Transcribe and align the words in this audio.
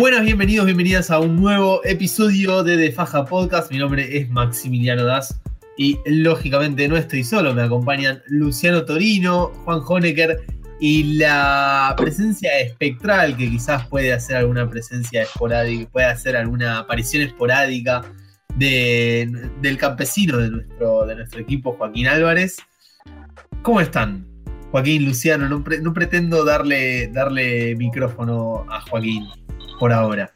Buenas, 0.00 0.22
bienvenidos, 0.22 0.64
bienvenidas 0.64 1.10
a 1.10 1.20
un 1.20 1.36
nuevo 1.36 1.84
episodio 1.84 2.62
de 2.62 2.78
The 2.78 2.90
Faja 2.90 3.26
Podcast. 3.26 3.70
Mi 3.70 3.76
nombre 3.76 4.16
es 4.16 4.30
Maximiliano 4.30 5.04
Das 5.04 5.38
y 5.76 5.98
lógicamente 6.06 6.88
no 6.88 6.96
estoy 6.96 7.22
solo, 7.22 7.52
me 7.52 7.60
acompañan 7.60 8.22
Luciano 8.26 8.86
Torino, 8.86 9.52
Juan 9.66 9.82
Honecker 9.86 10.38
y 10.80 11.18
la 11.18 11.94
presencia 11.98 12.60
espectral 12.60 13.36
que 13.36 13.50
quizás 13.50 13.86
puede 13.88 14.14
hacer 14.14 14.36
alguna 14.36 14.66
presencia 14.70 15.20
esporádica, 15.20 15.90
puede 15.90 16.06
hacer 16.06 16.34
alguna 16.34 16.78
aparición 16.78 17.22
esporádica 17.22 18.00
del 18.56 19.76
campesino 19.78 20.38
de 20.38 20.50
nuestro, 20.50 21.04
de 21.04 21.14
nuestro 21.16 21.40
equipo, 21.42 21.76
Joaquín 21.76 22.06
Álvarez. 22.06 22.56
¿Cómo 23.60 23.82
están? 23.82 24.26
Joaquín, 24.70 25.04
Luciano, 25.04 25.46
no, 25.46 25.62
no 25.82 25.92
pretendo 25.92 26.42
darle, 26.42 27.08
darle 27.08 27.76
micrófono 27.76 28.64
a 28.70 28.80
Joaquín 28.80 29.26
por 29.80 29.92
ahora. 29.94 30.30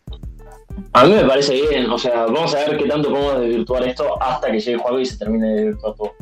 A 0.95 1.05
mí 1.05 1.13
me 1.13 1.25
parece 1.25 1.61
bien, 1.69 1.89
o 1.91 1.99
sea, 1.99 2.25
vamos 2.25 2.55
a 2.55 2.61
ver 2.61 2.79
qué 2.79 2.89
tanto 2.89 3.11
podemos 3.11 3.41
desvirtuar 3.41 3.87
esto 3.87 4.21
hasta 4.21 4.51
que 4.51 4.59
llegue 4.59 4.73
el 4.73 4.79
juego 4.79 4.99
y 4.99 5.07
se 5.07 5.19
termine 5.19 5.49
de 5.49 5.55
desvirtuar 5.57 5.95
todo. 5.95 6.13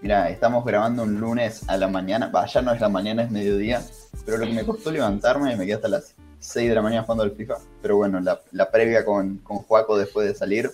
Mira, 0.00 0.28
estamos 0.28 0.64
grabando 0.64 1.04
un 1.04 1.20
lunes 1.20 1.66
a 1.68 1.76
la 1.76 1.86
mañana, 1.86 2.28
va, 2.28 2.44
ya 2.46 2.60
no 2.60 2.72
es 2.72 2.80
la 2.80 2.88
mañana, 2.88 3.22
es 3.22 3.30
mediodía, 3.30 3.80
pero 4.26 4.36
lo 4.36 4.46
que 4.46 4.52
me 4.52 4.66
costó 4.66 4.90
levantarme, 4.90 5.54
me 5.56 5.64
quedé 5.64 5.74
hasta 5.74 5.88
las 5.88 6.16
6 6.40 6.68
de 6.68 6.74
la 6.74 6.82
mañana 6.82 7.04
jugando 7.04 7.22
al 7.22 7.30
FIFA, 7.30 7.54
pero 7.80 7.96
bueno, 7.98 8.20
la, 8.20 8.70
previa 8.70 9.04
con, 9.04 9.38
con 9.38 9.58
Juaco 9.58 9.96
después 9.96 10.26
de 10.26 10.34
salir, 10.34 10.68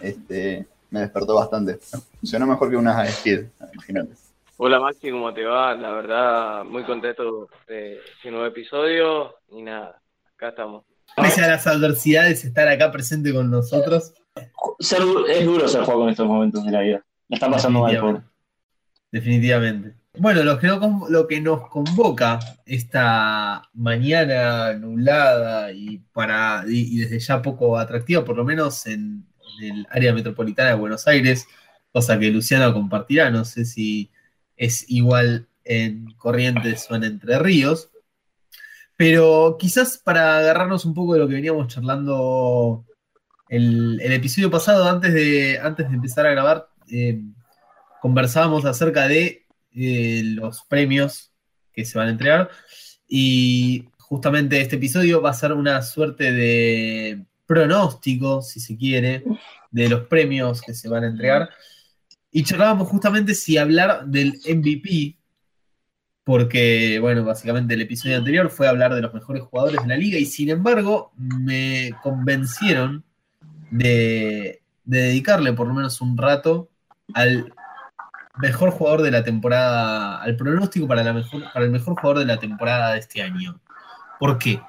este, 0.00 0.66
me 0.90 1.00
despertó 1.00 1.36
bastante. 1.36 1.78
Funcionó 2.20 2.46
mejor 2.46 2.68
que 2.68 2.76
una 2.76 3.02
speed, 3.06 3.46
imagínate. 3.72 4.12
Hola 4.58 4.78
Maxi, 4.78 5.10
¿cómo 5.10 5.32
te 5.32 5.46
va? 5.46 5.74
La 5.74 5.92
verdad, 5.92 6.64
muy 6.64 6.84
contento 6.84 7.48
de 7.66 7.94
este 7.96 8.30
nuevo 8.30 8.44
episodio 8.44 9.36
y 9.48 9.62
nada, 9.62 9.98
acá 10.36 10.50
estamos. 10.50 10.89
Pese 11.16 11.42
a 11.42 11.48
las 11.48 11.66
adversidades, 11.66 12.44
estar 12.44 12.68
acá 12.68 12.90
presente 12.90 13.32
con 13.32 13.50
nosotros. 13.50 14.12
es 14.78 15.44
duro 15.44 15.68
ser 15.68 15.82
juego 15.82 16.04
en 16.04 16.10
estos 16.10 16.26
momentos 16.26 16.64
de 16.64 16.70
la 16.70 16.80
vida. 16.80 17.04
Me 17.28 17.36
está 17.36 17.50
pasando 17.50 17.80
mal. 17.80 18.24
Definitivamente. 19.12 19.94
Bueno, 20.18 20.42
lo 20.42 20.58
que, 20.58 20.66
lo 20.66 21.28
que 21.28 21.40
nos 21.40 21.68
convoca 21.68 22.40
esta 22.66 23.62
mañana 23.74 24.72
nublada 24.74 25.72
y, 25.72 25.98
para, 26.12 26.64
y, 26.66 26.98
desde 26.98 27.20
ya 27.20 27.40
poco 27.40 27.78
atractiva, 27.78 28.24
por 28.24 28.36
lo 28.36 28.44
menos 28.44 28.86
en, 28.86 29.26
el 29.62 29.86
área 29.90 30.12
metropolitana 30.12 30.70
de 30.70 30.76
Buenos 30.76 31.06
Aires, 31.06 31.46
cosa 31.92 32.18
que 32.18 32.30
Luciano 32.30 32.72
compartirá, 32.72 33.30
no 33.30 33.44
sé 33.44 33.64
si 33.64 34.10
es 34.56 34.84
igual 34.88 35.48
en 35.64 36.12
Corrientes 36.16 36.86
o 36.90 36.96
en 36.96 37.04
Entre 37.04 37.38
Ríos, 37.38 37.90
pero 39.00 39.56
quizás 39.58 39.96
para 39.96 40.36
agarrarnos 40.36 40.84
un 40.84 40.92
poco 40.92 41.14
de 41.14 41.20
lo 41.20 41.26
que 41.26 41.32
veníamos 41.32 41.68
charlando 41.68 42.84
el, 43.48 43.98
episodio 44.02 44.50
pasado, 44.50 44.86
antes 44.86 45.14
de, 45.14 45.58
antes 45.58 45.88
de 45.88 45.94
empezar 45.94 46.26
a 46.26 46.32
grabar, 46.32 46.68
eh, 46.90 47.22
conversábamos 48.02 48.66
acerca 48.66 49.08
de 49.08 49.46
eh, 49.74 50.20
los 50.22 50.64
premios 50.68 51.32
que 51.72 51.86
se 51.86 51.96
van 51.96 52.08
a 52.08 52.10
entregar. 52.10 52.50
Y 53.08 53.88
justamente 53.96 54.60
este 54.60 54.76
episodio 54.76 55.22
va 55.22 55.30
a 55.30 55.32
ser 55.32 55.54
una 55.54 55.80
suerte 55.80 56.30
de 56.30 57.24
pronóstico, 57.46 58.42
si 58.42 58.60
se 58.60 58.76
quiere, 58.76 59.24
de 59.70 59.88
los 59.88 60.08
premios 60.08 60.60
que 60.60 60.74
se 60.74 60.90
van 60.90 61.04
a 61.04 61.08
entregar. 61.08 61.48
Y 62.30 62.44
charlábamos 62.44 62.86
justamente 62.88 63.34
si 63.34 63.56
hablar 63.56 64.04
del 64.04 64.34
MVP 64.46 65.19
porque, 66.24 66.98
bueno, 67.00 67.24
básicamente 67.24 67.74
el 67.74 67.82
episodio 67.82 68.16
anterior 68.16 68.50
fue 68.50 68.68
hablar 68.68 68.94
de 68.94 69.02
los 69.02 69.14
mejores 69.14 69.42
jugadores 69.42 69.82
de 69.82 69.88
la 69.88 69.96
liga 69.96 70.18
y 70.18 70.26
sin 70.26 70.50
embargo 70.50 71.12
me 71.16 71.90
convencieron 72.02 73.04
de, 73.70 74.60
dedicarle 74.84 75.52
por 75.52 75.68
lo 75.68 75.74
menos 75.74 76.00
un 76.00 76.16
rato 76.16 76.68
al 77.14 77.52
mejor 78.38 78.70
jugador 78.70 79.02
de 79.02 79.10
la 79.10 79.24
temporada, 79.24 80.20
al 80.22 80.36
pronóstico 80.36 80.86
para, 80.86 81.04
la 81.04 81.12
mejor, 81.12 81.44
para 81.52 81.64
el 81.64 81.70
mejor 81.70 81.94
jugador 81.94 82.18
de 82.18 82.26
la 82.26 82.38
temporada 82.38 82.92
de 82.92 82.98
este 82.98 83.22
año. 83.22 83.60
¿Por 84.18 84.38
qué? 84.38 84.60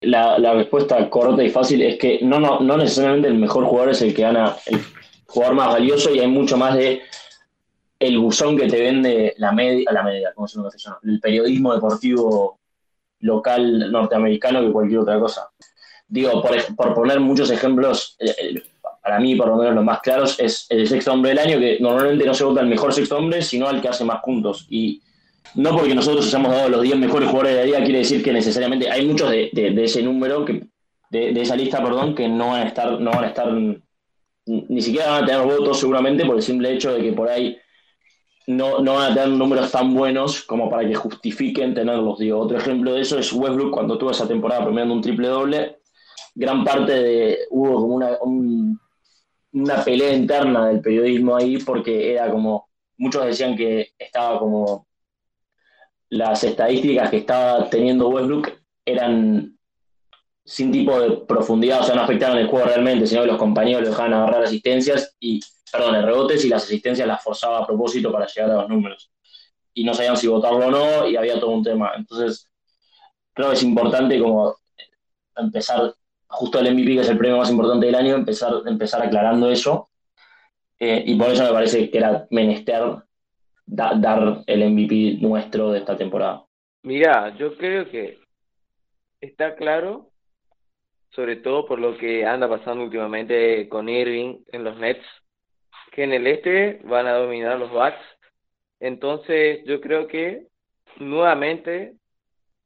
La, 0.00 0.38
respuesta 0.54 1.08
corta 1.10 1.42
y 1.42 1.50
fácil 1.50 1.82
es 1.82 1.98
que 1.98 2.20
no, 2.22 2.38
no, 2.38 2.60
no 2.60 2.76
necesariamente 2.76 3.28
el 3.28 3.34
mejor 3.34 3.64
jugador 3.64 3.90
es 3.90 4.02
el 4.02 4.14
que 4.14 4.22
gana 4.22 4.54
el 4.66 4.80
jugador 5.26 5.56
más 5.56 5.68
valioso 5.68 6.14
y 6.14 6.20
hay 6.20 6.28
mucho 6.28 6.56
más 6.56 6.74
de 6.74 7.02
el 7.98 8.18
buzón 8.18 8.56
que 8.56 8.68
te 8.68 8.80
vende 8.80 9.34
la 9.38 9.52
media, 9.52 9.90
la 9.92 10.02
media. 10.02 10.32
El 11.02 11.20
periodismo 11.20 11.74
deportivo 11.74 12.60
local 13.20 13.90
norteamericano 13.90 14.60
que 14.62 14.72
cualquier 14.72 15.00
otra 15.00 15.18
cosa. 15.18 15.50
Digo, 16.06 16.42
por, 16.76 16.94
poner 16.94 17.20
muchos 17.20 17.50
ejemplos, 17.50 18.16
para 19.02 19.18
mí 19.18 19.34
por 19.34 19.48
lo 19.48 19.56
menos 19.56 19.74
los 19.74 19.84
más 19.84 20.00
claros, 20.00 20.38
es 20.38 20.66
el 20.70 20.88
sexto 20.88 21.12
hombre 21.12 21.30
del 21.30 21.38
año, 21.40 21.58
que 21.58 21.78
normalmente 21.80 22.24
no 22.24 22.34
se 22.34 22.44
vota 22.44 22.60
el 22.60 22.68
mejor 22.68 22.94
sexto 22.94 23.18
hombre, 23.18 23.42
sino 23.42 23.68
al 23.68 23.82
que 23.82 23.88
hace 23.88 24.04
más 24.04 24.20
puntos. 24.22 24.66
Y 24.70 25.02
no 25.54 25.76
porque 25.76 25.94
nosotros 25.94 26.26
hayamos 26.26 26.52
dado 26.52 26.68
los 26.68 26.82
10 26.82 26.96
mejores 26.96 27.28
jugadores 27.28 27.54
de 27.54 27.60
la 27.60 27.66
liga, 27.66 27.84
quiere 27.84 27.98
decir 27.98 28.22
que 28.22 28.32
necesariamente 28.32 28.90
hay 28.90 29.06
muchos 29.06 29.30
de, 29.30 29.50
ese 29.52 30.02
número, 30.02 30.44
que, 30.44 30.66
de, 31.10 31.32
de, 31.32 31.42
esa 31.42 31.56
lista, 31.56 31.82
perdón, 31.82 32.14
que 32.14 32.28
no 32.28 32.48
van 32.48 32.62
a 32.62 32.68
estar, 32.68 33.00
no 33.00 33.10
van 33.10 33.24
a 33.24 33.28
estar, 33.28 33.52
ni 34.46 34.80
siquiera 34.80 35.10
van 35.10 35.24
a 35.24 35.26
tener 35.26 35.42
votos 35.42 35.80
seguramente 35.80 36.24
por 36.24 36.36
el 36.36 36.42
simple 36.42 36.72
hecho 36.72 36.92
de 36.92 37.02
que 37.02 37.12
por 37.12 37.28
ahí 37.28 37.58
no, 38.48 38.80
no 38.80 38.94
van 38.94 39.12
a 39.12 39.14
tener 39.14 39.28
números 39.28 39.70
tan 39.70 39.92
buenos 39.92 40.42
como 40.42 40.70
para 40.70 40.88
que 40.88 40.94
justifiquen 40.94 41.74
tenerlos. 41.74 42.18
Digo, 42.18 42.38
otro 42.38 42.56
ejemplo 42.56 42.94
de 42.94 43.02
eso 43.02 43.18
es 43.18 43.30
Westbrook 43.30 43.70
cuando 43.70 43.98
tuvo 43.98 44.10
esa 44.10 44.26
temporada 44.26 44.64
premiando 44.64 44.94
un 44.94 45.02
triple 45.02 45.28
doble. 45.28 45.80
Gran 46.34 46.64
parte 46.64 46.92
de. 46.92 47.38
hubo 47.50 47.74
como 47.74 47.94
una, 47.96 48.16
una 49.52 49.84
pelea 49.84 50.14
interna 50.14 50.68
del 50.68 50.80
periodismo 50.80 51.36
ahí 51.36 51.58
porque 51.58 52.14
era 52.14 52.30
como. 52.30 52.70
Muchos 52.96 53.26
decían 53.26 53.54
que 53.54 53.90
estaba 53.98 54.38
como. 54.38 54.86
Las 56.08 56.42
estadísticas 56.42 57.10
que 57.10 57.18
estaba 57.18 57.68
teniendo 57.68 58.08
Westbrook 58.08 58.50
eran 58.86 59.58
sin 60.42 60.72
tipo 60.72 60.98
de 60.98 61.18
profundidad, 61.26 61.80
o 61.80 61.82
sea, 61.82 61.94
no 61.94 62.00
afectaron 62.00 62.38
el 62.38 62.46
juego 62.46 62.64
realmente, 62.64 63.06
sino 63.06 63.20
que 63.20 63.26
los 63.26 63.36
compañeros 63.36 63.82
lo 63.82 63.90
dejaban 63.90 64.14
agarrar 64.14 64.44
asistencias 64.44 65.14
y 65.20 65.38
perdón, 65.70 66.02
rebotes 66.02 66.44
y 66.44 66.48
las 66.48 66.64
asistencias 66.64 67.06
las 67.06 67.22
forzaba 67.22 67.58
a 67.58 67.66
propósito 67.66 68.10
para 68.12 68.26
llegar 68.26 68.50
a 68.50 68.54
los 68.54 68.68
números. 68.68 69.10
Y 69.74 69.84
no 69.84 69.94
sabían 69.94 70.16
si 70.16 70.26
votarlo 70.26 70.66
o 70.66 70.70
no 70.70 71.08
y 71.08 71.16
había 71.16 71.38
todo 71.38 71.50
un 71.50 71.62
tema. 71.62 71.92
Entonces, 71.96 72.50
creo 73.32 73.48
que 73.48 73.54
es 73.54 73.62
importante 73.62 74.18
como 74.18 74.56
empezar, 75.36 75.94
justo 76.26 76.58
el 76.58 76.74
MVP, 76.74 76.94
que 76.94 77.00
es 77.00 77.08
el 77.08 77.18
premio 77.18 77.38
más 77.38 77.50
importante 77.50 77.86
del 77.86 77.94
año, 77.94 78.14
empezar, 78.14 78.52
empezar 78.66 79.02
aclarando 79.02 79.50
eso. 79.50 79.90
Eh, 80.78 81.04
y 81.06 81.16
por 81.16 81.30
eso 81.30 81.44
me 81.44 81.52
parece 81.52 81.90
que 81.90 81.98
era 81.98 82.26
menester 82.30 82.82
dar 83.66 84.42
el 84.46 84.70
MVP 84.70 85.18
nuestro 85.20 85.72
de 85.72 85.80
esta 85.80 85.96
temporada. 85.96 86.44
Mira, 86.82 87.36
yo 87.36 87.56
creo 87.56 87.90
que 87.90 88.18
está 89.20 89.54
claro, 89.56 90.10
sobre 91.10 91.36
todo 91.36 91.66
por 91.66 91.78
lo 91.78 91.96
que 91.96 92.24
anda 92.24 92.48
pasando 92.48 92.84
últimamente 92.84 93.68
con 93.68 93.88
Irving 93.88 94.38
en 94.52 94.64
los 94.64 94.76
Nets, 94.78 95.04
que 95.98 96.04
en 96.04 96.12
el 96.12 96.28
este 96.28 96.80
van 96.84 97.08
a 97.08 97.14
dominar 97.14 97.58
los 97.58 97.72
Bucks. 97.72 97.98
Entonces, 98.78 99.64
yo 99.64 99.80
creo 99.80 100.06
que 100.06 100.46
nuevamente, 101.00 101.94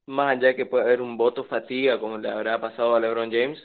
más 0.06 0.36
allá 0.36 0.54
que 0.54 0.66
puede 0.66 0.84
haber 0.84 1.00
un 1.00 1.16
voto 1.16 1.44
fatiga 1.44 1.98
como 1.98 2.18
le 2.18 2.28
habrá 2.30 2.60
pasado 2.60 2.94
a 2.94 3.00
LeBron 3.00 3.32
James, 3.32 3.58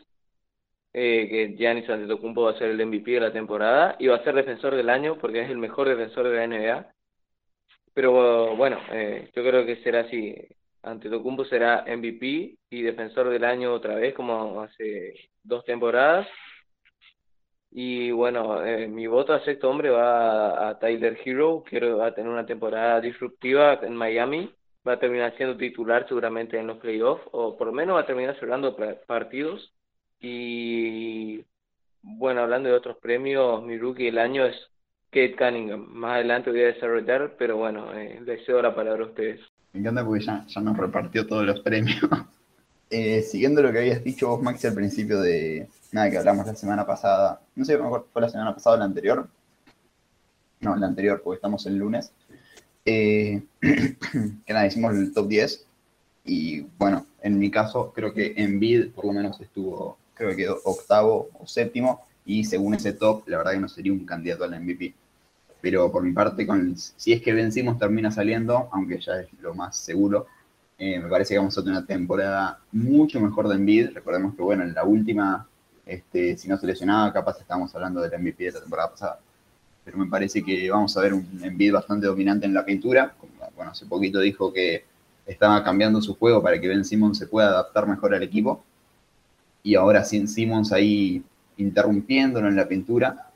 eh, 0.93 1.27
que 1.29 1.55
Giannis 1.57 1.89
Antetokounmpo 1.89 2.43
va 2.43 2.51
a 2.51 2.57
ser 2.57 2.71
el 2.71 2.85
MVP 2.85 3.11
de 3.11 3.19
la 3.19 3.33
temporada 3.33 3.97
y 3.99 4.07
va 4.07 4.15
a 4.15 4.23
ser 4.23 4.35
defensor 4.35 4.73
del 4.73 4.89
año 4.89 5.17
porque 5.19 5.41
es 5.41 5.49
el 5.49 5.57
mejor 5.57 5.89
defensor 5.89 6.29
de 6.29 6.37
la 6.37 6.47
NBA. 6.47 6.93
Pero 7.93 8.55
bueno, 8.55 8.79
eh, 8.91 9.29
yo 9.35 9.43
creo 9.43 9.65
que 9.65 9.83
será 9.83 10.01
así. 10.01 10.33
Antetokounmpo 10.83 11.43
será 11.43 11.83
MVP 11.85 12.57
y 12.69 12.81
defensor 12.83 13.29
del 13.29 13.43
año 13.43 13.73
otra 13.73 13.95
vez 13.95 14.13
como 14.13 14.61
hace 14.61 15.29
dos 15.43 15.65
temporadas 15.65 16.25
y 17.79 18.09
bueno, 18.09 18.65
eh, 18.65 18.87
mi 18.87 19.05
voto 19.05 19.33
a 19.33 19.45
sexto 19.45 19.69
hombre 19.69 19.91
va 19.91 20.67
a, 20.67 20.79
Tyler 20.79 21.15
Hero, 21.23 21.63
que 21.63 21.79
va 21.79 22.07
a 22.07 22.15
tener 22.15 22.27
una 22.27 22.43
temporada 22.43 22.99
disruptiva 22.99 23.79
en 23.83 23.95
Miami, 23.95 24.51
va 24.85 24.93
a 24.93 24.99
terminar 24.99 25.37
siendo 25.37 25.55
titular 25.57 26.07
seguramente 26.07 26.57
en 26.57 26.65
los 26.65 26.79
playoffs, 26.79 27.21
o 27.33 27.55
por 27.55 27.67
lo 27.67 27.73
menos 27.73 27.95
va 27.95 28.01
a 28.01 28.05
terminar 28.07 28.35
cerrando 28.39 28.75
partidos. 29.05 29.71
Y 30.19 31.45
bueno, 32.01 32.41
hablando 32.41 32.67
de 32.67 32.73
otros 32.73 32.97
premios, 32.97 33.63
mi 33.63 33.77
rookie 33.77 34.05
del 34.05 34.17
año 34.17 34.47
es 34.47 34.55
Kate 35.11 35.35
Cunningham. 35.35 35.85
Más 35.87 36.15
adelante 36.15 36.49
voy 36.49 36.63
a 36.63 36.73
desarrollar, 36.73 37.35
pero 37.37 37.57
bueno, 37.57 37.93
eh, 37.93 38.19
les 38.25 38.43
cedo 38.43 38.59
la 38.59 38.73
palabra 38.73 39.03
a 39.03 39.07
ustedes. 39.09 39.39
Me 39.73 39.81
encanta 39.81 40.03
porque 40.03 40.25
ya, 40.25 40.43
ya 40.47 40.61
nos 40.61 40.75
repartió 40.75 41.27
todos 41.27 41.45
los 41.45 41.59
premios. 41.59 42.01
Eh, 42.89 43.21
siguiendo 43.21 43.61
lo 43.61 43.69
que 43.73 43.79
habías 43.79 44.01
dicho 44.01 44.29
vos, 44.29 44.41
Maxi, 44.41 44.65
al 44.65 44.73
principio 44.73 45.19
de 45.19 45.67
nada 45.91 46.09
que 46.09 46.17
hablamos 46.17 46.45
la 46.45 46.55
semana 46.55 46.85
pasada, 46.85 47.41
no 47.55 47.65
sé, 47.65 47.77
mejor 47.77 48.07
fue 48.11 48.21
la 48.21 48.29
semana 48.29 48.53
pasada 48.53 48.75
o 48.75 48.79
la 48.79 48.85
anterior. 48.85 49.27
No, 50.59 50.75
la 50.75 50.87
anterior, 50.87 51.21
porque 51.23 51.35
estamos 51.35 51.65
el 51.65 51.77
lunes. 51.77 52.11
Eh, 52.85 53.43
que 53.61 54.53
nada, 54.53 54.65
hicimos 54.65 54.95
el 54.95 55.13
top 55.13 55.27
10 55.27 55.65
Y 56.23 56.61
bueno, 56.77 57.05
en 57.21 57.37
mi 57.37 57.51
caso, 57.51 57.91
creo 57.93 58.13
que 58.13 58.33
Embiid 58.37 58.91
por 58.91 59.05
lo 59.05 59.13
menos 59.13 59.39
estuvo, 59.41 59.97
creo 60.13 60.29
que 60.29 60.37
quedó 60.37 60.61
octavo 60.63 61.29
o 61.39 61.45
séptimo, 61.45 62.01
y 62.25 62.43
según 62.43 62.75
ese 62.75 62.93
top, 62.93 63.27
la 63.27 63.37
verdad 63.37 63.53
que 63.53 63.59
no 63.59 63.69
sería 63.69 63.93
un 63.93 64.05
candidato 64.05 64.43
al 64.43 64.59
MVP. 64.59 64.93
Pero 65.61 65.91
por 65.91 66.03
mi 66.03 66.11
parte, 66.11 66.45
con, 66.45 66.77
si 66.77 67.13
es 67.13 67.21
que 67.21 67.33
vencimos 67.33 67.79
termina 67.79 68.11
saliendo, 68.11 68.69
aunque 68.71 68.99
ya 68.99 69.21
es 69.21 69.27
lo 69.41 69.53
más 69.55 69.77
seguro, 69.77 70.27
eh, 70.77 70.99
me 70.99 71.09
parece 71.09 71.33
que 71.33 71.39
vamos 71.39 71.57
a 71.57 71.63
tener 71.63 71.77
una 71.77 71.87
temporada 71.87 72.59
mucho 72.71 73.19
mejor 73.19 73.47
de 73.47 73.55
Embiid. 73.55 73.89
Recordemos 73.93 74.35
que, 74.35 74.43
bueno, 74.43 74.63
en 74.63 74.73
la 74.73 74.83
última, 74.83 75.47
este, 75.87 76.37
si 76.37 76.47
no 76.47 76.57
se 76.57 76.67
lesionaba, 76.67 77.11
capaz 77.13 77.39
estábamos 77.39 77.73
hablando 77.73 78.01
del 78.01 78.19
MVP 78.19 78.43
de 78.43 78.51
la 78.51 78.59
temporada 78.59 78.91
pasada. 78.91 79.19
Pero 79.85 79.97
me 79.97 80.07
parece 80.07 80.43
que 80.43 80.69
vamos 80.69 80.95
a 80.97 81.01
ver 81.01 81.13
un 81.13 81.25
Embiid 81.41 81.73
bastante 81.73 82.07
dominante 82.07 82.45
en 82.45 82.53
la 82.53 82.65
pintura. 82.65 83.15
Bueno, 83.55 83.71
hace 83.71 83.85
poquito 83.85 84.19
dijo 84.19 84.51
que 84.51 84.83
estaba 85.25 85.63
cambiando 85.63 86.01
su 86.01 86.15
juego 86.15 86.41
para 86.43 86.59
que 86.59 86.67
Ben 86.67 86.83
Simmons 86.83 87.17
se 87.17 87.27
pueda 87.27 87.49
adaptar 87.49 87.87
mejor 87.87 88.13
al 88.13 88.23
equipo. 88.23 88.63
Y 89.63 89.75
ahora 89.75 90.03
sin 90.03 90.27
Simmons 90.27 90.71
ahí 90.71 91.23
interrumpiéndolo 91.57 92.47
en 92.47 92.55
la 92.55 92.67
pintura, 92.67 93.29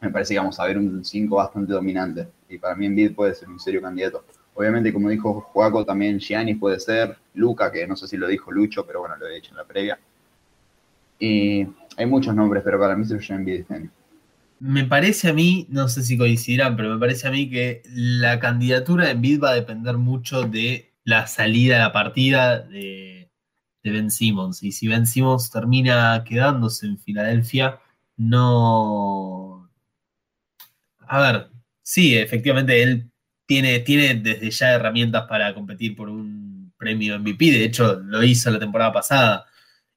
me 0.00 0.10
parece 0.10 0.34
que 0.34 0.38
vamos 0.38 0.58
a 0.58 0.64
ver 0.64 0.78
un 0.78 1.04
5 1.04 1.36
bastante 1.36 1.72
dominante. 1.72 2.28
Y 2.48 2.58
para 2.58 2.74
mí 2.74 2.86
Embiid 2.86 3.14
puede 3.14 3.34
ser 3.34 3.48
un 3.48 3.58
serio 3.58 3.82
candidato. 3.82 4.24
Obviamente, 4.54 4.92
como 4.92 5.08
dijo 5.08 5.40
Juaco, 5.40 5.84
también 5.84 6.18
Gianni 6.18 6.54
puede 6.54 6.80
ser, 6.80 7.16
Luca, 7.34 7.70
que 7.70 7.86
no 7.86 7.96
sé 7.96 8.08
si 8.08 8.16
lo 8.16 8.26
dijo 8.26 8.50
Lucho, 8.50 8.86
pero 8.86 9.00
bueno, 9.00 9.16
lo 9.16 9.26
he 9.26 9.34
dicho 9.34 9.50
en 9.50 9.56
la 9.56 9.64
previa. 9.64 9.98
Y 11.20 11.66
hay 11.96 12.06
muchos 12.06 12.34
nombres, 12.34 12.62
pero 12.64 12.80
para 12.80 12.96
mí 12.96 13.04
se 13.04 13.14
lo 13.14 13.36
Embiid 13.36 13.60
este 13.60 13.90
Me 14.58 14.84
parece 14.84 15.28
a 15.28 15.34
mí, 15.34 15.66
no 15.68 15.86
sé 15.88 16.02
si 16.02 16.16
coincidirán, 16.16 16.76
pero 16.76 16.88
me 16.90 16.98
parece 16.98 17.28
a 17.28 17.30
mí 17.30 17.48
que 17.48 17.82
la 17.92 18.40
candidatura 18.40 19.04
de 19.04 19.10
Embiid 19.12 19.42
va 19.42 19.50
a 19.50 19.54
depender 19.54 19.98
mucho 19.98 20.42
de 20.42 20.94
la 21.04 21.26
salida 21.26 21.76
a 21.76 21.80
la 21.80 21.92
partida 21.92 22.60
de, 22.60 23.30
Ben 23.84 24.10
Simmons. 24.10 24.62
Y 24.62 24.72
si 24.72 24.88
Ben 24.88 25.06
Simmons 25.06 25.50
termina 25.50 26.24
quedándose 26.24 26.86
en 26.86 26.98
Filadelfia, 26.98 27.78
no. 28.16 29.70
A 31.00 31.20
ver, 31.20 31.48
sí, 31.82 32.16
efectivamente 32.16 32.82
él 32.82 33.10
tiene, 33.46 33.80
tiene 33.80 34.14
desde 34.14 34.50
ya 34.50 34.72
herramientas 34.74 35.26
para 35.28 35.52
competir 35.54 35.96
por 35.96 36.08
un 36.08 36.72
premio 36.78 37.18
MVP. 37.18 37.46
De 37.52 37.64
hecho, 37.64 38.00
lo 38.00 38.22
hizo 38.22 38.50
la 38.50 38.58
temporada 38.58 38.92
pasada. 38.92 39.46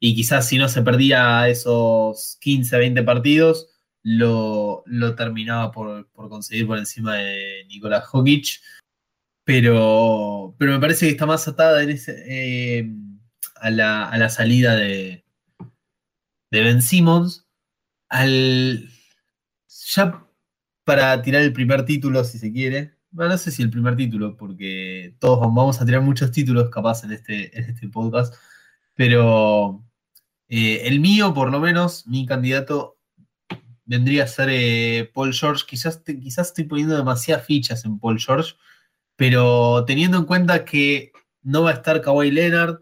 Y 0.06 0.16
quizás 0.16 0.50
si 0.50 0.58
no 0.58 0.68
se 0.68 0.82
perdía 0.82 1.48
esos 1.48 2.38
15, 2.42 2.78
20 2.78 3.04
partidos, 3.04 3.70
lo, 4.04 4.84
terminaba 5.16 5.72
por, 5.72 6.10
por, 6.10 6.28
conseguir 6.28 6.68
por 6.68 6.78
encima 6.78 7.16
de 7.16 7.64
Nicolás 7.70 8.06
Jokic 8.08 8.60
pero, 9.46 10.56
pero 10.60 10.74
me 10.74 10.80
parece 10.82 11.06
que 11.06 11.14
está 11.14 11.26
más 11.26 11.48
atada 11.48 11.84
en 11.84 11.92
ese, 11.92 12.22
eh, 12.28 12.92
a, 13.56 13.70
la, 13.72 14.30
salida 14.30 14.76
de, 14.76 15.24
de 16.52 16.62
Ben 16.62 16.82
Simmons. 16.82 17.48
Al, 18.10 18.90
ya 19.70 20.28
para 20.84 21.22
tirar 21.22 21.44
el 21.44 21.54
primer 21.54 21.86
título, 21.86 22.26
si 22.26 22.40
se 22.40 22.52
quiere. 22.52 22.98
Bueno, 23.10 23.32
no 23.32 23.38
sé 23.38 23.52
si 23.52 23.62
el 23.62 23.70
primer 23.70 23.96
título, 23.96 24.36
porque 24.36 25.16
todos 25.20 25.40
vamos 25.40 25.80
a 25.80 25.86
tirar 25.86 26.02
muchos 26.02 26.30
títulos 26.30 26.70
capaz 26.70 27.06
en 27.06 27.14
este, 27.14 27.58
en 27.58 27.70
este 27.70 27.88
podcast. 27.88 28.36
Pero 28.96 29.84
eh, 30.56 30.88
el 30.88 31.00
mío, 31.00 31.34
por 31.34 31.52
lo 31.52 31.60
menos, 31.60 32.06
mi 32.08 32.26
candidato 32.26 32.98
vendría 33.86 34.24
a 34.24 34.28
ser 34.28 34.50
eh, 34.52 35.12
Paul 35.14 35.34
George. 35.34 35.66
Quizás, 35.68 36.02
quizás 36.06 36.48
estoy 36.48 36.66
poniendo 36.66 36.96
demasiadas 36.96 37.46
fichas 37.46 37.86
en 37.86 38.00
Paul 38.00 38.20
George 38.20 38.54
pero 39.16 39.86
teniendo 39.86 40.18
en 40.18 40.26
cuenta 40.26 40.66
que 40.66 41.12
no 41.42 41.64
va 41.64 41.72
a 41.72 41.74
estar 41.74 42.02
Kawhi 42.02 42.32
Leonard 42.32 42.80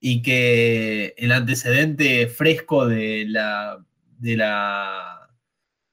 y 0.00 0.22
que 0.22 1.14
el 1.16 1.32
antecedente 1.32 2.26
fresco 2.28 2.86
de 2.86 3.24
la, 3.28 3.84
de 4.18 4.36
la 4.36 5.30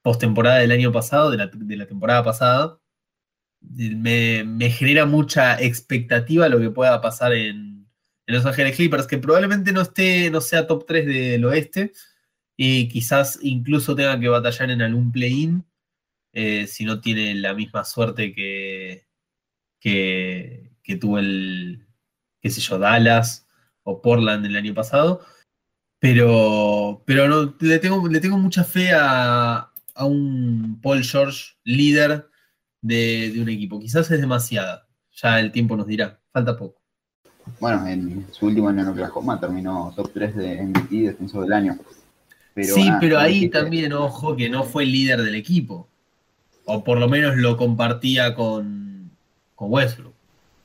postemporada 0.02 0.58
del 0.58 0.72
año 0.72 0.92
pasado, 0.92 1.30
de 1.30 1.36
la, 1.36 1.86
temporada 1.86 2.24
pasada, 2.24 2.78
me, 3.60 4.70
genera 4.70 5.06
mucha 5.06 5.60
expectativa 5.60 6.48
lo 6.48 6.58
que 6.58 6.70
pueda 6.70 7.00
pasar 7.00 7.32
en, 7.32 7.69
Los 8.30 8.46
Ángeles 8.46 8.76
Clippers, 8.76 9.06
que 9.06 9.18
probablemente 9.18 9.72
no 9.72 9.80
esté, 9.80 10.30
no 10.30 10.40
sea 10.40 10.66
top 10.66 10.86
3 10.86 11.06
del 11.06 11.44
oeste, 11.44 11.92
y 12.56 12.88
quizás 12.88 13.38
incluso 13.42 13.94
tenga 13.96 14.18
que 14.20 14.28
batallar 14.28 14.70
en 14.70 14.82
algún 14.82 15.12
play-in, 15.12 15.64
eh, 16.32 16.66
si 16.66 16.84
no 16.84 17.00
tiene 17.00 17.34
la 17.34 17.54
misma 17.54 17.84
suerte 17.84 18.34
que, 18.34 19.06
que, 19.80 20.96
tuvo 21.00 21.18
el, 21.18 21.86
qué 22.40 22.50
sé 22.50 22.60
yo, 22.60 22.78
Dallas 22.78 23.48
o 23.82 24.02
Portland 24.02 24.44
el 24.46 24.56
año 24.56 24.74
pasado. 24.74 25.24
Pero, 25.98 27.02
pero 27.06 27.28
no, 27.28 27.54
le, 27.60 27.78
tengo, 27.78 28.08
le 28.08 28.20
tengo 28.20 28.38
mucha 28.38 28.64
fe 28.64 28.90
a, 28.94 29.72
un 29.96 30.80
Paul 30.82 31.04
George 31.04 31.56
líder 31.64 32.28
de, 32.80 33.34
un 33.40 33.48
equipo. 33.48 33.80
Quizás 33.80 34.10
es 34.10 34.20
demasiada. 34.20 34.88
Ya 35.12 35.40
el 35.40 35.52
tiempo 35.52 35.76
nos 35.76 35.86
dirá. 35.86 36.20
Falta 36.32 36.56
poco. 36.56 36.79
Bueno, 37.58 37.86
en 37.86 38.26
su 38.30 38.46
último 38.46 38.68
año 38.68 38.82
en 38.82 38.88
Oklahoma 38.88 39.40
terminó 39.40 39.92
top 39.96 40.10
3 40.12 40.36
de 40.36 40.62
MVP 40.62 40.96
defensor 41.08 41.44
del 41.44 41.52
año. 41.52 41.78
sí, 42.56 42.90
pero 43.00 43.18
ahí 43.18 43.48
también, 43.48 43.92
ojo, 43.92 44.36
que 44.36 44.48
no 44.48 44.64
fue 44.64 44.84
el 44.84 44.92
líder 44.92 45.22
del 45.22 45.34
equipo. 45.34 45.88
O 46.64 46.84
por 46.84 46.98
lo 46.98 47.08
menos 47.08 47.36
lo 47.36 47.56
compartía 47.56 48.34
con, 48.34 49.10
Westbrook. 49.58 50.14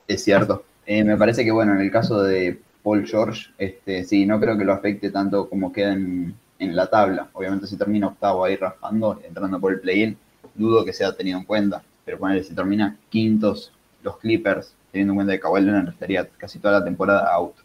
Es 0.07 0.23
cierto. 0.23 0.63
Eh, 0.85 1.03
me 1.03 1.17
parece 1.17 1.43
que, 1.43 1.51
bueno, 1.51 1.73
en 1.73 1.81
el 1.81 1.91
caso 1.91 2.21
de 2.21 2.59
Paul 2.83 3.05
George, 3.07 3.47
este, 3.57 4.03
sí, 4.03 4.25
no 4.25 4.39
creo 4.39 4.57
que 4.57 4.63
lo 4.63 4.73
afecte 4.73 5.09
tanto 5.09 5.49
como 5.49 5.73
queda 5.73 5.93
en, 5.93 6.35
la 6.59 6.87
tabla. 6.87 7.29
Obviamente, 7.33 7.67
si 7.67 7.77
termina 7.77 8.07
octavo 8.07 8.45
ahí 8.45 8.55
raspando, 8.55 9.19
entrando 9.27 9.59
por 9.59 9.73
el 9.73 9.79
play-in, 9.79 10.17
dudo 10.55 10.85
que 10.85 10.93
sea 10.93 11.15
tenido 11.15 11.37
en 11.37 11.45
cuenta. 11.45 11.83
Pero 12.05 12.17
ponerle, 12.17 12.43
si 12.43 12.53
termina 12.53 12.97
quintos 13.09 13.71
los 14.01 14.17
Clippers, 14.17 14.73
teniendo 14.95 15.11
en 15.11 15.17
cuenta 15.17 15.33
que 15.33 15.41
Kawhi 15.41 15.61
Leonard 15.61 15.89
estaría 15.89 16.25
casi 16.37 16.57
toda 16.57 16.79
la 16.79 16.85
temporada 16.85 17.29
out. 17.33 17.55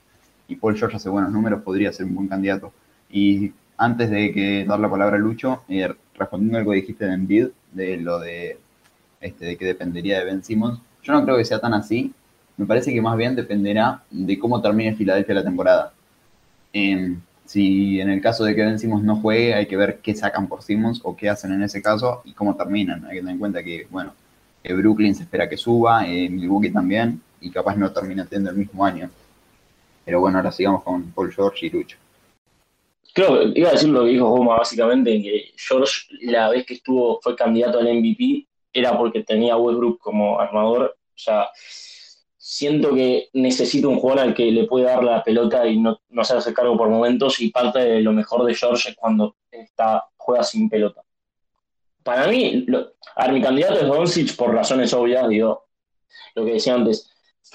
Y 0.49 0.57
Paul 0.57 0.77
George 0.77 0.97
hace 0.97 1.09
buenos 1.09 1.31
números, 1.31 1.63
podría 1.63 1.93
ser 1.93 2.07
un 2.07 2.17
buen 2.17 2.27
candidato. 2.27 2.73
Y 3.09 3.53
antes 3.77 4.11
de 4.11 4.33
que 4.33 4.65
dar 4.65 4.81
la 4.81 4.91
palabra 4.91 5.17
a 5.17 5.21
Lucho, 5.21 5.63
eh, 5.69 5.95
respondiendo 6.19 6.57
a 6.57 6.61
algo 6.61 6.73
que 6.73 6.79
dijiste 6.79 7.05
de 7.05 7.15
Embiid, 7.15 7.47
de 7.71 7.97
lo 7.99 8.19
de, 8.19 8.59
este, 9.21 9.45
de 9.45 9.57
que 9.57 9.65
dependería 9.65 10.19
de 10.19 10.25
Ben 10.25 10.43
Simmons, 10.43 10.81
yo 11.05 11.13
no 11.13 11.23
creo 11.23 11.37
que 11.37 11.45
sea 11.45 11.61
tan 11.61 11.73
así. 11.73 12.13
Me 12.57 12.67
parece 12.67 12.93
que 12.93 13.01
más 13.01 13.17
bien 13.17 13.37
dependerá 13.37 14.03
de 14.11 14.37
cómo 14.37 14.61
termine 14.61 14.97
Filadelfia 14.97 15.37
la 15.37 15.45
temporada. 15.45 15.93
si 17.45 18.01
en 18.01 18.11
el 18.11 18.21
caso 18.21 18.45
de 18.45 18.57
que 18.57 18.63
Ben 18.63 18.79
Simmons 18.79 19.05
no 19.05 19.17
juegue, 19.17 19.55
hay 19.55 19.67
que 19.67 19.77
ver 19.77 20.01
qué 20.03 20.17
sacan 20.17 20.49
por 20.49 20.63
Simmons 20.63 21.01
o 21.05 21.17
qué 21.17 21.29
hacen 21.29 21.53
en 21.53 21.63
ese 21.63 21.81
caso 21.81 22.23
y 22.25 22.33
cómo 22.33 22.57
terminan. 22.57 23.05
Hay 23.05 23.13
que 23.13 23.21
tener 23.21 23.35
en 23.35 23.39
cuenta 23.39 23.63
que, 23.63 23.87
bueno, 23.89 24.15
Brooklyn 24.63 25.15
se 25.15 25.23
espera 25.23 25.49
que 25.49 25.57
suba, 25.57 26.07
eh, 26.07 26.29
Milwaukee 26.29 26.71
también, 26.71 27.21
y 27.41 27.51
capaz 27.51 27.77
no 27.77 27.93
termina 27.93 28.27
teniendo 28.27 28.51
el 28.51 28.57
mismo 28.57 28.85
año. 28.85 29.11
Pero 30.05 30.21
bueno, 30.21 30.39
ahora 30.39 30.53
sigamos 30.53 30.83
con 30.83 31.11
Paul 31.13 31.33
George 31.33 31.67
y 31.67 31.71
Lucho. 31.71 31.97
Creo 33.13 33.41
que 33.53 33.59
iba 33.59 33.71
a 33.71 33.73
decir 33.73 33.89
lo 33.89 34.05
que 34.05 34.11
dijo 34.11 34.29
Goma 34.29 34.57
básicamente, 34.59 35.21
que 35.23 35.51
George 35.57 36.07
la 36.23 36.49
vez 36.51 36.65
que 36.65 36.75
estuvo, 36.75 37.21
fue 37.23 37.35
candidato 37.35 37.79
al 37.79 37.93
MVP, 37.93 38.47
era 38.73 38.97
porque 38.97 39.25
tenía 39.25 39.57
Westbrook 39.57 39.99
como 39.99 40.39
armador. 40.39 40.97
O 40.97 41.19
sea, 41.19 41.49
siento 42.37 42.95
que 42.95 43.29
necesito 43.33 43.89
un 43.89 43.99
jugador 43.99 44.25
al 44.25 44.35
que 44.35 44.51
le 44.51 44.65
puede 44.65 44.85
dar 44.85 45.03
la 45.03 45.25
pelota 45.25 45.67
y 45.67 45.79
no, 45.79 46.01
no 46.09 46.23
hacerse 46.23 46.55
cargo 46.55 46.77
por 46.77 46.89
momentos. 46.89 47.41
Y 47.41 47.51
parte 47.51 47.81
de 47.81 48.01
lo 48.01 48.13
mejor 48.13 48.45
de 48.45 48.55
George 48.55 48.91
es 48.91 48.97
cuando 48.97 49.37
está, 49.51 50.05
juega 50.17 50.45
sin 50.45 50.69
pelota. 50.69 51.03
Para 52.03 52.27
mí, 52.29 52.67
a 53.17 53.25
ver, 53.25 53.33
mi 53.33 53.43
candidato 53.43 53.81
es 53.81 53.87
Doncic 53.87 54.37
por 54.37 54.55
razones 54.55 54.93
obvias, 54.95 55.29
digo, 55.29 55.67
lo 56.35 56.45
que 56.45 56.53
decía 56.55 56.75
antes, 56.75 57.11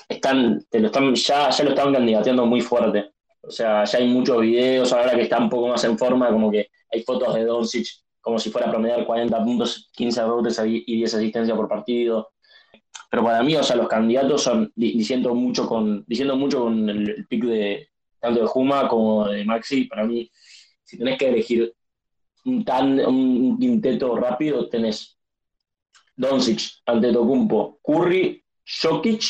están, 0.07 0.65
te 0.69 0.79
lo 0.79 0.87
están, 0.87 1.15
ya, 1.15 1.49
ya 1.49 1.63
lo 1.63 1.69
están 1.71 1.93
candidateando 1.93 2.45
muy 2.45 2.61
fuerte. 2.61 3.11
O 3.41 3.51
sea, 3.51 3.83
ya 3.83 3.99
hay 3.99 4.07
muchos 4.07 4.41
videos, 4.41 4.91
ahora 4.93 5.15
que 5.15 5.23
está 5.23 5.37
un 5.37 5.49
poco 5.49 5.67
más 5.67 5.83
en 5.83 5.97
forma, 5.97 6.29
como 6.29 6.51
que 6.51 6.69
hay 6.91 7.03
fotos 7.03 7.33
de 7.35 7.45
Doncic 7.45 7.87
como 8.25 8.39
si 8.39 8.49
fuera 8.49 8.67
a 8.67 8.71
promediar 8.71 9.05
40 9.05 9.43
puntos, 9.43 9.87
15 9.93 10.21
rebotes 10.21 10.59
y 10.65 10.95
10 10.95 11.13
asistencias 11.13 11.55
por 11.55 11.69
partido. 11.69 12.31
Pero 13.11 13.23
para 13.23 13.43
mí, 13.43 13.55
o 13.55 13.61
sea, 13.61 13.75
los 13.75 13.87
candidatos 13.87 14.41
son 14.41 14.73
diciendo 14.75 15.35
mucho 15.35 15.67
con, 15.67 16.03
diciendo 16.07 16.35
mucho 16.35 16.63
con 16.63 16.89
el, 16.89 17.27
pick 17.29 17.43
de 17.45 17.89
tanto 18.19 18.41
de 18.41 18.47
Juma 18.47 18.87
como 18.87 19.27
de 19.27 19.45
Maxi. 19.45 19.83
Para 19.83 20.05
mí, 20.05 20.27
si 20.83 20.97
tenés 20.97 21.19
que 21.19 21.27
elegir 21.27 21.71
un, 22.45 22.63
tan, 22.63 22.99
un 22.99 23.57
quinteto 23.59 24.15
rápido, 24.15 24.69
tenés 24.69 25.17
Doncic, 26.15 26.61
Antetokounmpo, 26.85 27.79
Curry, 27.83 28.43
Jokic, 28.81 29.23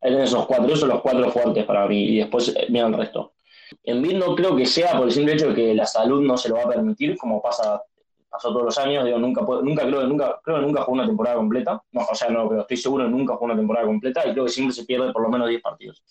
ahí 0.00 0.12
tenés 0.12 0.30
esos 0.30 0.46
cuatro, 0.46 0.66
esos 0.66 0.80
son 0.80 0.90
los 0.90 1.00
cuatro 1.00 1.30
fuertes 1.30 1.64
para 1.64 1.86
mí, 1.86 2.04
y 2.04 2.16
después 2.18 2.48
eh, 2.48 2.66
mira 2.68 2.86
el 2.86 2.94
resto. 2.94 3.34
En 3.82 4.00
mí 4.00 4.14
no 4.14 4.34
creo 4.34 4.56
que 4.56 4.66
sea 4.66 4.96
por 4.96 5.06
el 5.06 5.12
simple 5.12 5.34
hecho 5.34 5.48
de 5.48 5.54
que 5.54 5.74
la 5.74 5.86
salud 5.86 6.22
no 6.22 6.36
se 6.36 6.48
lo 6.48 6.56
va 6.56 6.62
a 6.62 6.68
permitir, 6.68 7.16
como 7.16 7.40
pasa 7.42 7.82
pasó 8.30 8.52
todos 8.52 8.66
los 8.66 8.78
años, 8.78 9.04
digo, 9.04 9.18
nunca, 9.18 9.40
nunca 9.40 9.86
creo, 9.86 10.06
nunca, 10.06 10.38
creo 10.42 10.58
que 10.58 10.66
nunca 10.66 10.82
jugó 10.82 10.94
una 10.94 11.06
temporada 11.06 11.36
completa, 11.36 11.82
o 11.92 12.14
sea, 12.14 12.28
no, 12.28 12.48
pero 12.48 12.60
estoy 12.60 12.76
seguro 12.76 13.08
nunca 13.08 13.34
jugó 13.34 13.46
una 13.46 13.56
temporada 13.56 13.86
completa 13.86 14.26
y 14.26 14.32
creo 14.32 14.44
que 14.44 14.50
siempre 14.50 14.74
se 14.74 14.84
pierde 14.84 15.12
por 15.12 15.22
lo 15.22 15.30
menos 15.30 15.48
10 15.48 15.62
partidos. 15.62 16.02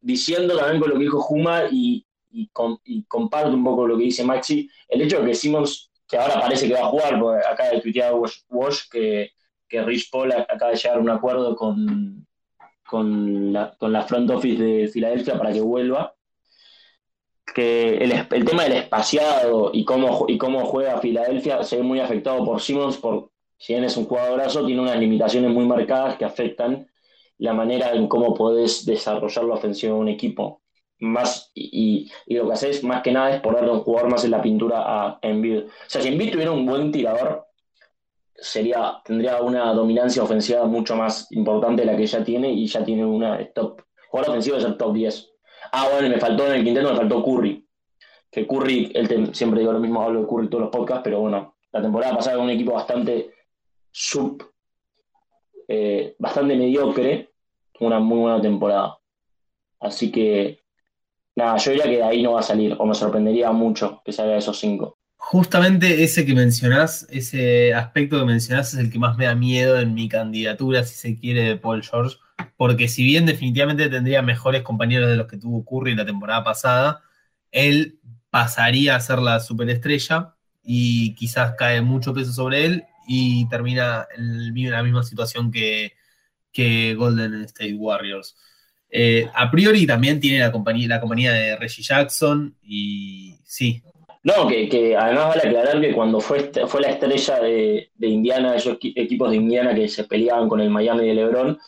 diciendo 0.00 0.56
también 0.56 0.80
con 0.80 0.90
lo 0.90 0.96
que 0.96 1.02
dijo 1.02 1.20
Juma 1.20 1.64
y, 1.70 2.06
y, 2.34 3.04
comparto 3.04 3.50
un 3.50 3.64
poco 3.64 3.86
lo 3.86 3.96
que 3.96 4.04
dice 4.04 4.24
Maxi, 4.24 4.68
el 4.88 5.02
hecho 5.02 5.20
de 5.20 5.28
que 5.28 5.34
Simmons, 5.34 5.90
que 6.08 6.16
ahora 6.16 6.40
parece 6.40 6.66
que 6.66 6.74
va 6.74 6.80
a 6.80 6.88
jugar, 6.88 7.18
porque 7.18 7.46
acaba 7.46 7.70
de 7.70 7.80
tuitear 7.80 8.14
Wash, 8.14 8.88
que, 8.90 9.30
que 9.68 9.82
Rich 9.82 10.10
Paul 10.10 10.32
acaba 10.32 10.72
de 10.72 10.76
llegar 10.76 10.98
a 10.98 11.00
un 11.00 11.10
acuerdo 11.10 11.56
con, 11.56 12.26
con, 12.86 13.52
la, 13.52 13.74
con 13.78 13.92
la 13.92 14.02
front 14.02 14.30
office 14.30 14.62
de 14.62 14.88
Filadelfia 14.88 15.38
para 15.38 15.52
que 15.52 15.60
vuelva, 15.60 16.14
que 17.54 17.98
el, 17.98 18.12
el, 18.12 18.44
tema 18.44 18.64
del 18.64 18.72
espaciado 18.72 19.70
y 19.72 19.84
cómo, 19.84 20.24
y 20.26 20.36
cómo 20.36 20.64
juega 20.66 21.00
Filadelfia 21.00 21.62
se 21.62 21.76
ve 21.76 21.82
muy 21.82 22.00
afectado 22.00 22.44
por 22.44 22.60
Simmons, 22.60 22.96
por, 22.96 23.30
si 23.56 23.74
bien 23.74 23.84
es 23.84 23.96
un 23.96 24.06
jugadorazo, 24.06 24.66
tiene 24.66 24.82
unas 24.82 24.98
limitaciones 24.98 25.50
muy 25.50 25.64
marcadas 25.64 26.16
que 26.16 26.24
afectan 26.24 26.88
la 27.38 27.52
manera 27.52 27.92
en 27.92 28.08
cómo 28.08 28.34
podés 28.34 28.84
desarrollar 28.84 29.44
la 29.44 29.54
ofensiva 29.54 29.94
de 29.94 30.00
un 30.00 30.08
equipo. 30.08 30.63
Más, 31.00 31.50
y, 31.54 32.10
lo 32.26 32.46
que 32.46 32.52
haces 32.52 32.84
más 32.84 33.02
que 33.02 33.12
nada 33.12 33.34
es 33.34 33.40
ponerle 33.40 33.72
un 33.72 33.80
jugador 33.80 34.10
más 34.10 34.24
en 34.24 34.30
la 34.30 34.40
pintura 34.40 34.82
a 34.84 35.18
Embiid. 35.22 35.64
O 35.64 35.70
sea, 35.86 36.00
si 36.00 36.08
Embiid 36.08 36.32
tuviera 36.32 36.52
un 36.52 36.64
buen 36.64 36.92
tirador, 36.92 37.46
sería, 38.34 39.00
tendría 39.04 39.42
una 39.42 39.72
dominancia 39.72 40.22
ofensiva 40.22 40.64
mucho 40.64 40.96
más 40.96 41.30
importante 41.32 41.82
de 41.82 41.92
la 41.92 41.96
que 41.96 42.06
ya 42.06 42.24
tiene 42.24 42.50
y 42.50 42.66
ya 42.66 42.84
tiene 42.84 43.04
una 43.04 43.44
top. 43.52 43.82
Jugador 44.08 44.30
ofensivo 44.30 44.56
es 44.56 44.64
el 44.64 44.76
top 44.76 44.94
10. 44.94 45.30
Ah, 45.72 45.88
bueno, 45.92 46.08
me 46.08 46.20
faltó 46.20 46.46
en 46.46 46.54
el 46.54 46.64
quinteto, 46.64 46.90
me 46.90 46.96
faltó 46.96 47.24
Curry. 47.24 47.66
Que 48.30 48.46
Curry, 48.46 48.92
él 48.94 49.34
siempre 49.34 49.60
digo 49.60 49.72
lo 49.72 49.80
mismo, 49.80 50.02
hablo 50.02 50.20
de 50.20 50.26
Curry 50.26 50.48
todos 50.48 50.62
los 50.62 50.70
podcasts, 50.70 51.02
pero 51.04 51.20
bueno, 51.20 51.56
la 51.72 51.82
temporada 51.82 52.16
pasada 52.16 52.36
con 52.36 52.44
un 52.46 52.50
equipo 52.50 52.72
bastante 52.72 53.34
sub, 53.90 54.44
eh, 55.68 56.14
bastante 56.18 56.56
mediocre, 56.56 57.32
una 57.80 57.98
muy 57.98 58.18
buena 58.18 58.40
temporada. 58.40 58.98
Así 59.80 60.10
que, 60.10 60.63
nada, 61.36 61.56
yo 61.56 61.72
diría 61.72 61.84
que 61.84 61.96
de 61.96 62.02
ahí 62.02 62.22
no 62.22 62.32
va 62.32 62.40
a 62.40 62.44
salir, 62.44 62.76
o 62.78 62.86
me 62.86 62.94
sorprendería 62.94 63.50
mucho 63.52 64.02
que 64.04 64.12
salga 64.12 64.32
de 64.32 64.38
esos 64.38 64.58
cinco. 64.58 64.98
Justamente 65.16 66.04
ese 66.04 66.26
que 66.26 66.34
mencionás, 66.34 67.06
ese 67.10 67.72
aspecto 67.72 68.18
que 68.18 68.26
mencionás 68.26 68.74
es 68.74 68.80
el 68.80 68.90
que 68.92 68.98
más 68.98 69.16
me 69.16 69.24
da 69.24 69.34
miedo 69.34 69.80
en 69.80 69.94
mi 69.94 70.08
candidatura, 70.08 70.84
si 70.84 70.94
se 70.94 71.18
quiere, 71.18 71.42
de 71.42 71.56
Paul 71.56 71.82
George, 71.82 72.18
porque 72.56 72.88
si 72.88 73.04
bien 73.04 73.24
definitivamente 73.24 73.88
tendría 73.88 74.20
mejores 74.22 74.62
compañeros 74.62 75.08
de 75.08 75.16
los 75.16 75.26
que 75.26 75.38
tuvo 75.38 75.64
Curry 75.64 75.94
la 75.94 76.04
temporada 76.04 76.44
pasada, 76.44 77.02
él 77.50 77.98
pasaría 78.30 78.96
a 78.96 79.00
ser 79.00 79.18
la 79.20 79.40
superestrella 79.40 80.34
y 80.62 81.14
quizás 81.14 81.54
cae 81.56 81.80
mucho 81.80 82.12
peso 82.12 82.32
sobre 82.32 82.66
él 82.66 82.84
y 83.06 83.48
termina 83.48 84.06
en 84.16 84.70
la 84.70 84.82
misma 84.82 85.02
situación 85.04 85.50
que, 85.50 85.92
que 86.52 86.94
Golden 86.94 87.42
State 87.44 87.74
Warriors. 87.74 88.36
Eh, 88.96 89.28
a 89.34 89.50
priori 89.50 89.88
también 89.88 90.20
tiene 90.20 90.38
la 90.38 90.52
compañía, 90.52 90.86
la 90.86 91.00
compañía 91.00 91.32
de 91.32 91.56
Reggie 91.56 91.82
Jackson 91.82 92.54
y 92.62 93.34
sí. 93.44 93.82
No, 94.22 94.46
que, 94.46 94.96
además 94.96 95.30
vale 95.30 95.48
aclarar 95.48 95.80
que 95.80 95.92
cuando 95.92 96.20
fue, 96.20 96.52
fue 96.68 96.80
la 96.80 96.90
estrella 96.90 97.40
de, 97.40 97.90
Indiana, 97.98 98.54
esos 98.54 98.78
equipos 98.80 99.30
de 99.30 99.36
Indiana 99.36 99.74
que 99.74 99.88
se 99.88 100.04
peleaban 100.04 100.48
con 100.48 100.60
el 100.60 100.70
Miami 100.70 101.08
de 101.08 101.14
LeBron, 101.14 101.58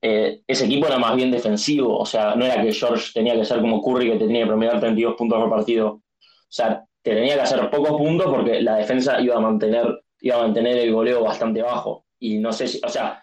eh, 0.00 0.42
ese 0.46 0.66
equipo 0.66 0.86
era 0.86 0.98
más 0.98 1.16
bien 1.16 1.32
defensivo, 1.32 1.98
o 1.98 2.06
sea, 2.06 2.36
no 2.36 2.44
era 2.44 2.62
que 2.62 2.72
George 2.72 3.10
tenía 3.12 3.34
que 3.34 3.44
ser 3.44 3.60
como 3.60 3.82
Curry 3.82 4.12
que 4.12 4.18
tenía 4.18 4.42
que 4.42 4.48
promediar 4.48 4.78
32 4.78 5.16
puntos 5.16 5.40
por 5.40 5.50
partido, 5.50 5.88
o 5.88 6.02
sea, 6.48 6.84
te 7.02 7.14
tenía 7.14 7.34
que 7.34 7.40
hacer 7.40 7.68
pocos 7.68 7.98
puntos 7.98 8.26
porque 8.30 8.62
la 8.62 8.76
defensa 8.76 9.20
iba 9.20 9.36
a 9.36 9.40
mantener 9.40 10.04
iba 10.20 10.36
a 10.36 10.42
mantener 10.42 10.78
el 10.78 10.92
goleo 10.92 11.22
bastante 11.22 11.60
bajo. 11.60 12.06
Y 12.18 12.38
no 12.38 12.52
sé 12.52 12.66
si, 12.66 12.80
o 12.82 12.88
sea, 12.88 13.22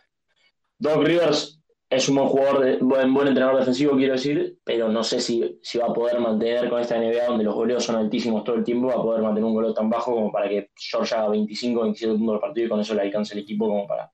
Doc 0.77 1.03
Rivers 1.03 1.60
es 1.91 2.07
un 2.07 2.15
buen 2.15 2.27
jugador, 2.29 2.77
buen, 2.79 3.13
buen 3.13 3.27
entrenador 3.27 3.59
defensivo, 3.59 3.97
quiero 3.97 4.13
decir, 4.13 4.57
pero 4.63 4.87
no 4.87 5.03
sé 5.03 5.19
si, 5.19 5.59
si 5.61 5.77
va 5.77 5.87
a 5.87 5.93
poder 5.93 6.21
mantener 6.21 6.69
con 6.69 6.79
esta 6.79 6.97
NBA 6.97 7.27
donde 7.27 7.43
los 7.43 7.53
goleos 7.53 7.83
son 7.83 7.97
altísimos 7.97 8.45
todo 8.45 8.55
el 8.55 8.63
tiempo, 8.63 8.87
va 8.87 8.93
a 8.93 9.03
poder 9.03 9.21
mantener 9.21 9.43
un 9.43 9.53
goleo 9.53 9.73
tan 9.73 9.89
bajo 9.89 10.15
como 10.15 10.31
para 10.31 10.47
que 10.47 10.71
George 10.73 11.13
haga 11.13 11.27
25, 11.29 11.81
27 11.81 12.13
puntos 12.13 12.33
del 12.33 12.39
partido 12.39 12.65
y 12.65 12.69
con 12.69 12.79
eso 12.79 12.93
le 12.93 13.01
alcance 13.01 13.33
el 13.33 13.41
equipo 13.41 13.67
como 13.67 13.85
para, 13.85 14.09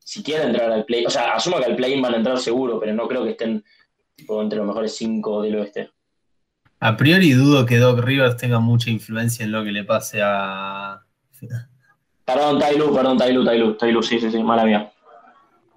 si 0.00 0.20
quiere 0.20 0.46
entrar 0.46 0.70
al 0.72 0.84
play, 0.84 1.06
o 1.06 1.10
sea, 1.10 1.32
asumo 1.34 1.58
que 1.58 1.66
al 1.66 1.76
play 1.76 2.00
van 2.00 2.14
a 2.14 2.16
entrar 2.16 2.38
seguro, 2.38 2.80
pero 2.80 2.92
no 2.92 3.06
creo 3.06 3.22
que 3.22 3.30
estén 3.30 3.62
tipo, 4.16 4.42
entre 4.42 4.58
los 4.58 4.66
mejores 4.66 4.96
5 4.96 5.42
del 5.42 5.56
oeste. 5.60 5.90
A 6.80 6.96
priori 6.96 7.30
dudo 7.32 7.64
que 7.64 7.78
Doc 7.78 8.00
Rivers 8.00 8.36
tenga 8.36 8.58
mucha 8.58 8.90
influencia 8.90 9.44
en 9.44 9.52
lo 9.52 9.62
que 9.62 9.70
le 9.70 9.84
pase 9.84 10.20
a 10.22 11.02
Perdón, 12.24 12.58
Tailu, 12.58 12.92
perdón, 12.92 13.16
Tailu, 13.16 13.44
Tailu, 13.44 13.74
Tailu, 13.76 14.02
sí, 14.02 14.18
sí, 14.18 14.28
sí, 14.28 14.42
mala 14.42 14.64
mía. 14.64 14.92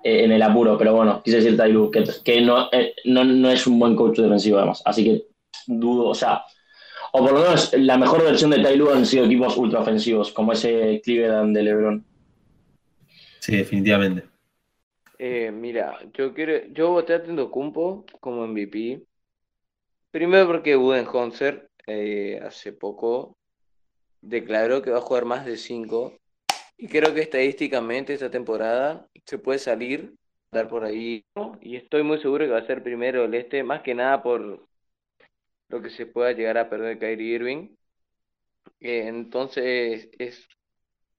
Eh, 0.01 0.24
en 0.24 0.32
el 0.32 0.41
apuro, 0.41 0.77
pero 0.77 0.96
bueno, 0.96 1.22
quise 1.22 1.38
decir 1.38 1.58
Tailu, 1.58 1.91
que, 1.91 2.06
que 2.24 2.39
no, 2.39 2.70
eh, 2.72 2.96
no, 3.03 3.25
no, 3.25 3.50
es 3.50 3.68
un 3.68 3.77
buen 3.77 3.98
coach 3.98 4.18
defensivo 4.18 4.58
además. 4.58 4.82
Así 4.86 5.03
que 5.03 5.25
dudo, 5.68 6.08
o 6.08 6.15
sea, 6.15 6.44
o 7.12 7.20
por 7.20 7.34
lo 7.34 7.41
menos 7.41 7.74
la 7.74 7.98
mejor 7.98 8.24
versión 8.24 8.51
de 8.51 8.63
Tailu 8.63 8.91
han 8.91 9.06
sido 9.06 9.25
equipos 9.25 9.58
ultra 9.58 9.82
ofensivos, 9.82 10.32
como 10.32 10.53
ese 10.53 11.01
Cleveland 11.03 11.56
de 11.56 11.63
LeBron. 11.63 12.06
Sí, 13.39 13.58
definitivamente. 13.58 14.24
Eh, 15.18 15.51
mira, 15.51 16.00
yo 16.13 16.34
quiero, 16.34 16.65
yo 16.72 16.91
voté 16.91 17.15
a 17.15 17.24
Tendocumpo 17.24 18.06
como 18.22 18.48
MVP. 18.48 19.03
Primero 20.12 20.48
porque 20.48 20.77
Budenholzer 20.77 21.70
eh, 21.88 22.39
hace 22.41 22.72
poco 22.72 23.36
declaró 24.22 24.82
que 24.82 24.91
va 24.91 25.00
a 25.00 25.01
jugar 25.01 25.25
más 25.25 25.46
de 25.46 25.58
5 25.58 26.19
y 26.80 26.88
creo 26.88 27.14
que 27.14 27.22
estadísticamente 27.22 28.14
esta 28.14 28.32
temporada 28.32 29.08
se 29.26 29.38
puede 29.38 29.60
salir, 29.60 30.16
dar 30.52 30.70
por 30.70 30.86
ahí, 30.86 31.26
y 31.62 31.76
estoy 31.76 32.04
muy 32.04 32.20
seguro 32.20 32.46
que 32.46 32.52
va 32.52 32.60
a 32.60 32.66
ser 32.66 32.84
primero 32.84 33.26
el 33.26 33.34
este, 33.36 33.64
más 33.64 33.82
que 33.82 33.94
nada 33.96 34.24
por 34.24 34.68
lo 35.70 35.82
que 35.82 35.90
se 35.90 36.06
pueda 36.06 36.32
llegar 36.32 36.58
a 36.58 36.70
perder 36.70 37.00
Kyrie 37.00 37.36
Irving. 37.36 37.76
Eh, 38.80 39.08
entonces 39.08 40.10
es 40.18 40.48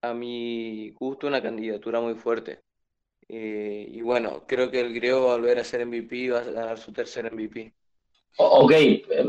a 0.03 0.15
mi 0.15 0.91
gusto 0.93 1.27
una 1.27 1.43
candidatura 1.43 2.01
muy 2.01 2.15
fuerte. 2.15 2.63
Eh, 3.29 3.87
y 3.89 4.03
bueno, 4.03 4.47
creo 4.47 4.71
que 4.71 4.81
el 4.81 4.95
griego 4.95 5.27
va 5.27 5.35
a 5.35 5.37
volver 5.37 5.59
a 5.59 5.65
ser 5.65 5.83
MVP 5.83 6.17
y 6.17 6.29
va 6.31 6.41
a 6.41 6.45
ganar 6.45 6.79
su 6.79 6.93
tercer 6.93 7.27
MVP. 7.27 7.75
Ok, 8.37 8.73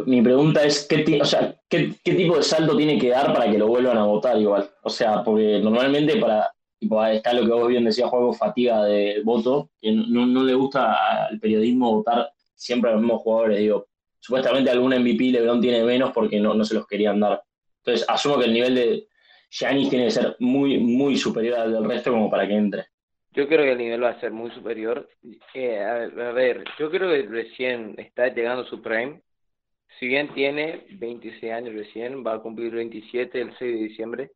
mi 0.06 0.22
pregunta 0.22 0.64
es, 0.64 0.88
¿qué, 0.88 1.20
o 1.22 1.26
sea, 1.26 1.56
¿qué, 1.68 1.96
tipo 2.04 2.38
de 2.38 2.44
salto 2.44 2.78
tiene 2.78 2.98
que 2.98 3.10
dar 3.10 3.34
para 3.34 3.52
que 3.52 3.58
lo 3.58 3.68
vuelvan 3.68 3.98
a 3.98 4.06
votar 4.06 4.38
igual? 4.38 4.70
O 4.84 4.90
sea, 4.90 5.24
porque 5.24 5.60
normalmente 5.60 6.18
para, 6.18 6.50
tipo, 6.80 7.04
está 7.06 7.34
lo 7.34 7.46
que 7.46 7.52
vos 7.52 7.68
bien 7.68 7.84
decías, 7.84 8.10
juego 8.10 8.32
fatiga 8.34 8.84
de 8.86 9.22
voto, 9.24 9.70
que 9.82 9.92
no, 9.92 10.44
le 10.44 10.54
gusta 10.54 11.28
al 11.28 11.40
periodismo 11.40 11.96
votar 11.96 12.32
siempre 12.56 12.90
a 12.90 12.94
los 12.94 13.02
mismos 13.02 13.22
jugadores, 13.22 13.60
digo, 13.60 13.88
supuestamente 14.20 14.72
algún 14.72 14.94
MVP 14.94 15.32
LeBron 15.32 15.60
tiene 15.60 15.84
menos 15.84 16.12
porque 16.14 16.40
no, 16.40 16.54
no 16.54 16.64
se 16.64 16.76
los 16.76 16.88
querían 16.88 17.20
dar. 17.20 17.44
Entonces, 17.84 18.08
asumo 18.08 18.38
que 18.38 18.46
el 18.46 18.54
nivel 18.54 18.76
de 18.76 19.08
Giannis 19.50 19.90
tiene 19.90 20.06
que 20.06 20.12
ser 20.12 20.36
muy, 20.40 20.78
muy 20.78 21.18
superior 21.18 21.60
al 21.60 21.74
del 21.74 21.84
resto 21.84 22.12
como 22.12 22.30
para 22.30 22.48
que 22.48 22.54
entre. 22.54 22.86
Yo 23.34 23.48
creo 23.48 23.64
que 23.64 23.72
el 23.72 23.78
nivel 23.78 24.04
va 24.04 24.10
a 24.10 24.20
ser 24.20 24.32
muy 24.32 24.52
superior. 24.52 25.10
Eh, 25.54 25.80
a, 25.80 26.32
ver, 26.32 26.66
yo 26.78 26.92
creo 26.92 27.10
que 27.10 27.28
recién 27.30 27.96
está 27.98 28.28
llegando 28.28 28.66
su 28.66 28.82
prime. 28.82 29.22
Si 30.00 30.08
bien 30.08 30.34
tiene 30.34 30.86
26 30.92 31.54
años 31.54 31.74
recién, 31.76 32.26
va 32.26 32.36
a 32.36 32.40
cumplir 32.40 32.74
27 32.74 33.42
el 33.42 33.58
6 33.58 33.60
de 33.60 33.88
diciembre. 33.88 34.32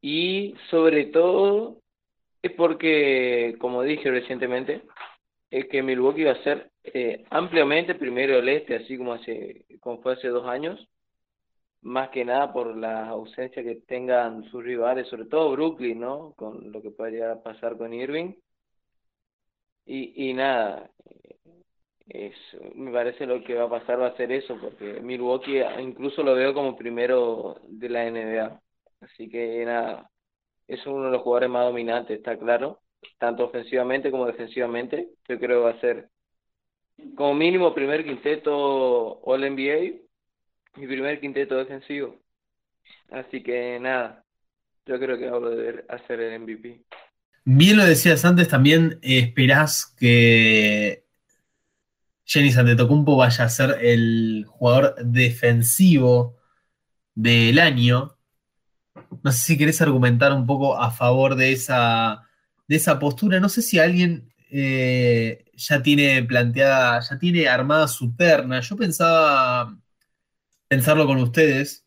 Y 0.00 0.54
sobre 0.70 1.06
todo 1.06 1.80
es 2.42 2.52
porque, 2.52 3.56
como 3.60 3.82
dije 3.82 4.10
recientemente, 4.10 4.82
es 5.50 5.66
que 5.66 5.82
Milwaukee 5.82 6.24
va 6.24 6.32
a 6.32 6.42
ser 6.42 6.70
eh, 6.84 7.24
ampliamente 7.30 7.94
primero 7.94 8.38
el 8.38 8.48
este, 8.48 8.76
así 8.76 8.98
como, 8.98 9.14
hace, 9.14 9.64
como 9.80 10.02
fue 10.02 10.14
hace 10.14 10.28
dos 10.28 10.46
años 10.46 10.88
más 11.82 12.10
que 12.10 12.24
nada 12.24 12.52
por 12.52 12.76
la 12.76 13.08
ausencia 13.08 13.62
que 13.62 13.76
tengan 13.86 14.44
sus 14.50 14.64
rivales, 14.64 15.08
sobre 15.08 15.26
todo 15.26 15.52
Brooklyn, 15.52 16.00
¿no? 16.00 16.32
Con 16.34 16.72
lo 16.72 16.82
que 16.82 16.90
puede 16.90 17.12
llegar 17.12 17.30
a 17.30 17.42
pasar 17.42 17.76
con 17.76 17.92
Irving. 17.94 18.34
Y, 19.84 20.30
y 20.30 20.34
nada, 20.34 20.90
es, 22.08 22.34
me 22.74 22.92
parece 22.92 23.26
lo 23.26 23.42
que 23.42 23.54
va 23.54 23.64
a 23.64 23.70
pasar 23.70 24.00
va 24.00 24.08
a 24.08 24.16
ser 24.16 24.32
eso, 24.32 24.56
porque 24.60 25.00
Milwaukee 25.00 25.60
incluso 25.80 26.22
lo 26.22 26.34
veo 26.34 26.54
como 26.54 26.76
primero 26.76 27.60
de 27.68 27.88
la 27.88 28.10
NBA. 28.10 28.60
Así 29.00 29.28
que 29.28 29.64
nada, 29.64 30.10
es 30.68 30.84
uno 30.86 31.04
de 31.06 31.10
los 31.12 31.22
jugadores 31.22 31.50
más 31.50 31.66
dominantes, 31.66 32.18
está 32.18 32.38
claro, 32.38 32.80
tanto 33.18 33.44
ofensivamente 33.44 34.10
como 34.10 34.26
defensivamente. 34.26 35.10
Yo 35.28 35.38
creo 35.38 35.60
que 35.60 35.64
va 35.64 35.70
a 35.70 35.80
ser 35.80 36.08
como 37.16 37.34
mínimo 37.34 37.74
primer 37.74 38.04
quinteto 38.04 39.20
All 39.20 39.44
NBA 39.44 40.05
mi 40.76 40.86
primer 40.86 41.20
quinteto 41.20 41.56
defensivo. 41.56 42.20
Así 43.10 43.42
que 43.42 43.78
nada, 43.80 44.24
yo 44.86 44.98
creo 44.98 45.18
que 45.18 45.30
va 45.30 45.38
a 45.88 45.96
hacer 45.96 46.20
el 46.20 46.40
MVP. 46.40 46.84
Bien 47.44 47.76
lo 47.76 47.84
decías 47.84 48.24
antes, 48.24 48.48
también 48.48 48.98
esperás 49.02 49.86
que 49.98 51.04
Jenny 52.24 52.50
Santetocumpo 52.50 53.16
vaya 53.16 53.44
a 53.44 53.48
ser 53.48 53.78
el 53.80 54.44
jugador 54.48 54.96
defensivo 55.04 56.36
del 57.14 57.58
año. 57.60 58.16
No 59.22 59.32
sé 59.32 59.38
si 59.38 59.58
querés 59.58 59.80
argumentar 59.80 60.32
un 60.32 60.46
poco 60.46 60.76
a 60.76 60.90
favor 60.90 61.36
de 61.36 61.52
esa, 61.52 62.22
de 62.66 62.76
esa 62.76 62.98
postura. 62.98 63.38
No 63.38 63.48
sé 63.48 63.62
si 63.62 63.78
alguien 63.78 64.32
eh, 64.50 65.44
ya 65.54 65.82
tiene 65.82 66.22
planteada, 66.24 67.00
ya 67.00 67.18
tiene 67.18 67.48
armada 67.48 67.86
su 67.86 68.14
terna. 68.16 68.60
Yo 68.60 68.76
pensaba 68.76 69.76
pensarlo 70.68 71.06
con 71.06 71.18
ustedes. 71.18 71.84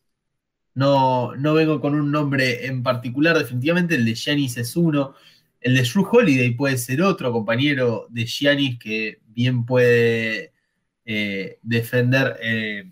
No, 0.74 1.34
no 1.36 1.54
vengo 1.54 1.80
con 1.80 1.94
un 1.94 2.10
nombre 2.10 2.66
en 2.66 2.82
particular, 2.82 3.36
definitivamente 3.36 3.96
el 3.96 4.04
de 4.04 4.14
Giannis 4.14 4.56
es 4.56 4.76
uno. 4.76 5.14
El 5.60 5.74
de 5.74 5.82
Drew 5.82 6.06
Holiday 6.10 6.52
puede 6.52 6.78
ser 6.78 7.02
otro 7.02 7.32
compañero 7.32 8.06
de 8.08 8.24
Giannis 8.24 8.78
que 8.78 9.20
bien 9.26 9.66
puede 9.66 10.52
eh, 11.04 11.58
defender 11.62 12.38
eh, 12.40 12.90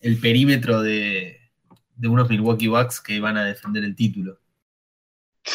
el 0.00 0.18
perímetro 0.20 0.82
de, 0.82 1.40
de 1.96 2.08
unos 2.08 2.28
Milwaukee 2.28 2.68
Bucks 2.68 3.00
que 3.00 3.20
van 3.20 3.36
a 3.36 3.44
defender 3.44 3.84
el 3.84 3.96
título. 3.96 4.38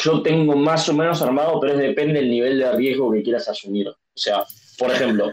Yo 0.04 0.22
tengo 0.22 0.56
más 0.56 0.88
o 0.90 0.94
menos 0.94 1.22
armado, 1.22 1.60
pero 1.60 1.78
depende 1.78 2.20
del 2.20 2.30
nivel 2.30 2.60
de 2.60 2.72
riesgo 2.74 3.12
que 3.12 3.24
quieras 3.24 3.48
asumir. 3.48 3.88
O 3.88 3.96
sea, 4.14 4.44
por 4.78 4.92
ejemplo, 4.92 5.32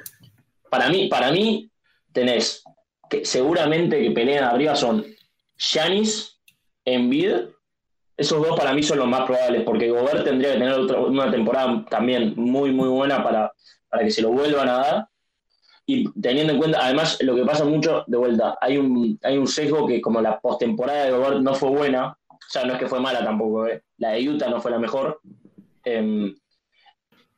para 0.71 0.89
mí, 0.89 1.09
para 1.09 1.31
mí 1.31 1.71
tenés 2.13 2.63
que 3.09 3.25
seguramente 3.25 4.01
que 4.03 4.11
pelean 4.11 4.45
arriba 4.45 4.75
son 4.75 5.05
Giannis, 5.57 6.39
Embiid. 6.85 7.49
Esos 8.17 8.41
dos 8.41 8.59
para 8.59 8.73
mí 8.73 8.83
son 8.83 8.99
los 8.99 9.09
más 9.09 9.27
probables, 9.27 9.63
porque 9.63 9.91
Gobert 9.91 10.25
tendría 10.25 10.53
que 10.53 10.59
tener 10.59 10.79
una 10.79 11.31
temporada 11.31 11.85
también 11.91 12.33
muy, 12.37 12.73
muy 12.73 12.89
buena 12.89 13.23
para, 13.23 13.53
para 13.89 14.05
que 14.05 14.11
se 14.11 14.23
lo 14.23 14.31
vuelvan 14.31 14.69
a 14.69 14.79
dar. 14.79 15.09
Y 15.85 16.11
teniendo 16.21 16.55
en 16.55 16.59
cuenta, 16.59 16.81
además, 16.83 17.19
lo 17.23 17.37
que 17.37 17.45
pasa 17.45 17.65
mucho, 17.65 18.05
de 18.07 18.17
vuelta, 18.17 18.59
hay 18.61 18.79
un, 18.79 19.19
hay 19.23 19.37
un 19.37 19.47
sesgo 19.47 19.87
que 19.87 20.01
como 20.01 20.21
la 20.21 20.41
postemporada 20.41 21.05
de 21.05 21.13
Gobert 21.13 21.41
no 21.43 21.55
fue 21.55 21.71
buena, 21.71 22.17
o 22.29 22.39
sea, 22.49 22.65
no 22.65 22.73
es 22.73 22.79
que 22.79 22.89
fue 22.89 23.01
mala 23.01 23.23
tampoco, 23.23 23.67
¿eh? 23.69 23.83
la 23.99 24.11
de 24.11 24.29
Utah 24.29 24.49
no 24.49 24.61
fue 24.61 24.71
la 24.71 24.79
mejor, 24.79 25.21
em, 25.85 26.35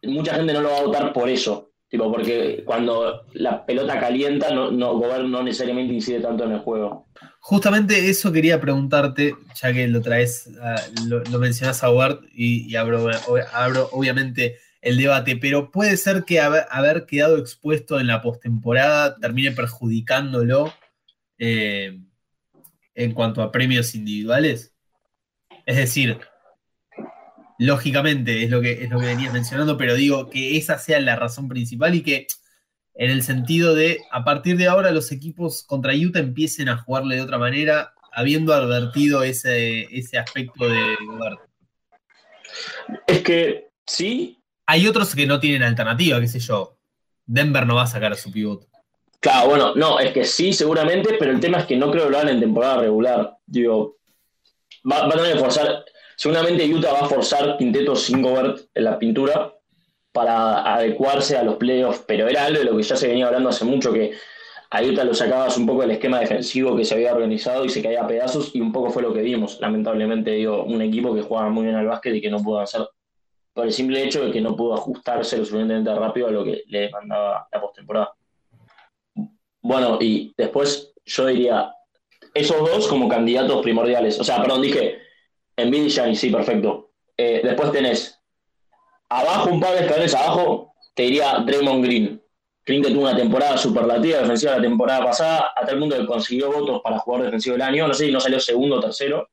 mucha 0.03 0.35
gente 0.35 0.53
no 0.53 0.63
lo 0.63 0.71
va 0.71 0.79
a 0.79 0.83
votar 0.85 1.13
por 1.13 1.29
eso, 1.29 1.68
tipo, 1.89 2.13
porque 2.13 2.63
cuando 2.65 3.25
la 3.33 3.65
pelota 3.65 3.99
calienta, 3.99 4.51
no, 4.51 4.71
no, 4.71 4.95
Gobert 4.95 5.25
no 5.25 5.43
necesariamente 5.43 5.95
incide 5.95 6.21
tanto 6.21 6.45
en 6.45 6.53
el 6.53 6.59
juego. 6.61 7.09
Justamente 7.41 8.11
eso 8.11 8.31
quería 8.31 8.61
preguntarte, 8.61 9.35
ya 9.55 9.73
que 9.73 9.89
lo 9.89 10.01
traes, 10.01 10.51
ah, 10.61 10.81
lo, 11.07 11.39
mencionas 11.39 11.83
a 11.83 11.89
Gobert 11.89 12.23
y, 12.33 12.77
abro, 12.77 13.09
abro 13.53 13.89
obviamente 13.93 14.59
el 14.81 14.97
debate, 14.97 15.37
pero 15.37 15.71
puede 15.71 15.97
ser 15.97 16.25
que 16.25 16.41
haber, 16.41 17.07
quedado 17.07 17.39
expuesto 17.39 17.99
en 17.99 18.07
la 18.07 18.23
postemporada 18.23 19.17
termine 19.19 19.53
perjudicándolo 19.53 20.73
eh, 21.39 21.99
en 22.95 23.13
cuanto 23.13 23.43
a 23.43 23.51
premios 23.51 23.95
individuales. 23.95 24.75
Es 25.67 25.77
decir, 25.77 26.19
lógicamente 27.59 28.45
es 28.45 28.51
lo 28.51 28.61
que 28.61 28.85
es 28.85 28.91
lo 28.91 28.99
que 28.99 29.07
venías 29.07 29.33
mencionando, 29.33 29.77
pero 29.77 29.95
digo 29.95 30.31
que 30.31 30.57
esa 30.57 30.79
sea 30.79 31.01
la 31.01 31.17
razón 31.17 31.49
principal 31.49 31.95
y 31.95 32.03
que 32.03 32.27
en 32.95 33.11
el 33.11 33.23
sentido 33.23 33.75
de 33.75 34.01
a 34.11 34.25
partir 34.25 34.57
de 34.57 34.69
ahora 34.69 34.91
los 34.91 35.13
equipos 35.13 35.63
contra 35.65 35.95
Utah 35.95 36.21
empiecen 36.21 36.69
a 36.69 36.79
jugarle 36.79 37.17
de 37.17 37.23
otra 37.23 37.39
manera, 37.39 37.93
habiendo 38.13 38.55
advertido 38.55 39.23
ese, 39.23 39.83
ese 39.97 40.19
aspecto 40.19 40.69
de 40.69 40.97
Gobert. 41.07 41.41
Es 43.07 43.23
que 43.23 43.69
sí, 43.87 44.39
hay 44.67 44.87
otros 44.87 45.15
que 45.15 45.27
no 45.27 45.39
tienen 45.41 45.63
alternativa, 45.63 46.21
qué 46.21 46.29
sé 46.29 46.41
yo. 46.41 46.77
Denver 47.25 47.67
no 47.67 47.77
va 47.77 47.83
a 47.83 47.87
sacar 47.87 48.13
a 48.13 48.17
su 48.17 48.33
pivot. 48.33 48.67
Claro, 49.21 49.49
bueno, 49.49 49.75
no, 49.75 49.99
es 49.99 50.13
que 50.13 50.25
sí, 50.25 50.53
seguramente, 50.53 51.17
pero 51.19 51.33
el 51.33 51.41
tema 51.41 51.59
es 51.59 51.67
que 51.67 51.77
no 51.77 51.91
creo 51.91 52.05
que 52.05 52.11
lo 52.11 52.19
hagan 52.19 52.31
en 52.31 52.41
temporada 52.41 52.79
regular. 52.79 53.37
Digo, 53.47 53.99
va, 54.91 55.07
a 55.07 55.11
tener 55.11 55.35
que 55.35 55.39
forzar. 55.39 55.85
Seguramente 56.19 56.67
Utah 56.67 56.95
va 56.95 57.01
a 57.03 57.09
forzar 57.09 57.57
quinteto 57.57 57.95
sin 57.95 58.21
Gobert 58.21 58.67
en 58.75 58.85
la 58.85 58.99
pintura 58.99 59.55
para 60.11 60.75
adecuarse 60.75 61.37
a 61.37 61.45
los 61.45 61.55
playoffs, 61.59 62.03
pero 62.09 62.27
era 62.27 62.45
algo 62.45 62.59
de 62.59 62.65
lo 62.65 62.77
que 62.77 62.83
ya 62.83 62.97
se 62.97 63.07
venía 63.07 63.29
hablando 63.29 63.51
hace 63.51 63.65
mucho, 63.65 63.93
que 63.93 64.15
a 64.71 64.83
Utah 64.83 65.05
lo 65.05 65.15
sacabas 65.15 65.57
un 65.57 65.65
poco 65.65 65.83
del 65.83 65.93
esquema 65.93 66.19
defensivo 66.19 66.77
que 66.77 66.85
se 66.85 66.95
había 66.95 67.15
organizado 67.15 67.65
y 67.65 67.69
se 67.69 67.81
caía 67.81 68.03
a 68.03 68.09
pedazos, 68.09 68.51
y 68.53 68.61
un 68.61 68.73
poco 68.73 68.91
fue 68.91 69.01
lo 69.01 69.15
que 69.15 69.23
vimos. 69.23 69.61
Lamentablemente, 69.61 70.33
digo, 70.33 70.65
un 70.65 70.83
equipo 70.83 71.15
que 71.15 71.23
jugaba 71.23 71.51
muy 71.51 71.67
bien 71.67 71.77
al 71.77 71.87
básquet 71.87 72.17
y 72.17 72.21
que 72.21 72.31
no 72.31 72.43
pudo 72.43 72.59
hacer 72.59 72.85
por 73.53 73.67
el 73.67 73.73
simple 73.73 74.03
hecho 74.03 74.25
de 74.25 74.33
que 74.33 74.41
no 74.41 74.57
pudo 74.57 74.75
ajustarse 74.75 75.37
lo 75.37 75.45
suficientemente 75.45 75.95
rápido 75.95 76.27
a 76.27 76.31
lo 76.33 76.43
que 76.43 76.65
le 76.67 76.81
demandaba 76.81 77.47
la 77.53 77.61
postemporada. 77.61 78.13
Bueno, 79.63 79.99
y 80.01 80.35
después 80.37 80.93
yo 81.05 81.27
diría, 81.27 81.73
esos 82.35 82.59
dos 82.59 82.89
como 82.89 83.09
candidatos 83.09 83.63
primordiales. 83.63 84.19
O 84.19 84.25
sea, 84.25 84.43
perdón, 84.43 84.63
dije 84.63 85.07
Envid 85.59 85.85
y 85.85 85.91
Gianni, 85.91 86.17
sí, 86.17 86.31
perfecto. 86.31 86.93
Eh, 87.17 87.41
después 87.43 87.73
tenés 87.73 88.19
abajo, 89.09 89.51
un 89.51 89.61
par 89.61 89.75
de 89.75 89.81
escalones 89.81 90.15
abajo, 90.15 90.73
te 90.95 91.03
diría 91.03 91.39
Draymond 91.45 91.85
Green. 91.85 92.23
Green 92.65 92.83
que 92.83 92.91
tuvo 92.91 93.03
una 93.03 93.17
temporada 93.17 93.57
superlativa 93.57 94.19
defensiva 94.19 94.57
la 94.57 94.63
temporada 94.63 95.05
pasada, 95.05 95.53
a 95.57 95.67
tal 95.67 95.81
mundo 95.81 95.97
que 95.97 96.07
consiguió 96.07 96.53
votos 96.53 96.81
para 96.83 96.99
jugar 96.99 97.23
defensivo 97.23 97.55
del 97.55 97.63
año. 97.63 97.89
No 97.89 97.95
sé 97.95 98.07
si 98.07 98.13
no 98.13 98.21
salió 98.21 98.39
segundo 98.39 98.77
o 98.77 98.81
tercero. 98.81 99.31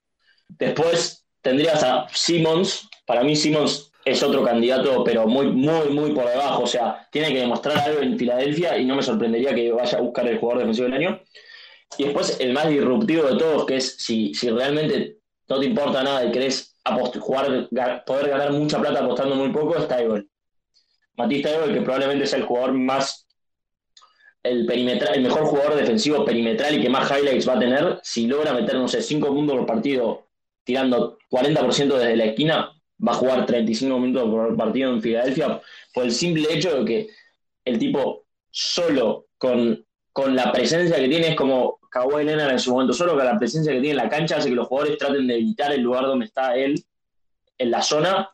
Después 0.47 1.25
tendrías 1.41 1.83
a 1.83 2.07
Simmons. 2.11 2.89
Para 3.05 3.23
mí, 3.23 3.35
Simmons 3.35 3.91
es 4.03 4.23
otro 4.23 4.43
candidato, 4.43 5.03
pero 5.03 5.27
muy, 5.27 5.47
muy, 5.47 5.89
muy 5.89 6.11
por 6.11 6.27
debajo. 6.27 6.63
O 6.63 6.67
sea, 6.67 7.07
tiene 7.11 7.33
que 7.33 7.39
demostrar 7.39 7.77
algo 7.77 8.01
en 8.01 8.17
Filadelfia 8.17 8.77
y 8.77 8.85
no 8.85 8.95
me 8.95 9.03
sorprendería 9.03 9.53
que 9.53 9.71
vaya 9.71 9.97
a 9.97 10.01
buscar 10.01 10.27
el 10.27 10.39
jugador 10.39 10.61
defensivo 10.61 10.85
del 10.85 10.95
año. 10.95 11.21
Y 11.97 12.05
después, 12.05 12.39
el 12.39 12.53
más 12.53 12.69
disruptivo 12.69 13.23
de 13.23 13.37
todos, 13.37 13.65
que 13.65 13.75
es 13.77 13.97
si, 13.97 14.33
si 14.33 14.49
realmente 14.49 15.14
no 15.47 15.59
te 15.59 15.65
importa 15.65 16.03
nada 16.03 16.25
y 16.25 16.31
querés 16.31 16.75
jugar, 17.19 17.69
poder 18.05 18.29
ganar 18.29 18.51
mucha 18.51 18.79
plata 18.79 19.03
apostando 19.03 19.35
muy 19.35 19.49
poco, 19.49 19.77
es 19.77 19.87
Tybalt. 19.87 20.27
Matisse 21.17 21.43
Tybalt, 21.43 21.73
que 21.73 21.81
probablemente 21.81 22.27
sea 22.27 22.39
el 22.39 22.45
jugador 22.45 22.73
más. 22.73 23.27
El, 24.43 24.67
perimetral, 24.67 25.15
el 25.15 25.23
mejor 25.23 25.45
jugador 25.45 25.75
defensivo 25.75 26.23
perimetral 26.23 26.75
y 26.75 26.81
que 26.81 26.89
más 26.89 27.09
highlights 27.09 27.49
va 27.49 27.53
a 27.53 27.59
tener, 27.59 27.99
si 28.03 28.27
logra 28.27 28.53
meter, 28.53 28.75
no 28.75 28.87
sé, 28.87 29.01
5 29.01 29.27
puntos 29.29 29.57
por 29.57 29.65
partido 29.65 30.27
tirando 30.63 31.17
40% 31.31 31.97
desde 31.97 32.15
la 32.15 32.25
esquina, 32.25 32.71
va 33.05 33.11
a 33.11 33.15
jugar 33.15 33.45
35 33.45 33.99
minutos 33.99 34.29
por 34.29 34.55
partido 34.55 34.91
en 34.91 35.01
Filadelfia 35.01 35.61
por 35.93 36.05
el 36.05 36.11
simple 36.11 36.53
hecho 36.53 36.79
de 36.79 36.85
que 36.85 37.09
el 37.65 37.79
tipo 37.79 38.25
solo 38.51 39.27
con, 39.37 39.83
con 40.11 40.35
la 40.35 40.51
presencia 40.51 40.97
que 40.97 41.07
tiene 41.07 41.29
es 41.29 41.35
como 41.35 41.79
Kawhi 41.95 42.25
Leonard 42.25 42.51
en 42.51 42.59
su 42.59 42.73
momento, 42.73 42.91
solo 42.91 43.15
con 43.15 43.23
la 43.23 43.39
presencia 43.39 43.71
que 43.71 43.79
tiene 43.79 43.91
en 43.91 44.03
la 44.03 44.09
cancha 44.09 44.35
hace 44.35 44.49
que 44.49 44.55
los 44.55 44.67
jugadores 44.67 44.97
traten 44.97 45.27
de 45.27 45.35
evitar 45.35 45.71
el 45.71 45.81
lugar 45.81 46.03
donde 46.03 46.25
está 46.25 46.53
él 46.53 46.83
en 47.57 47.71
la 47.71 47.81
zona 47.81 48.31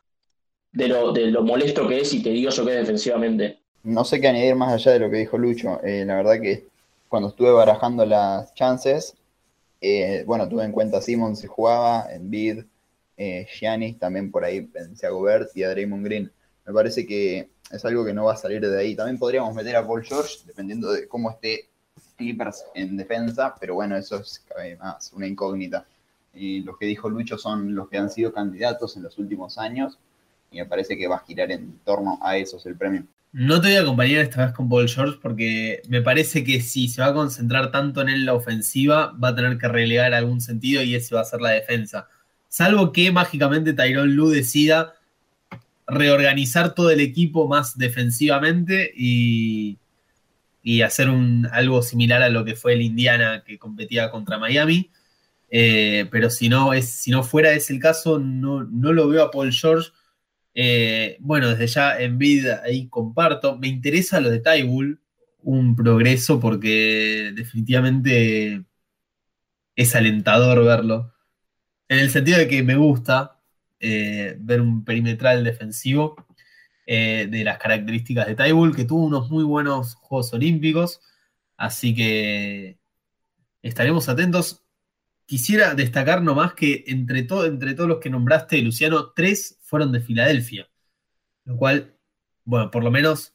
de 0.72 0.88
lo, 0.88 1.12
de 1.12 1.26
lo 1.26 1.44
molesto 1.44 1.86
que 1.86 2.00
es 2.00 2.12
y 2.12 2.24
tedioso 2.24 2.64
que 2.66 2.72
es 2.72 2.78
defensivamente. 2.78 3.60
No 3.84 4.04
sé 4.04 4.20
qué 4.20 4.26
añadir 4.26 4.56
más 4.56 4.72
allá 4.72 4.90
de 4.90 4.98
lo 4.98 5.10
que 5.10 5.18
dijo 5.18 5.38
Lucho. 5.38 5.80
Eh, 5.84 6.04
la 6.04 6.16
verdad 6.16 6.40
que 6.42 6.66
cuando 7.08 7.28
estuve 7.28 7.52
barajando 7.52 8.04
las 8.04 8.52
chances, 8.54 9.14
eh, 9.80 10.24
bueno, 10.26 10.48
tuve 10.48 10.64
en 10.64 10.72
cuenta 10.72 11.00
Simon 11.00 11.36
si 11.36 11.46
jugaba, 11.46 12.12
en 12.12 12.30
Bid, 12.30 12.64
eh, 13.16 13.46
Giannis, 13.48 13.96
también 13.96 14.32
por 14.32 14.42
ahí 14.44 14.62
pensé 14.62 15.06
a 15.06 15.10
Gobert 15.10 15.56
y 15.56 15.62
a 15.62 15.70
Draymond 15.70 16.04
Green. 16.04 16.32
Me 16.66 16.72
parece 16.72 17.06
que 17.06 17.48
es 17.70 17.84
algo 17.84 18.04
que 18.04 18.12
no 18.12 18.24
va 18.24 18.32
a 18.32 18.36
salir 18.36 18.60
de 18.60 18.76
ahí. 18.76 18.96
También 18.96 19.20
podríamos 19.20 19.54
meter 19.54 19.76
a 19.76 19.86
Paul 19.86 20.02
George, 20.02 20.38
dependiendo 20.46 20.90
de 20.90 21.06
cómo 21.06 21.30
esté 21.30 21.68
Clippers 22.16 22.64
en 22.74 22.96
defensa, 22.96 23.54
pero 23.58 23.74
bueno, 23.74 23.96
eso 23.96 24.20
es 24.20 24.44
una 25.12 25.26
incógnita. 25.26 25.86
Y 26.34 26.62
los 26.62 26.78
que 26.78 26.86
dijo 26.86 27.10
Lucho 27.10 27.36
son 27.36 27.74
los 27.74 27.88
que 27.88 27.98
han 27.98 28.10
sido 28.10 28.32
candidatos 28.32 28.96
en 28.96 29.02
los 29.02 29.18
últimos 29.18 29.58
años, 29.58 29.98
y 30.50 30.58
me 30.58 30.66
parece 30.66 30.96
que 30.96 31.08
va 31.08 31.16
a 31.16 31.24
girar 31.26 31.50
en 31.50 31.78
torno 31.84 32.18
a 32.22 32.36
esos 32.36 32.64
el 32.66 32.76
premio. 32.76 33.04
No 33.32 33.60
te 33.60 33.68
voy 33.68 33.76
a 33.76 33.82
acompañar 33.82 34.20
esta 34.20 34.44
vez 34.44 34.54
con 34.54 34.68
Paul 34.68 34.88
George 34.88 35.18
porque 35.22 35.80
me 35.88 36.02
parece 36.02 36.44
que 36.44 36.60
si 36.60 36.88
se 36.88 37.00
va 37.00 37.08
a 37.08 37.14
concentrar 37.14 37.70
tanto 37.70 38.02
en 38.02 38.10
él 38.10 38.26
la 38.26 38.34
ofensiva, 38.34 39.12
va 39.12 39.28
a 39.28 39.34
tener 39.34 39.56
que 39.56 39.68
relegar 39.68 40.12
algún 40.12 40.42
sentido 40.42 40.82
y 40.82 40.94
ese 40.94 41.14
va 41.14 41.22
a 41.22 41.24
ser 41.24 41.40
la 41.40 41.50
defensa 41.50 42.08
salvo 42.52 42.92
que 42.92 43.10
mágicamente 43.10 43.72
Tyrone 43.72 44.12
Lu 44.12 44.28
decida 44.28 44.92
reorganizar 45.86 46.74
todo 46.74 46.90
el 46.90 47.00
equipo 47.00 47.48
más 47.48 47.78
defensivamente 47.78 48.92
y, 48.94 49.78
hacer 50.82 51.08
un, 51.10 51.48
algo 51.52 51.82
similar 51.82 52.22
a 52.22 52.28
lo 52.28 52.44
que 52.44 52.56
fue 52.56 52.74
el 52.74 52.82
Indiana 52.82 53.42
que 53.44 53.58
competía 53.58 54.10
contra 54.10 54.38
Miami. 54.38 54.90
Eh, 55.50 56.06
pero 56.10 56.30
si 56.30 56.48
no, 56.48 56.72
es, 56.72 56.88
si 56.90 57.10
no 57.10 57.22
fuera 57.22 57.52
ese 57.52 57.74
el 57.74 57.80
caso, 57.80 58.18
no, 58.18 58.62
lo 58.62 59.08
veo 59.08 59.24
a 59.24 59.30
Paul 59.30 59.52
George. 59.52 59.90
Eh, 60.54 61.16
bueno, 61.20 61.48
desde 61.50 61.66
ya 61.66 62.00
en 62.00 62.18
vida 62.18 62.62
ahí 62.64 62.88
comparto. 62.88 63.58
Me 63.58 63.68
interesa 63.68 64.20
lo 64.20 64.30
de 64.30 64.40
Tybull, 64.40 65.00
un 65.42 65.76
progreso 65.76 66.40
porque 66.40 67.32
definitivamente 67.34 68.64
es 69.76 69.94
alentador 69.94 70.64
verlo 70.64 71.12
en 71.92 71.98
el 71.98 72.10
sentido 72.10 72.38
de 72.38 72.48
que 72.48 72.62
me 72.62 72.76
gusta 72.76 73.38
eh, 73.78 74.36
ver 74.40 74.62
un 74.62 74.82
perimetral 74.82 75.44
defensivo 75.44 76.16
eh, 76.86 77.26
de 77.30 77.44
las 77.44 77.58
características 77.58 78.26
de 78.26 78.34
Tybull, 78.34 78.74
que 78.74 78.84
tuvo 78.84 79.04
unos 79.04 79.30
muy 79.30 79.44
buenos 79.44 79.94
Juegos 79.96 80.32
Olímpicos, 80.32 81.00
así 81.56 81.94
que 81.94 82.78
estaremos 83.62 84.08
atentos. 84.08 84.64
Quisiera 85.26 85.74
destacar 85.74 86.22
nomás 86.22 86.54
que 86.54 86.84
entre, 86.88 87.20
entre 87.20 87.74
todos 87.74 87.88
los 87.88 87.98
que 87.98 88.10
nombraste, 88.10 88.60
Luciano, 88.60 89.12
tres 89.14 89.58
fueron 89.62 89.92
de 89.92 90.00
Filadelfia, 90.00 90.68
lo 91.44 91.56
cual 91.56 91.94
bueno, 92.44 92.70
por 92.70 92.82
lo 92.82 92.90
menos 92.90 93.34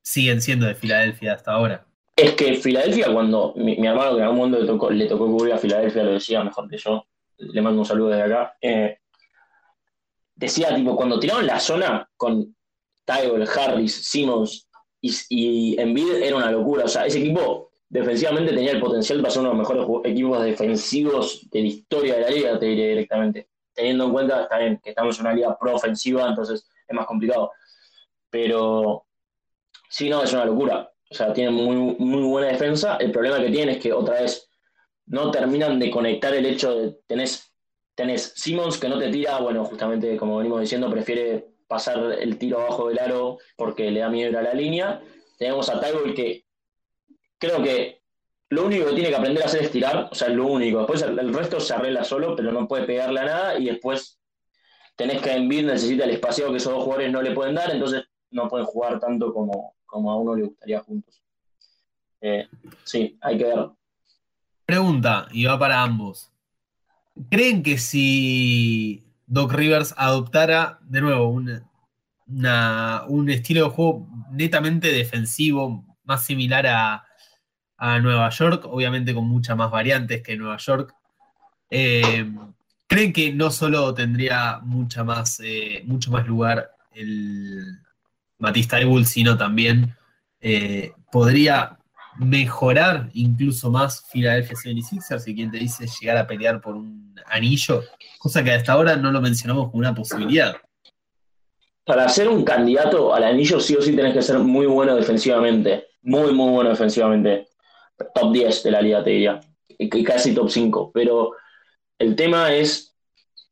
siguen 0.00 0.40
siendo 0.40 0.66
de 0.66 0.74
Filadelfia 0.74 1.34
hasta 1.34 1.52
ahora. 1.52 1.86
Es 2.16 2.34
que 2.34 2.54
Filadelfia, 2.54 3.12
cuando 3.12 3.54
mi, 3.56 3.74
hermano 3.86 4.12
que 4.12 4.18
en 4.18 4.22
algún 4.24 4.38
momento 4.38 4.58
le 4.60 4.66
tocó, 4.66 4.90
le 4.90 5.06
tocó 5.06 5.26
cubrir 5.26 5.54
a 5.54 5.58
Filadelfia, 5.58 6.04
lo 6.04 6.12
decía 6.12 6.44
mejor 6.44 6.68
que 6.68 6.76
yo, 6.76 7.06
le 7.38 7.62
mando 7.62 7.80
un 7.80 7.86
saludo 7.86 8.10
desde 8.10 8.22
acá, 8.22 8.56
eh, 8.60 8.98
decía, 10.46 10.74
tipo, 10.74 10.96
cuando 10.96 11.18
tiraron 11.18 11.46
la 11.46 11.60
zona 11.60 12.08
con 12.16 12.54
Tyrell, 13.04 13.48
Harris, 13.48 14.08
Simmons 14.08 14.68
y, 15.00 15.14
y 15.30 15.80
Embiid, 15.80 16.14
era 16.14 16.36
una 16.36 16.50
locura. 16.50 16.84
O 16.84 16.88
sea, 16.88 17.06
ese 17.06 17.18
equipo 17.18 17.72
defensivamente 17.92 18.54
tenía 18.54 18.72
el 18.72 18.80
potencial 18.80 19.20
para 19.20 19.30
ser 19.30 19.40
uno 19.40 19.50
de 19.50 19.56
los 19.56 19.68
mejores 19.68 20.10
equipos 20.10 20.42
defensivos 20.42 21.50
de 21.50 21.60
la 21.60 21.66
historia 21.66 22.14
de 22.14 22.20
la 22.22 22.30
liga, 22.30 22.58
te 22.58 22.66
diré 22.66 22.88
directamente. 22.88 23.48
Teniendo 23.74 24.06
en 24.06 24.12
cuenta 24.12 24.48
también 24.48 24.80
que 24.82 24.90
estamos 24.90 25.18
en 25.18 25.26
una 25.26 25.34
liga 25.34 25.58
pro-ofensiva, 25.58 26.26
entonces 26.26 26.66
es 26.88 26.94
más 26.96 27.06
complicado. 27.06 27.52
Pero 28.30 29.04
sí, 29.90 30.08
no, 30.08 30.22
es 30.22 30.32
una 30.32 30.46
locura. 30.46 30.90
O 31.10 31.14
sea, 31.14 31.34
tienen 31.34 31.52
muy, 31.52 31.76
muy 31.76 32.22
buena 32.22 32.48
defensa. 32.48 32.96
El 32.96 33.12
problema 33.12 33.38
que 33.38 33.50
tienen 33.50 33.76
es 33.76 33.82
que 33.82 33.92
otra 33.92 34.22
vez 34.22 34.48
no 35.04 35.30
terminan 35.30 35.78
de 35.78 35.90
conectar 35.90 36.34
el 36.34 36.46
hecho 36.46 36.74
de 36.74 36.98
tenés, 37.06 37.51
tenés 38.02 38.32
Simmons 38.34 38.78
que 38.78 38.88
no 38.88 38.98
te 38.98 39.10
tira, 39.10 39.38
bueno, 39.38 39.64
justamente 39.64 40.16
como 40.16 40.38
venimos 40.38 40.60
diciendo, 40.60 40.90
prefiere 40.90 41.46
pasar 41.68 41.98
el 42.18 42.36
tiro 42.36 42.60
abajo 42.60 42.88
del 42.88 42.98
aro 42.98 43.38
porque 43.56 43.92
le 43.92 44.00
da 44.00 44.08
miedo 44.08 44.36
a 44.38 44.42
la 44.42 44.54
línea. 44.54 45.00
Tenemos 45.38 45.68
a 45.70 45.80
Tyrell 45.80 46.12
que 46.12 46.44
creo 47.38 47.62
que 47.62 48.02
lo 48.50 48.66
único 48.66 48.86
que 48.86 48.94
tiene 48.94 49.08
que 49.08 49.16
aprender 49.16 49.44
a 49.44 49.46
hacer 49.46 49.62
es 49.62 49.70
tirar, 49.70 50.08
o 50.10 50.14
sea, 50.16 50.28
lo 50.28 50.46
único. 50.46 50.78
Después 50.78 51.02
el 51.02 51.32
resto 51.32 51.60
se 51.60 51.74
arregla 51.74 52.02
solo, 52.02 52.34
pero 52.34 52.50
no 52.50 52.66
puede 52.66 52.84
pegarle 52.84 53.20
a 53.20 53.24
nada 53.24 53.58
y 53.58 53.66
después 53.66 54.18
tenés 54.96 55.22
que 55.22 55.32
Embiid 55.32 55.66
necesita 55.66 56.04
el 56.04 56.10
espacio 56.10 56.50
que 56.50 56.56
esos 56.56 56.72
dos 56.72 56.82
jugadores 56.82 57.12
no 57.12 57.22
le 57.22 57.30
pueden 57.30 57.54
dar, 57.54 57.70
entonces 57.70 58.02
no 58.32 58.48
pueden 58.48 58.66
jugar 58.66 58.98
tanto 58.98 59.32
como, 59.32 59.76
como 59.86 60.10
a 60.10 60.16
uno 60.16 60.34
le 60.34 60.46
gustaría 60.46 60.80
juntos. 60.80 61.22
Eh, 62.20 62.48
sí, 62.82 63.16
hay 63.20 63.38
que 63.38 63.44
ver. 63.44 63.70
Pregunta, 64.66 65.28
y 65.30 65.44
va 65.44 65.56
para 65.56 65.82
ambos. 65.82 66.31
¿Creen 67.30 67.62
que 67.62 67.78
si 67.78 69.04
Doc 69.26 69.52
Rivers 69.52 69.94
adoptara 69.96 70.78
de 70.82 71.00
nuevo 71.00 71.28
un, 71.28 71.48
estilo 73.28 73.64
de 73.64 73.70
juego 73.70 74.08
netamente 74.30 74.92
defensivo, 74.92 75.84
más 76.04 76.24
similar 76.24 76.66
a, 76.66 77.04
Nueva 78.00 78.30
York, 78.30 78.64
obviamente 78.66 79.12
con 79.12 79.26
muchas 79.26 79.56
más 79.56 79.68
variantes 79.68 80.22
que 80.22 80.36
Nueva 80.36 80.56
York, 80.58 80.94
eh, 81.68 82.30
¿creen 82.86 83.12
que 83.12 83.32
no 83.32 83.50
solo 83.50 83.92
tendría 83.92 84.60
mucha 84.62 85.02
más, 85.02 85.40
eh, 85.42 85.82
mucho 85.84 86.12
más 86.12 86.24
lugar 86.28 86.70
el, 86.92 87.82
Matista 88.42 88.76
Taibul, 88.76 89.06
sino 89.06 89.38
también 89.38 89.94
eh, 90.40 90.92
podría 91.12 91.78
mejorar 92.16 93.08
incluso 93.14 93.70
más 93.70 94.04
Philadelphia 94.12 94.56
76ers 94.56 95.26
y 95.26 95.34
quien 95.34 95.50
te 95.50 95.58
dice 95.58 95.86
llegar 96.00 96.16
a 96.18 96.26
pelear 96.26 96.60
por 96.60 96.74
un 96.74 97.14
anillo, 97.26 97.82
cosa 98.18 98.44
que 98.44 98.52
hasta 98.52 98.72
ahora 98.72 98.96
no 98.96 99.10
lo 99.10 99.20
mencionamos 99.20 99.66
como 99.66 99.78
una 99.78 99.94
posibilidad. 99.94 100.56
Para 101.84 102.08
ser 102.08 102.28
un 102.28 102.44
candidato 102.44 103.14
al 103.14 103.24
anillo 103.24 103.58
sí 103.58 103.74
o 103.74 103.82
sí 103.82 103.96
tenés 103.96 104.14
que 104.14 104.22
ser 104.22 104.38
muy 104.38 104.66
bueno 104.66 104.94
defensivamente, 104.94 105.88
muy 106.02 106.32
muy 106.32 106.50
bueno 106.50 106.70
defensivamente. 106.70 107.48
Top 108.14 108.32
10 108.32 108.62
de 108.62 108.70
la 108.70 108.82
liga 108.82 109.02
te 109.04 109.10
diría, 109.10 109.40
casi 110.04 110.34
top 110.34 110.50
5, 110.50 110.90
pero 110.92 111.32
el 111.98 112.16
tema 112.16 112.52
es 112.52 112.94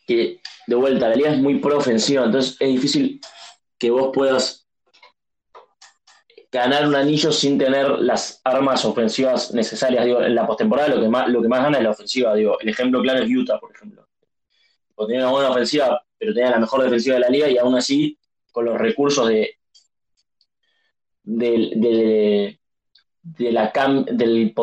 que 0.07 0.41
de 0.67 0.77
vuelta 0.77 1.09
la 1.09 1.17
liga 1.17 1.33
es 1.33 1.39
muy 1.39 1.59
pro 1.59 1.79
ofensiva, 1.79 2.25
entonces 2.25 2.57
es 2.61 2.69
difícil 2.69 3.21
que 3.79 3.91
vos 3.91 4.11
puedas 4.13 4.60
ganar 6.53 6.87
un 6.87 6.95
anillo 6.95 7.31
sin 7.31 7.59
tener 7.59 7.89
las 8.01 8.41
armas 8.45 8.85
ofensivas 8.85 9.55
necesarias. 9.55 10.05
Digo, 10.05 10.23
en 10.23 10.35
la 10.35 10.47
postemporada 10.47 10.89
lo 10.89 11.01
que 11.01 11.09
más, 11.09 11.29
lo 11.29 11.41
que 11.41 11.49
más 11.49 11.63
gana 11.63 11.79
es 11.79 11.85
la 11.85 11.91
ofensiva. 11.91 12.35
Digo, 12.35 12.59
el 12.61 12.69
ejemplo 12.69 13.01
claro 13.03 13.23
es 13.23 13.31
Utah, 13.31 13.59
por 13.61 13.73
ejemplo. 13.73 14.09
tenía 15.07 15.23
una 15.23 15.31
buena 15.31 15.51
ofensiva, 15.51 16.03
pero 16.19 16.35
tenía 16.35 16.51
la 16.51 16.59
mejor 16.59 16.83
defensiva 16.83 17.15
de 17.15 17.21
la 17.21 17.29
liga 17.29 17.49
y 17.49 17.57
aún 17.59 17.77
así, 17.77 18.19
con 18.51 18.65
los 18.65 18.79
recursos 18.79 19.29
de, 19.29 19.59
de, 21.23 22.59
de, 23.23 23.53
la 23.53 23.71
cam, 23.71 24.05
del 24.05 24.55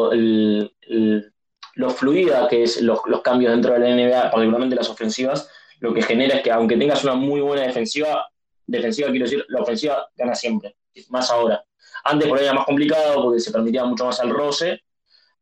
lo 1.76 1.91
fluida 1.91 2.47
que 2.50 2.63
es 2.63 2.82
los, 2.82 3.00
los, 3.06 3.21
cambios 3.21 3.52
dentro 3.52 3.73
de 3.73 3.80
la 3.80 3.95
NBA, 3.95 4.32
particularmente 4.32 4.76
las 4.76 4.89
ofensivas, 4.89 5.50
lo 5.80 5.93
que 5.93 6.02
genera 6.02 6.38
es 6.38 6.41
que 6.41 6.52
aunque 6.52 6.76
tengas 6.76 7.04
una 7.04 7.13
muy 7.13 7.39
buena 7.39 7.62
defensiva, 7.62 8.28
defensiva 8.65 9.10
quiero 9.10 9.26
decir, 9.26 9.45
la 9.50 9.62
ofensiva 9.62 10.10
gana 10.15 10.34
siempre, 10.34 10.76
más 11.10 11.30
ahora. 11.30 11.63
Antes 12.03 12.27
por 12.27 12.38
ahí 12.38 12.45
era 12.45 12.53
más 12.53 12.65
complicado 12.65 13.23
porque 13.23 13.39
se 13.39 13.51
permitía 13.51 13.86
mucho 13.86 14.05
más 14.05 14.19
el 14.19 14.29
roce. 14.29 14.81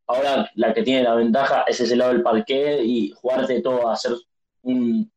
Ahora 0.08 0.50
la 0.56 0.74
que 0.74 0.84
tiene 0.84 1.04
la 1.04 1.16
ventaja 1.16 1.64
es 1.68 1.80
ese 1.80 1.96
lado 1.96 2.12
del 2.12 2.22
parquet 2.22 2.82
y 2.84 3.12
jugarte 3.16 3.62
todo 3.62 3.88
a 3.88 3.94
hacer 3.94 4.14
un, 4.64 5.10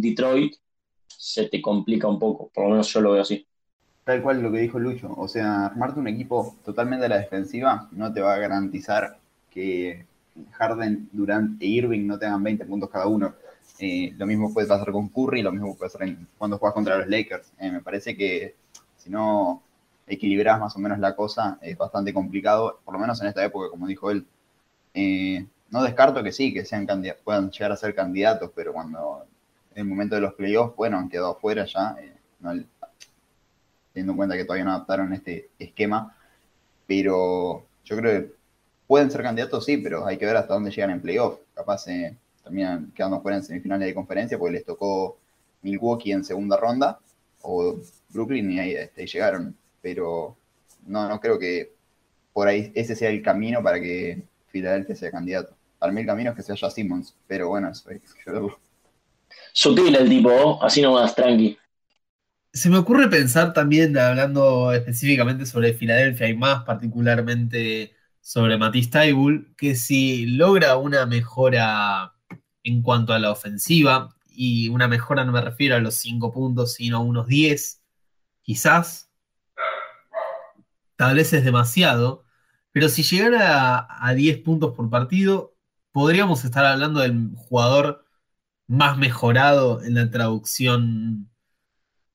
Detroit 0.00 0.54
se 1.06 1.48
te 1.48 1.60
complica 1.60 2.06
un 2.06 2.18
poco, 2.18 2.48
por 2.54 2.64
lo 2.64 2.70
menos 2.70 2.92
yo 2.92 3.00
lo 3.00 3.12
veo 3.12 3.22
así. 3.22 3.44
Tal 4.04 4.22
cual 4.22 4.40
lo 4.40 4.52
que 4.52 4.58
dijo 4.58 4.78
Lucho, 4.78 5.12
o 5.16 5.26
sea, 5.26 5.66
armarte 5.66 5.98
un 5.98 6.08
equipo 6.08 6.56
totalmente 6.64 7.06
a 7.06 7.08
la 7.08 7.18
defensiva 7.18 7.88
no 7.92 8.12
te 8.12 8.20
va 8.20 8.34
a 8.34 8.38
garantizar 8.38 9.18
que 9.50 10.06
Harden, 10.52 11.08
Durant 11.12 11.60
e 11.60 11.66
Irving 11.66 12.06
no 12.06 12.18
tengan 12.18 12.42
20 12.42 12.64
puntos 12.64 12.90
cada 12.90 13.06
uno. 13.06 13.34
Eh, 13.80 14.12
lo 14.16 14.26
mismo 14.26 14.52
puede 14.52 14.66
pasar 14.66 14.90
con 14.92 15.08
Curry, 15.08 15.42
lo 15.42 15.52
mismo 15.52 15.76
puede 15.76 15.90
pasar 15.90 16.08
cuando 16.36 16.58
juegas 16.58 16.74
contra 16.74 16.98
los 16.98 17.08
Lakers. 17.08 17.52
Eh, 17.58 17.70
me 17.70 17.80
parece 17.80 18.16
que 18.16 18.54
si 18.96 19.10
no 19.10 19.62
equilibras 20.08 20.60
más 20.60 20.74
o 20.76 20.78
menos 20.78 20.98
la 20.98 21.14
cosa, 21.14 21.58
es 21.60 21.76
bastante 21.76 22.12
complicado, 22.12 22.80
por 22.84 22.94
lo 22.94 23.00
menos 23.00 23.20
en 23.20 23.28
esta 23.28 23.44
época, 23.44 23.70
como 23.70 23.86
dijo 23.86 24.10
él. 24.10 24.26
Eh, 24.94 25.46
no 25.70 25.82
descarto 25.82 26.22
que 26.22 26.32
sí, 26.32 26.52
que 26.52 26.64
sean 26.64 26.86
puedan 27.22 27.50
llegar 27.50 27.72
a 27.72 27.76
ser 27.76 27.94
candidatos, 27.94 28.50
pero 28.54 28.72
cuando 28.72 29.26
en 29.74 29.82
el 29.82 29.84
momento 29.84 30.14
de 30.14 30.22
los 30.22 30.34
playoffs, 30.34 30.74
bueno, 30.76 30.98
han 30.98 31.08
quedado 31.08 31.36
fuera 31.36 31.66
ya, 31.66 31.96
eh, 32.00 32.14
teniendo 33.92 34.12
en 34.12 34.16
cuenta 34.16 34.36
que 34.36 34.44
todavía 34.44 34.64
no 34.64 34.72
adaptaron 34.72 35.12
este 35.12 35.50
esquema, 35.58 36.16
pero 36.86 37.66
yo 37.84 37.96
creo 37.96 38.20
que 38.20 38.32
pueden 38.86 39.10
ser 39.10 39.22
candidatos, 39.22 39.64
sí, 39.64 39.76
pero 39.76 40.06
hay 40.06 40.16
que 40.16 40.26
ver 40.26 40.36
hasta 40.36 40.54
dónde 40.54 40.70
llegan 40.70 40.90
en 40.90 41.02
playoffs. 41.02 41.40
Capaz 41.54 41.86
eh, 41.88 42.16
terminan 42.42 42.90
quedando 42.94 43.20
fuera 43.20 43.36
en 43.36 43.44
semifinales 43.44 43.86
de 43.86 43.94
conferencia 43.94 44.38
porque 44.38 44.54
les 44.54 44.64
tocó 44.64 45.18
Milwaukee 45.62 46.12
en 46.12 46.24
segunda 46.24 46.56
ronda 46.56 46.98
o 47.42 47.76
Brooklyn 48.10 48.50
y 48.50 48.58
ahí 48.58 48.72
este, 48.72 49.06
llegaron 49.06 49.54
pero 49.88 50.36
no, 50.86 51.08
no 51.08 51.18
creo 51.18 51.38
que 51.38 51.72
por 52.34 52.46
ahí 52.46 52.70
ese 52.74 52.94
sea 52.94 53.08
el 53.08 53.22
camino 53.22 53.62
para 53.62 53.80
que 53.80 54.22
Filadelfia 54.48 54.94
sea 54.94 55.10
candidato. 55.10 55.56
Para 55.78 55.92
mí 55.92 56.02
el 56.02 56.06
camino 56.06 56.30
es 56.30 56.36
que 56.36 56.42
sea 56.42 56.56
ya 56.56 56.70
Simmons, 56.70 57.16
pero 57.26 57.48
bueno, 57.48 57.70
eso 57.70 57.88
hay 57.88 58.00
que 58.00 58.30
verlo. 58.30 58.60
Sutil 59.52 59.96
el 59.96 60.08
tipo, 60.08 60.62
así 60.62 60.82
nomás, 60.82 61.14
tranqui. 61.14 61.56
Se 62.52 62.68
me 62.68 62.76
ocurre 62.76 63.08
pensar 63.08 63.54
también, 63.54 63.96
hablando 63.96 64.72
específicamente 64.72 65.46
sobre 65.46 65.72
Filadelfia 65.72 66.28
y 66.28 66.36
más 66.36 66.64
particularmente 66.64 67.94
sobre 68.20 68.58
Matisse 68.58 68.90
Taibul, 68.90 69.54
que 69.56 69.74
si 69.74 70.26
logra 70.26 70.76
una 70.76 71.06
mejora 71.06 72.12
en 72.62 72.82
cuanto 72.82 73.14
a 73.14 73.18
la 73.18 73.30
ofensiva, 73.30 74.14
y 74.30 74.68
una 74.68 74.86
mejora 74.86 75.24
no 75.24 75.32
me 75.32 75.40
refiero 75.40 75.76
a 75.76 75.80
los 75.80 75.94
5 75.94 76.30
puntos, 76.30 76.74
sino 76.74 76.98
a 76.98 77.00
unos 77.00 77.26
10, 77.26 77.82
quizás 78.42 79.07
tal 80.98 81.14
vez 81.14 81.32
es 81.32 81.44
demasiado, 81.44 82.24
pero 82.72 82.88
si 82.88 83.04
llegara 83.04 83.86
a, 83.88 84.14
10 84.14 84.38
puntos 84.38 84.74
por 84.74 84.90
partido, 84.90 85.54
podríamos 85.92 86.44
estar 86.44 86.66
hablando 86.66 87.00
del 87.00 87.30
jugador 87.36 88.04
más 88.66 88.98
mejorado 88.98 89.80
en 89.82 89.94
la 89.94 90.10
traducción 90.10 91.30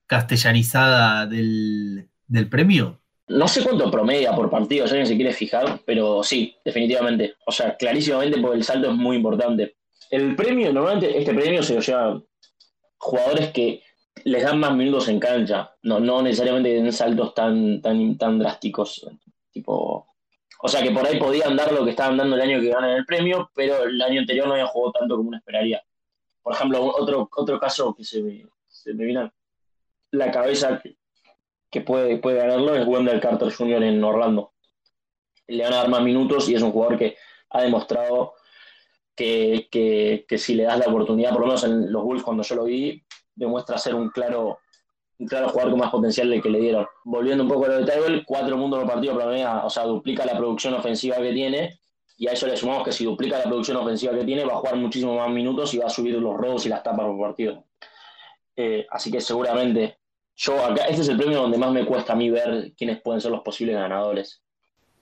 castellanizada 0.05 1.25
del, 1.27 2.09
premio. 2.51 3.01
No 3.29 3.47
sé 3.47 3.63
cuánto 3.63 3.89
promedia 3.89 4.35
por 4.35 4.49
partido, 4.49 4.85
si 4.85 4.91
alguien 4.91 5.07
se 5.07 5.15
quiere 5.15 5.33
fijar, 5.33 5.81
pero 5.85 6.21
sí, 6.21 6.57
definitivamente. 6.65 7.35
O 7.47 7.53
sea, 7.53 7.77
clarísimamente 7.77 8.39
porque 8.41 8.57
el 8.57 8.65
salto 8.65 8.91
es 8.91 8.95
muy 8.95 9.15
importante. 9.15 9.77
El 10.11 10.35
premio, 10.35 10.73
normalmente 10.73 11.17
este 11.17 11.33
premio 11.33 11.63
se 11.63 11.75
lo 11.75 11.79
lleva 11.79 12.21
jugadores 12.97 13.51
que 13.51 13.82
les 14.25 14.43
dan 14.43 14.59
más 14.59 14.75
minutos 14.75 15.07
en 15.09 15.19
cancha, 15.19 15.75
no, 15.83 15.99
no 15.99 16.21
necesariamente 16.21 16.77
en 16.77 16.91
saltos 16.93 17.33
tan, 17.33 17.81
tan, 17.81 18.17
tan 18.17 18.39
drásticos. 18.39 19.05
Tipo, 19.51 20.07
o 20.59 20.67
sea 20.67 20.81
que 20.81 20.91
por 20.91 21.05
ahí 21.05 21.19
podían 21.19 21.55
dar 21.55 21.71
lo 21.71 21.83
que 21.83 21.91
estaban 21.91 22.17
dando 22.17 22.35
el 22.35 22.41
año 22.41 22.61
que 22.61 22.69
ganan 22.69 22.91
el 22.91 23.05
premio, 23.05 23.51
pero 23.53 23.83
el 23.83 24.01
año 24.01 24.21
anterior 24.21 24.47
no 24.47 24.53
habían 24.53 24.67
jugado 24.67 24.93
tanto 24.93 25.17
como 25.17 25.29
uno 25.29 25.37
esperaría. 25.37 25.83
Por 26.41 26.53
ejemplo, 26.53 26.85
otro, 26.85 27.29
otro 27.35 27.59
caso 27.59 27.93
que 27.93 28.03
se 28.03 28.21
me, 28.21 28.45
se 28.67 28.93
viene 28.93 29.19
a 29.19 29.33
la 30.11 30.31
cabeza 30.31 30.81
que, 31.69 31.81
puede, 31.81 32.17
puede 32.17 32.37
ganarlo 32.37 32.75
es 32.75 32.85
Wendell 32.87 33.19
Carter 33.19 33.51
Jr. 33.51 33.83
en 33.83 34.03
Orlando. 34.03 34.53
Le 35.47 35.63
van 35.63 35.73
a 35.73 35.77
dar 35.77 35.89
más 35.89 36.01
minutos 36.01 36.47
y 36.49 36.55
es 36.55 36.61
un 36.61 36.71
jugador 36.71 36.97
que 36.97 37.17
ha 37.49 37.61
demostrado 37.61 38.33
que, 39.15 39.67
que, 39.69 40.25
que 40.27 40.37
si 40.37 40.55
le 40.55 40.63
das 40.63 40.79
la 40.79 40.87
oportunidad, 40.87 41.31
por 41.31 41.41
lo 41.41 41.47
menos 41.47 41.63
en 41.63 41.91
los 41.91 42.03
Bulls 42.03 42.23
cuando 42.23 42.43
yo 42.43 42.55
lo 42.55 42.63
vi, 42.65 43.03
demuestra 43.35 43.77
ser 43.77 43.95
un 43.95 44.09
claro 44.09 44.59
un 45.19 45.27
claro 45.27 45.49
jugador 45.49 45.71
con 45.71 45.79
más 45.79 45.91
potencial 45.91 46.29
del 46.29 46.41
que 46.41 46.49
le 46.49 46.59
dieron. 46.59 46.85
Volviendo 47.05 47.43
un 47.43 47.49
poco 47.49 47.65
a 47.65 47.69
lo 47.69 47.77
de 47.79 47.85
Tyrell, 47.85 48.25
cuatro 48.25 48.57
mundos 48.57 48.79
por 48.79 48.89
partido 48.93 49.15
promedia, 49.15 49.63
o 49.63 49.69
sea, 49.69 49.83
duplica 49.83 50.25
la 50.25 50.37
producción 50.37 50.73
ofensiva 50.73 51.17
que 51.17 51.31
tiene, 51.31 51.79
y 52.17 52.27
a 52.27 52.31
eso 52.31 52.47
le 52.47 52.57
sumamos 52.57 52.83
que 52.83 52.91
si 52.91 53.05
duplica 53.05 53.37
la 53.37 53.43
producción 53.43 53.77
ofensiva 53.77 54.13
que 54.13 54.23
tiene, 54.23 54.45
va 54.45 54.53
a 54.53 54.57
jugar 54.57 54.75
muchísimo 54.75 55.15
más 55.15 55.29
minutos 55.29 55.73
y 55.73 55.77
va 55.77 55.87
a 55.87 55.89
subir 55.89 56.15
los 56.15 56.35
robos 56.35 56.65
y 56.65 56.69
las 56.69 56.83
tapas 56.83 57.05
por 57.05 57.19
partido. 57.19 57.63
Eh, 58.55 58.85
así 58.89 59.11
que 59.11 59.19
seguramente, 59.19 59.97
yo 60.35 60.63
acá, 60.63 60.85
este 60.85 61.01
es 61.01 61.09
el 61.09 61.17
premio 61.17 61.41
donde 61.41 61.57
más 61.57 61.71
me 61.71 61.85
cuesta 61.85 62.13
a 62.13 62.15
mí 62.15 62.29
ver 62.29 62.73
quiénes 62.77 63.01
pueden 63.01 63.21
ser 63.21 63.31
los 63.31 63.41
posibles 63.41 63.75
ganadores. 63.75 64.41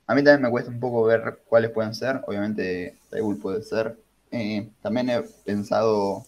A 0.07 0.15
mí 0.15 0.23
también 0.23 0.41
me 0.43 0.49
cuesta 0.49 0.71
un 0.71 0.79
poco 0.79 1.03
ver 1.03 1.41
cuáles 1.47 1.71
pueden 1.71 1.93
ser. 1.93 2.21
Obviamente, 2.27 2.97
Tybull 3.09 3.39
puede 3.39 3.61
ser. 3.63 3.97
Eh, 4.31 4.69
también 4.81 5.09
he 5.09 5.21
pensado 5.45 6.25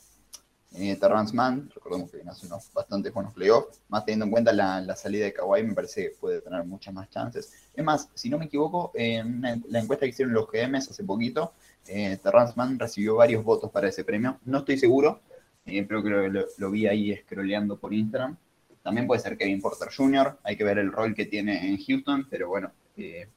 eh, 0.76 0.96
Terrence 0.96 1.36
Mann, 1.36 1.70
recordemos 1.74 2.10
que 2.10 2.18
viene 2.18 2.32
hace 2.32 2.48
unos 2.48 2.72
bastante 2.74 3.12
buenos 3.12 3.34
playoffs, 3.34 3.82
más 3.90 4.06
teniendo 4.06 4.26
en 4.26 4.32
cuenta 4.32 4.52
la, 4.52 4.96
salida 4.96 5.26
de 5.26 5.34
Kawhi, 5.34 5.64
me 5.64 5.74
parece 5.74 6.04
que 6.04 6.10
puede 6.16 6.42
tener 6.42 6.64
muchas 6.66 6.94
más 6.94 7.10
chances. 7.10 7.54
Es 7.74 7.84
más, 7.84 8.10
si 8.14 8.30
no 8.30 8.40
me 8.40 8.46
equivoco, 8.46 8.92
en 8.96 9.42
la 9.42 9.80
encuesta 9.80 10.06
que 10.06 10.10
hicieron 10.10 10.34
los 10.34 10.48
GMs 10.50 10.90
hace 10.90 11.04
poquito, 11.04 11.54
eh, 11.88 12.18
Terrence 12.22 12.54
Mann 12.56 12.80
recibió 12.80 13.16
varios 13.16 13.44
votos 13.44 13.70
para 13.72 13.88
ese 13.88 14.04
premio. 14.04 14.40
No 14.46 14.60
estoy 14.60 14.78
seguro, 14.78 15.22
eh, 15.66 15.84
pero 15.88 16.02
creo 16.02 16.24
que 16.24 16.46
lo, 16.58 16.72
vi 16.72 16.88
ahí 16.88 17.16
scrolleando 17.18 17.78
por 17.78 17.94
Instagram. 17.94 18.38
También 18.82 19.08
puede 19.08 19.22
ser 19.22 19.38
Kevin 19.38 19.62
Porter 19.62 19.90
Jr., 19.96 20.40
hay 20.44 20.58
que 20.58 20.64
ver 20.64 20.78
el 20.78 20.92
rol 20.92 21.14
que 21.14 21.26
tiene 21.26 21.68
en 21.68 21.78
Houston, 21.78 22.28
pero 22.30 22.50
bueno, 22.50 22.72
eh, 22.98 23.28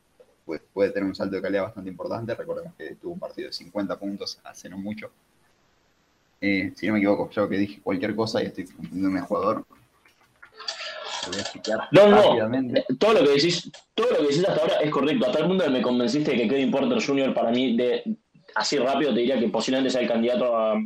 puede, 0.45 0.61
puede 0.73 0.91
tener 0.91 1.09
un 1.09 1.15
salto 1.15 1.37
de 1.37 1.43
calidad 1.43 1.65
bastante 1.65 1.91
importante. 1.91 2.35
Recordemos 2.35 2.75
que 2.77 2.97
tuvo 2.97 3.13
un 3.13 3.21
partido 3.21 3.49
de 3.49 3.53
50 3.53 3.99
puntos 3.99 4.41
hace 4.43 4.69
no 4.69 4.79
mucho. 4.79 5.11
Eh, 6.41 6.73
si 6.77 6.87
no 6.87 6.95
me 6.95 6.99
equivoco, 6.99 7.31
yo 7.31 7.49
que 7.49 7.57
dije 7.57 7.81
cualquier 7.83 8.15
cosa 8.15 8.43
y 8.43 8.47
estoy 8.47 8.65
confundiéndome 8.65 9.21
jugador. 9.21 9.67
No, 11.91 12.09
no, 12.09 12.83
todo 12.99 13.15
lo 13.15 13.21
que 13.25 13.31
decís, 13.31 13.71
todo 13.95 14.11
lo 14.11 14.17
que 14.19 14.23
decís 14.25 14.47
hasta 14.47 14.63
ahora 14.63 14.77
es 14.77 14.91
correcto. 14.91 15.27
Hasta 15.27 15.39
el 15.41 15.49
mundo 15.49 15.69
me 15.71 15.83
convenciste 15.83 16.31
de 16.33 16.37
que 16.37 16.49
Kevin 16.49 16.71
Porter 16.71 17.03
Jr. 17.05 17.35
para 17.35 17.51
mí, 17.51 17.77
de, 17.77 18.17
así 18.55 18.79
rápido 18.79 19.13
te 19.13 19.21
diría 19.21 19.39
que 19.39 19.49
posiblemente 19.49 19.91
sea 19.91 20.03
el 20.03 20.09
candidato 20.09 20.57
a 20.57 20.81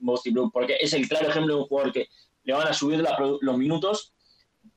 Mosty 0.00 0.30
Blue, 0.30 0.50
porque 0.52 0.76
es 0.80 0.92
el 0.92 1.08
claro 1.08 1.28
ejemplo 1.28 1.54
de 1.54 1.60
un 1.62 1.66
jugador 1.66 1.92
que 1.92 2.08
le 2.44 2.52
van 2.52 2.68
a 2.68 2.74
subir 2.74 3.02
los 3.40 3.58
minutos. 3.58 4.12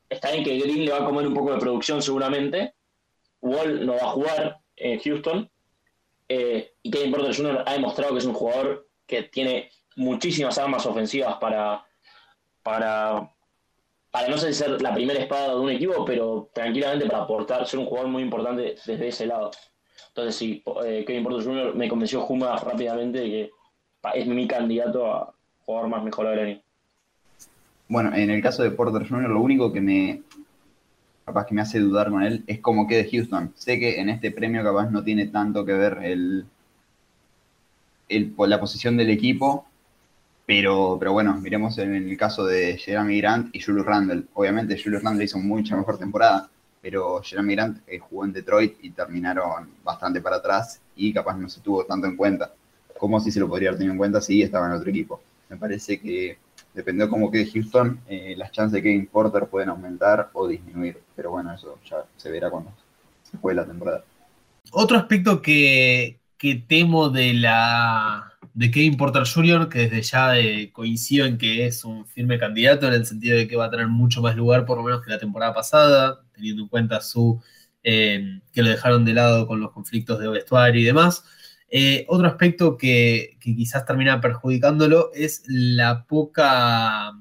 Está 0.09 0.31
bien 0.31 0.43
que 0.43 0.57
Green 0.57 0.85
le 0.85 0.91
va 0.91 0.99
a 0.99 1.05
comer 1.05 1.27
un 1.27 1.33
poco 1.33 1.53
de 1.53 1.59
producción 1.59 2.01
seguramente. 2.01 2.73
Wall 3.41 3.85
no 3.85 3.93
va 3.93 4.03
a 4.03 4.11
jugar 4.11 4.57
en 4.75 4.99
Houston. 4.99 5.49
Eh, 6.27 6.73
y 6.81 6.91
Kevin 6.91 7.11
Porter 7.11 7.35
Jr. 7.35 7.63
ha 7.65 7.73
demostrado 7.73 8.13
que 8.13 8.19
es 8.19 8.25
un 8.25 8.33
jugador 8.33 8.87
que 9.05 9.23
tiene 9.23 9.71
muchísimas 9.95 10.57
armas 10.57 10.85
ofensivas 10.85 11.35
para, 11.37 11.85
para, 12.63 13.29
para 14.11 14.27
no 14.27 14.37
sé 14.37 14.53
ser 14.53 14.81
la 14.81 14.93
primera 14.93 15.19
espada 15.19 15.49
de 15.49 15.59
un 15.59 15.69
equipo, 15.69 16.05
pero 16.05 16.49
tranquilamente 16.53 17.07
para 17.07 17.23
aportar, 17.23 17.67
ser 17.67 17.79
un 17.79 17.85
jugador 17.85 18.09
muy 18.09 18.23
importante 18.23 18.75
desde 18.85 19.07
ese 19.07 19.25
lado. 19.25 19.51
Entonces, 20.09 20.35
sí, 20.35 20.63
eh, 20.85 21.03
Kevin 21.05 21.23
Porter 21.23 21.43
Jr. 21.43 21.75
me 21.75 21.87
convenció 21.87 22.21
Juma 22.21 22.57
rápidamente 22.57 23.19
de 23.19 23.29
que 23.29 23.51
es 24.15 24.27
mi 24.27 24.47
candidato 24.47 25.13
a 25.13 25.33
jugador 25.65 25.89
más 25.89 26.03
mejor 26.03 26.29
del 26.29 26.39
año. 26.39 26.61
Bueno, 27.87 28.15
en 28.15 28.29
el 28.29 28.41
caso 28.41 28.63
de 28.63 28.71
Porter 28.71 29.07
Jr., 29.07 29.29
lo 29.29 29.41
único 29.41 29.73
que 29.73 29.81
me 29.81 30.21
capaz 31.29 31.45
que 31.45 31.53
me 31.53 31.61
hace 31.61 31.79
dudar 31.79 32.09
con 32.09 32.23
él 32.23 32.43
es 32.47 32.59
cómo 32.59 32.87
quede 32.87 33.07
Houston. 33.09 33.53
Sé 33.55 33.79
que 33.79 33.99
en 33.99 34.09
este 34.09 34.31
premio 34.31 34.63
capaz 34.63 34.89
no 34.89 35.03
tiene 35.03 35.27
tanto 35.27 35.63
que 35.63 35.73
ver 35.73 35.99
el, 36.01 36.45
el, 38.09 38.33
la 38.47 38.59
posición 38.59 38.97
del 38.97 39.11
equipo, 39.11 39.65
pero, 40.49 40.97
pero 40.97 41.11
bueno, 41.13 41.35
miremos 41.35 41.77
en 41.77 41.93
el 41.93 42.17
caso 42.17 42.43
de 42.43 42.75
Jeremy 42.75 43.21
Grant 43.21 43.55
y 43.55 43.61
Julius 43.61 43.85
Randle. 43.85 44.23
Obviamente 44.33 44.81
Julius 44.83 45.03
Randle 45.03 45.25
hizo 45.25 45.37
mucha 45.37 45.77
mejor 45.77 45.99
temporada, 45.99 46.49
pero 46.81 47.21
Jeremy 47.21 47.53
Grant 47.53 47.77
eh, 47.85 47.99
jugó 47.99 48.25
en 48.25 48.33
Detroit 48.33 48.73
y 48.81 48.89
terminaron 48.89 49.69
bastante 49.83 50.21
para 50.21 50.37
atrás 50.37 50.81
y 50.95 51.13
capaz 51.13 51.37
no 51.37 51.47
se 51.49 51.61
tuvo 51.61 51.85
tanto 51.85 52.07
en 52.07 52.17
cuenta. 52.17 52.51
Como 52.97 53.19
si 53.19 53.29
se 53.29 53.39
lo 53.39 53.47
podría 53.47 53.69
haber 53.69 53.77
tenido 53.77 53.91
en 53.91 53.99
cuenta 53.99 54.21
si 54.21 54.41
estaba 54.41 54.65
en 54.65 54.71
otro 54.73 54.89
equipo. 54.89 55.21
Me 55.49 55.57
parece 55.57 55.99
que 55.99 56.39
dependiendo 56.73 57.05
de 57.05 57.11
cómo 57.11 57.29
quede 57.29 57.51
Houston, 57.51 57.99
eh, 58.07 58.33
las 58.35 58.51
chances 58.51 58.71
de 58.71 58.81
Kevin 58.81 59.05
Porter 59.05 59.45
pueden 59.45 59.69
aumentar 59.69 60.31
o 60.33 60.47
disminuir. 60.47 60.99
Pero 61.15 61.29
bueno, 61.29 61.53
eso 61.53 61.77
ya 61.87 61.97
se 62.17 62.31
verá 62.31 62.49
cuando 62.49 62.73
se 63.21 63.37
juegue 63.37 63.57
la 63.57 63.67
temporada. 63.67 64.03
Otro 64.71 64.97
aspecto 64.97 65.43
que, 65.43 66.17
que 66.39 66.55
temo 66.55 67.09
de 67.11 67.35
la 67.35 68.28
de 68.59 68.71
Kevin 68.71 68.97
Porter 68.97 69.23
Jr., 69.25 69.69
que 69.69 69.87
desde 69.87 70.01
ya 70.01 70.37
eh, 70.37 70.69
coincido 70.73 71.25
en 71.25 71.37
que 71.37 71.65
es 71.65 71.85
un 71.85 72.05
firme 72.05 72.37
candidato 72.37 72.87
en 72.87 72.93
el 72.93 73.05
sentido 73.05 73.37
de 73.37 73.47
que 73.47 73.55
va 73.55 73.67
a 73.67 73.69
tener 73.69 73.87
mucho 73.87 74.21
más 74.21 74.35
lugar, 74.35 74.65
por 74.65 74.77
lo 74.77 74.83
menos 74.83 75.01
que 75.01 75.09
la 75.09 75.17
temporada 75.17 75.53
pasada, 75.53 76.19
teniendo 76.33 76.63
en 76.63 76.67
cuenta 76.67 76.99
su 76.99 77.41
eh, 77.83 78.41
que 78.51 78.61
lo 78.61 78.69
dejaron 78.69 79.05
de 79.05 79.13
lado 79.13 79.47
con 79.47 79.61
los 79.61 79.71
conflictos 79.71 80.19
de 80.19 80.27
vestuario 80.27 80.81
y 80.81 80.83
demás. 80.83 81.23
Eh, 81.69 82.05
otro 82.09 82.27
aspecto 82.27 82.75
que, 82.75 83.37
que, 83.39 83.55
quizás 83.55 83.85
termina 83.85 84.19
perjudicándolo 84.19 85.11
es 85.13 85.43
la 85.47 86.05
poca, 86.05 87.13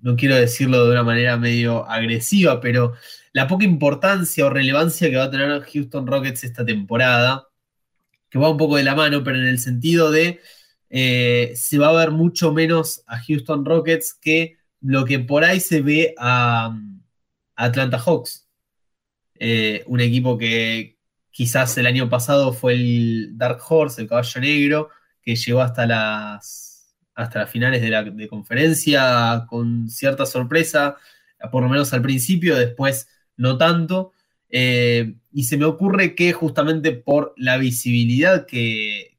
no 0.00 0.16
quiero 0.16 0.36
decirlo 0.36 0.86
de 0.86 0.92
una 0.92 1.02
manera 1.02 1.36
medio 1.36 1.86
agresiva, 1.86 2.62
pero 2.62 2.94
la 3.34 3.46
poca 3.46 3.66
importancia 3.66 4.46
o 4.46 4.50
relevancia 4.50 5.10
que 5.10 5.16
va 5.16 5.24
a 5.24 5.30
tener 5.30 5.60
Houston 5.64 6.06
Rockets 6.06 6.44
esta 6.44 6.64
temporada 6.64 7.46
que 8.30 8.38
va 8.38 8.48
un 8.48 8.56
poco 8.56 8.76
de 8.78 8.84
la 8.84 8.94
mano, 8.94 9.22
pero 9.22 9.36
en 9.36 9.46
el 9.46 9.58
sentido 9.58 10.10
de 10.10 10.40
eh, 10.94 11.52
se 11.56 11.78
va 11.78 11.88
a 11.88 11.92
ver 11.92 12.10
mucho 12.10 12.52
menos 12.52 13.02
a 13.06 13.18
Houston 13.18 13.64
Rockets 13.64 14.12
que 14.12 14.58
lo 14.82 15.06
que 15.06 15.18
por 15.20 15.42
ahí 15.42 15.58
se 15.58 15.80
ve 15.80 16.14
a, 16.18 16.78
Atlanta 17.56 17.98
Hawks. 17.98 18.46
Eh, 19.36 19.84
un 19.86 20.00
equipo 20.00 20.36
que 20.36 20.98
quizás 21.30 21.76
el 21.78 21.86
año 21.86 22.10
pasado 22.10 22.52
fue 22.52 22.74
el 22.74 23.38
Dark 23.38 23.60
Horse, 23.66 24.02
el 24.02 24.08
caballo 24.08 24.40
negro, 24.40 24.90
que 25.22 25.34
llegó 25.34 25.62
hasta 25.62 25.86
las, 25.86 26.94
hasta 27.14 27.40
las 27.40 27.50
finales 27.50 27.80
de 27.80 27.90
la 27.90 28.02
de 28.04 28.28
conferencia 28.28 29.46
con 29.48 29.88
cierta 29.88 30.26
sorpresa, 30.26 30.96
por 31.50 31.62
lo 31.62 31.70
menos 31.70 31.92
al 31.94 32.02
principio, 32.02 32.56
después 32.56 33.08
no 33.36 33.56
tanto. 33.56 34.12
Eh, 34.50 35.14
y 35.32 35.44
se 35.44 35.56
me 35.56 35.64
ocurre 35.64 36.14
que 36.14 36.32
justamente 36.34 36.92
por 36.92 37.32
la 37.36 37.56
visibilidad 37.56 38.46
que, 38.46 39.11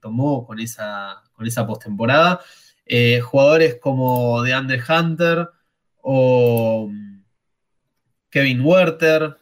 tomó 0.00 0.46
con 0.46 0.60
esa, 0.60 1.22
con 1.32 1.46
esa 1.46 1.66
postemporada, 1.66 2.40
eh, 2.86 3.20
jugadores 3.20 3.76
como 3.80 4.42
DeAndre 4.42 4.82
Hunter 4.88 5.48
o 6.00 6.90
Kevin 8.30 8.60
Werther 8.62 9.36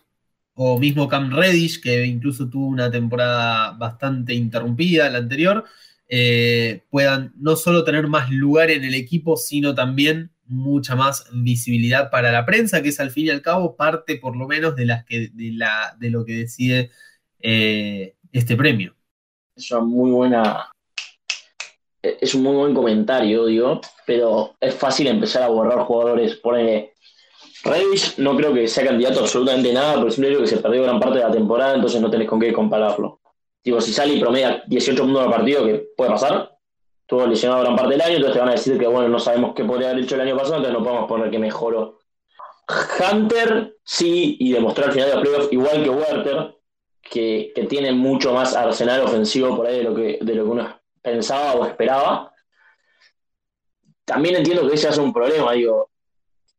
o 0.54 0.78
mismo 0.78 1.08
Cam 1.08 1.30
Reddish, 1.30 1.80
que 1.80 2.04
incluso 2.04 2.48
tuvo 2.48 2.66
una 2.66 2.90
temporada 2.90 3.72
bastante 3.72 4.34
interrumpida 4.34 5.08
la 5.08 5.18
anterior, 5.18 5.64
eh, 6.08 6.82
puedan 6.90 7.32
no 7.36 7.56
solo 7.56 7.84
tener 7.84 8.08
más 8.08 8.30
lugar 8.30 8.70
en 8.70 8.84
el 8.84 8.94
equipo, 8.94 9.36
sino 9.36 9.74
también 9.74 10.32
mucha 10.44 10.96
más 10.96 11.26
visibilidad 11.32 12.10
para 12.10 12.32
la 12.32 12.44
prensa, 12.44 12.82
que 12.82 12.88
es 12.88 13.00
al 13.00 13.10
fin 13.10 13.26
y 13.26 13.30
al 13.30 13.42
cabo 13.42 13.76
parte 13.76 14.16
por 14.16 14.36
lo 14.36 14.48
menos 14.48 14.74
de, 14.74 14.86
las 14.86 15.04
que, 15.04 15.30
de, 15.32 15.52
la, 15.52 15.96
de 15.98 16.10
lo 16.10 16.24
que 16.24 16.34
decide 16.34 16.90
eh, 17.38 18.16
este 18.32 18.56
premio. 18.56 18.96
Es 19.60 19.70
una 19.70 19.80
muy 19.82 20.10
buena. 20.10 20.70
Es 22.02 22.34
un 22.34 22.42
muy 22.42 22.56
buen 22.56 22.74
comentario, 22.74 23.44
digo, 23.44 23.80
pero 24.06 24.54
es 24.58 24.74
fácil 24.74 25.06
empezar 25.06 25.42
a 25.42 25.48
borrar 25.48 25.80
jugadores. 25.80 26.36
Pone. 26.36 26.94
Reddish 27.62 28.16
no 28.16 28.34
creo 28.36 28.54
que 28.54 28.66
sea 28.66 28.86
candidato 28.86 29.20
absolutamente 29.20 29.70
nada, 29.70 29.96
pero 29.96 30.10
simplemente 30.10 30.44
que 30.44 30.56
se 30.56 30.62
perdió 30.62 30.82
gran 30.82 30.98
parte 30.98 31.18
de 31.18 31.24
la 31.24 31.30
temporada, 31.30 31.74
entonces 31.74 32.00
no 32.00 32.10
tenés 32.10 32.26
con 32.26 32.40
qué 32.40 32.54
compararlo. 32.54 33.20
Digo, 33.62 33.82
si 33.82 33.92
sale 33.92 34.14
y 34.14 34.20
promedia 34.20 34.62
18 34.66 35.02
puntos 35.02 35.22
al 35.24 35.30
partido, 35.30 35.66
que 35.66 35.88
puede 35.94 36.10
pasar, 36.10 36.56
estuvo 37.02 37.26
lesionado 37.26 37.60
gran 37.60 37.76
parte 37.76 37.90
del 37.90 38.00
año, 38.00 38.14
entonces 38.14 38.32
te 38.32 38.40
van 38.40 38.48
a 38.48 38.52
decir 38.52 38.78
que 38.78 38.86
bueno, 38.86 39.08
no 39.08 39.18
sabemos 39.18 39.52
qué 39.54 39.64
podría 39.64 39.90
haber 39.90 40.04
hecho 40.04 40.14
el 40.14 40.22
año 40.22 40.38
pasado, 40.38 40.56
entonces 40.56 40.78
no 40.78 40.82
podemos 40.82 41.06
poner 41.06 41.30
que 41.30 41.38
mejoró. 41.38 41.98
Hunter 42.98 43.76
sí, 43.84 44.38
y 44.40 44.52
demostró 44.52 44.86
al 44.86 44.92
final 44.92 45.10
de 45.10 45.14
los 45.16 45.24
playoffs, 45.24 45.52
igual 45.52 45.82
que 45.82 45.90
Werther, 45.90 46.59
que, 47.02 47.52
tiene 47.68 47.92
mucho 47.92 48.32
más 48.32 48.54
arsenal 48.54 49.02
ofensivo 49.02 49.56
por 49.56 49.66
ahí 49.66 49.78
de 49.78 49.84
lo 49.84 49.94
que, 49.94 50.18
de 50.20 50.34
lo 50.34 50.44
que 50.44 50.50
uno 50.50 50.80
pensaba 51.02 51.54
o 51.54 51.66
esperaba. 51.66 52.32
También 54.04 54.36
entiendo 54.36 54.68
que 54.68 54.74
ese 54.74 54.88
es 54.88 54.98
un 54.98 55.12
problema, 55.12 55.52
digo, 55.52 55.90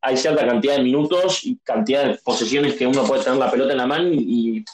hay 0.02 0.18
cierta 0.18 0.46
cantidad 0.46 0.78
de 0.78 0.84
minutos 0.84 1.46
y 1.46 1.58
cantidad 1.60 2.06
de 2.06 2.16
posesiones 2.24 2.76
que 2.76 2.88
uno 2.88 3.04
puede 3.04 3.24
tener 3.24 3.38
la 3.38 3.52
pelota 3.52 3.72
en 3.72 3.78
la 3.78 3.86
mano 3.86 4.10
y, 4.12 4.66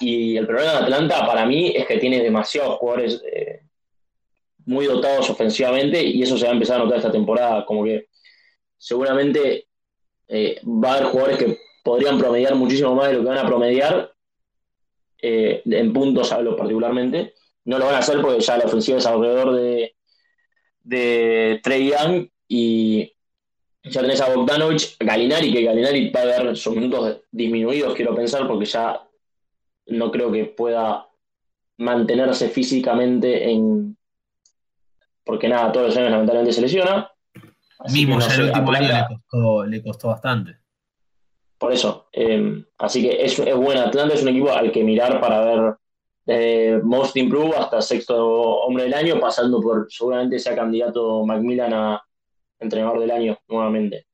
y 0.00 0.36
el 0.36 0.46
problema 0.46 0.72
de 0.72 0.78
Atlanta 0.78 1.26
para 1.26 1.46
mí 1.46 1.72
es 1.74 1.86
que 1.86 1.98
tiene 1.98 2.22
demasiados 2.22 2.78
jugadores 2.78 3.22
eh, 3.32 3.60
muy 4.66 4.86
dotados 4.86 5.30
ofensivamente 5.30 6.02
y 6.02 6.22
eso 6.22 6.36
se 6.36 6.44
va 6.44 6.50
a 6.50 6.54
empezar 6.54 6.80
a 6.80 6.84
notar 6.84 6.98
esta 6.98 7.12
temporada, 7.12 7.64
como 7.64 7.84
que 7.84 8.08
seguramente 8.76 9.68
eh, 10.28 10.60
va 10.64 10.92
a 10.92 10.94
haber 10.96 11.06
jugadores 11.08 11.38
que 11.38 11.58
podrían 11.82 12.18
promediar 12.18 12.54
muchísimo 12.56 12.94
más 12.94 13.08
de 13.08 13.14
lo 13.14 13.20
que 13.20 13.28
van 13.28 13.38
a 13.38 13.46
promediar, 13.46 14.12
eh, 15.20 15.62
en 15.64 15.92
puntos 15.92 16.32
hablo 16.32 16.56
particularmente, 16.56 17.34
no 17.64 17.78
lo 17.78 17.86
van 17.86 17.96
a 17.96 17.98
hacer 17.98 18.20
porque 18.20 18.40
ya 18.40 18.58
la 18.58 18.64
ofensiva 18.64 18.98
es 18.98 19.06
alrededor 19.06 19.54
de, 19.54 19.96
de 20.82 21.60
Trey 21.62 21.90
Young 21.90 22.28
y 22.48 23.12
Ya 23.82 24.00
tenés 24.00 24.20
a 24.20 24.34
Bogdanovich, 24.34 24.96
Galinari, 24.98 25.52
que 25.52 25.62
Galinari 25.62 26.10
va 26.10 26.22
a 26.22 26.24
ver 26.24 26.56
sus 26.56 26.74
minutos 26.74 27.20
disminuidos, 27.30 27.94
quiero 27.94 28.14
pensar, 28.16 28.46
porque 28.48 28.64
ya 28.64 29.00
no 29.86 30.10
creo 30.10 30.32
que 30.32 30.44
pueda 30.46 31.06
mantenerse 31.78 32.48
físicamente 32.48 33.48
en. 33.48 33.96
Porque 35.24 35.48
nada, 35.48 35.70
todos 35.70 35.88
los 35.88 35.96
años 35.96 36.10
lamentablemente 36.10 36.52
se 36.52 36.62
lesiona. 36.62 37.10
Mismo 37.92 38.18
ya 38.18 38.34
el 38.34 38.42
último 38.42 38.72
año 38.72 38.88
le 38.88 39.06
costó, 39.08 39.66
le 39.66 39.82
costó 39.82 40.08
bastante. 40.08 40.56
Por 41.58 41.72
eso. 41.72 42.08
Eh, 42.12 42.64
así 42.78 43.02
que 43.02 43.24
es, 43.24 43.38
es 43.38 43.56
bueno. 43.56 43.80
Atlanta 43.80 44.14
es 44.14 44.22
un 44.22 44.28
equipo 44.28 44.52
al 44.52 44.72
que 44.72 44.84
mirar 44.84 45.20
para 45.20 45.40
ver 45.40 45.74
desde 46.26 46.82
Most 46.82 47.16
Improved 47.16 47.54
hasta 47.54 47.80
sexto 47.80 48.16
hombre 48.16 48.84
del 48.84 48.94
año, 48.94 49.20
pasando 49.20 49.60
por 49.60 49.86
seguramente 49.88 50.38
sea 50.38 50.56
candidato 50.56 51.24
Macmillan 51.24 51.72
a 51.72 52.02
entrenador 52.58 53.00
del 53.00 53.10
año 53.12 53.38
nuevamente. 53.48 54.06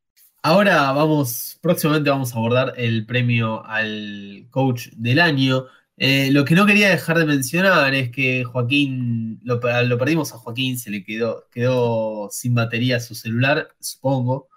Ahora 0.42 0.92
vamos, 0.92 1.58
próximamente 1.62 2.10
vamos 2.10 2.34
a 2.34 2.38
abordar 2.38 2.74
el 2.76 3.06
premio 3.06 3.64
al 3.64 4.46
coach 4.50 4.88
del 4.96 5.20
año. 5.20 5.66
Eh, 5.96 6.30
lo 6.32 6.44
que 6.44 6.54
no 6.54 6.66
quería 6.66 6.90
dejar 6.90 7.18
de 7.18 7.26
mencionar 7.26 7.94
es 7.94 8.10
que 8.10 8.42
Joaquín, 8.42 9.40
lo, 9.44 9.60
perdimos 9.60 10.32
a 10.32 10.38
Joaquín, 10.38 10.78
se 10.78 10.90
le 10.90 11.04
quedó, 11.04 11.46
quedó 11.52 12.28
sin 12.30 12.54
batería 12.54 12.98
su 12.98 13.14
celular, 13.14 13.68
supongo, 13.78 14.48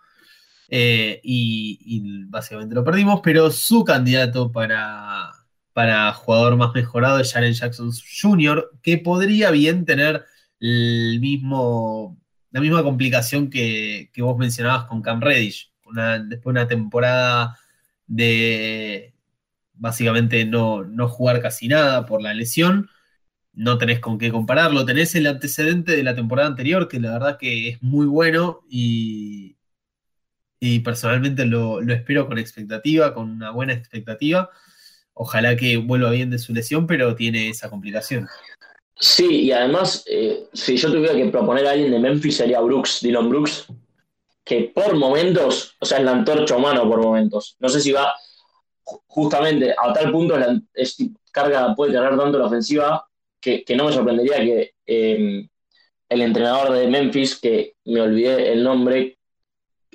eh, 0.69 1.19
y, 1.23 2.25
básicamente 2.28 2.75
lo 2.75 2.84
perdimos, 2.84 3.21
pero 3.23 3.51
su 3.51 3.84
candidato 3.84 4.51
para, 4.51 5.32
para 5.73 6.12
jugador 6.13 6.58
más 6.58 6.73
mejorado 6.73 7.19
es 7.19 7.32
Jaren 7.34 7.54
Jackson 7.54 7.91
Jr., 8.21 8.71
que 8.82 8.97
podría 8.97 9.51
bien 9.51 9.86
tener 9.86 10.25
el 10.60 11.19
mismo, 11.19 12.17
la 12.51 12.62
misma 12.62 12.84
complicación 12.84 13.49
que, 13.49 14.10
que 14.13 14.21
vos 14.21 14.38
mencionabas 14.38 14.86
con 14.86 15.01
Cam 15.01 15.21
Reddish. 15.21 15.71
después 16.28 16.54
de 16.54 16.62
una 16.62 16.67
temporada 16.67 17.58
de 18.08 19.13
básicamente 19.73 20.45
no, 20.45 20.84
no 20.84 21.08
jugar 21.10 21.41
casi 21.41 21.67
nada 21.67 22.06
por 22.06 22.21
la 22.21 22.34
lesión, 22.34 22.89
no 23.54 23.78
tenés 23.78 23.99
con 23.99 24.17
qué 24.17 24.32
compararlo. 24.32 24.86
Tenés 24.86 25.15
el 25.15 25.28
antecedente 25.28 25.95
de 25.95 26.04
la 26.04 26.15
temporada 26.15 26.47
anterior, 26.47 26.88
que 26.88 26.99
la 26.99 27.12
verdad 27.13 27.38
que 27.38 27.69
es 27.69 27.82
muy 27.82 28.06
bueno 28.06 28.62
y, 28.69 29.54
y 30.59 30.79
personalmente 30.79 31.45
lo, 31.45 31.81
espero 31.81 32.27
con 32.27 32.37
expectativa, 32.37 33.13
con 33.13 33.29
una 33.29 33.51
buena 33.51 33.73
expectativa. 33.73 34.49
Ojalá 35.13 35.55
que 35.55 35.77
vuelva 35.77 36.11
bien 36.11 36.29
de 36.29 36.39
su 36.39 36.53
lesión, 36.53 36.87
pero 36.87 37.15
tiene 37.15 37.49
esa 37.49 37.69
complicación. 37.69 38.27
Sí, 38.97 39.43
y 39.43 39.51
además, 39.51 40.03
eh, 40.07 40.45
si 40.53 40.77
yo 40.77 40.91
tuviera 40.91 41.15
que 41.15 41.25
proponer 41.25 41.67
a 41.67 41.71
alguien 41.71 41.91
de 41.91 41.99
Memphis 41.99 42.37
sería 42.37 42.61
Brooks, 42.61 43.01
Dylan 43.01 43.29
Brooks, 43.29 43.67
que 44.43 44.71
por 44.73 44.95
momentos, 44.95 45.75
o 45.79 45.85
sea, 45.85 45.97
es 45.97 46.05
la 46.05 46.11
antorcha 46.11 46.55
humana 46.55 46.81
por 46.83 47.01
momentos. 47.01 47.57
No 47.59 47.67
sé 47.67 47.81
si 47.81 47.91
va, 47.91 48.13
justamente 49.07 49.71
a 49.71 49.91
tal 49.91 50.11
punto 50.11 50.37
la 50.37 50.61
carga 51.31 51.75
puede 51.75 51.93
tener 51.93 52.15
tanto 52.17 52.37
la 52.37 52.45
ofensiva 52.45 53.05
que, 53.41 53.63
no 53.75 53.85
me 53.85 53.91
sorprendería 53.91 54.37
que 54.37 54.73
em, 54.85 55.47
el 56.09 56.21
entrenador 56.21 56.71
de 56.71 56.87
Memphis, 56.87 57.39
que 57.39 57.75
me 57.85 58.01
olvidé 58.01 58.51
el 58.53 58.63
nombre, 58.63 59.17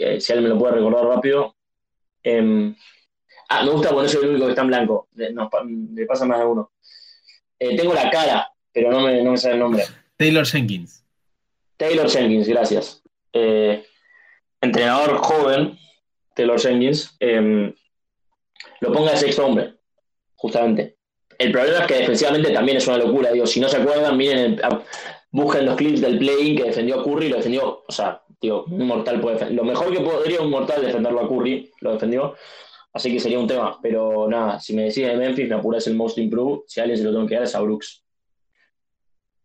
que 0.01 0.19
si 0.19 0.33
alguien 0.33 0.49
me 0.49 0.55
lo 0.55 0.59
puede 0.59 0.77
recordar 0.77 1.05
rápido. 1.05 1.55
Em, 2.23 2.75
ah, 3.51 3.63
me 3.65 3.71
gusta 3.71 3.91
ponerse 3.91 4.19
el 4.19 4.31
único 4.31 4.47
que 4.47 4.53
está 4.53 4.63
en 4.63 4.69
blanco. 4.69 5.09
No, 5.35 5.51
me 5.67 6.07
pasa 6.07 6.25
más 6.25 6.39
de 6.39 6.47
uno. 6.47 6.73
Eh, 7.59 7.77
tengo 7.77 7.93
la 7.93 8.09
cara, 8.11 8.51
pero 8.73 8.91
no 8.91 9.01
me, 9.01 9.23
no 9.23 9.33
me 9.33 9.37
sale 9.37 9.55
el 9.55 9.61
nombre. 9.61 9.85
Taylor 10.17 10.47
Jenkins. 10.47 11.05
Taylor 11.77 12.09
Jenkins, 12.09 12.49
gracias. 12.49 13.03
Eh, 13.35 13.85
entrenador 14.63 15.19
joven, 15.19 15.79
Taylor 16.35 16.59
Jenkins. 16.59 17.15
Em, 17.21 17.75
lo 18.81 18.93
ponga 18.93 19.13
de 19.13 19.19
sexto 19.19 19.45
hombre, 19.45 19.75
justamente. 20.35 20.97
El 21.37 21.53
problema 21.53 21.81
es 21.81 21.87
que 21.87 21.95
defensivamente 21.95 22.53
también 22.53 22.79
es 22.79 22.87
una 22.87 22.97
locura. 22.97 23.33
Digo, 23.33 23.47
si 23.47 23.61
no 23.61 23.69
se 23.69 23.77
acuerdan, 23.77 24.17
miren, 24.17 24.61
busquen 25.31 25.67
los 25.67 25.77
clips 25.77 26.01
del 26.01 26.19
play 26.19 26.57
que 26.57 26.65
defendió 26.65 27.03
Curry, 27.03 27.29
lo 27.29 27.37
defendió, 27.37 27.85
o 27.87 27.93
sea, 27.93 28.23
digo, 28.41 28.65
un 28.65 28.87
mortal 28.87 29.21
puede 29.21 29.35
defender. 29.35 29.57
Lo 29.57 29.65
mejor 29.65 29.93
que 29.93 30.01
podría 30.01 30.41
un 30.41 30.51
mortal 30.51 30.83
defenderlo 30.83 31.21
a 31.21 31.29
Curry, 31.29 31.71
lo 31.81 31.93
defendió. 31.93 32.35
Así 32.93 33.13
que 33.13 33.21
sería 33.21 33.39
un 33.39 33.47
tema. 33.47 33.79
Pero 33.83 34.29
nada, 34.29 34.59
si 34.59 34.75
me 34.75 34.83
decís 34.83 35.07
de 35.07 35.17
Memphis, 35.17 35.49
me 35.49 35.55
apuras 35.55 35.87
el 35.87 35.95
most 35.95 36.19
improved. 36.19 36.63
Si 36.67 36.81
a 36.81 36.85
alguien 36.85 36.99
se 36.99 37.05
lo 37.05 37.13
tengo 37.13 37.27
que 37.27 37.35
dar 37.35 37.45
es 37.45 37.55
a 37.55 37.61
Brooks. 37.61 38.05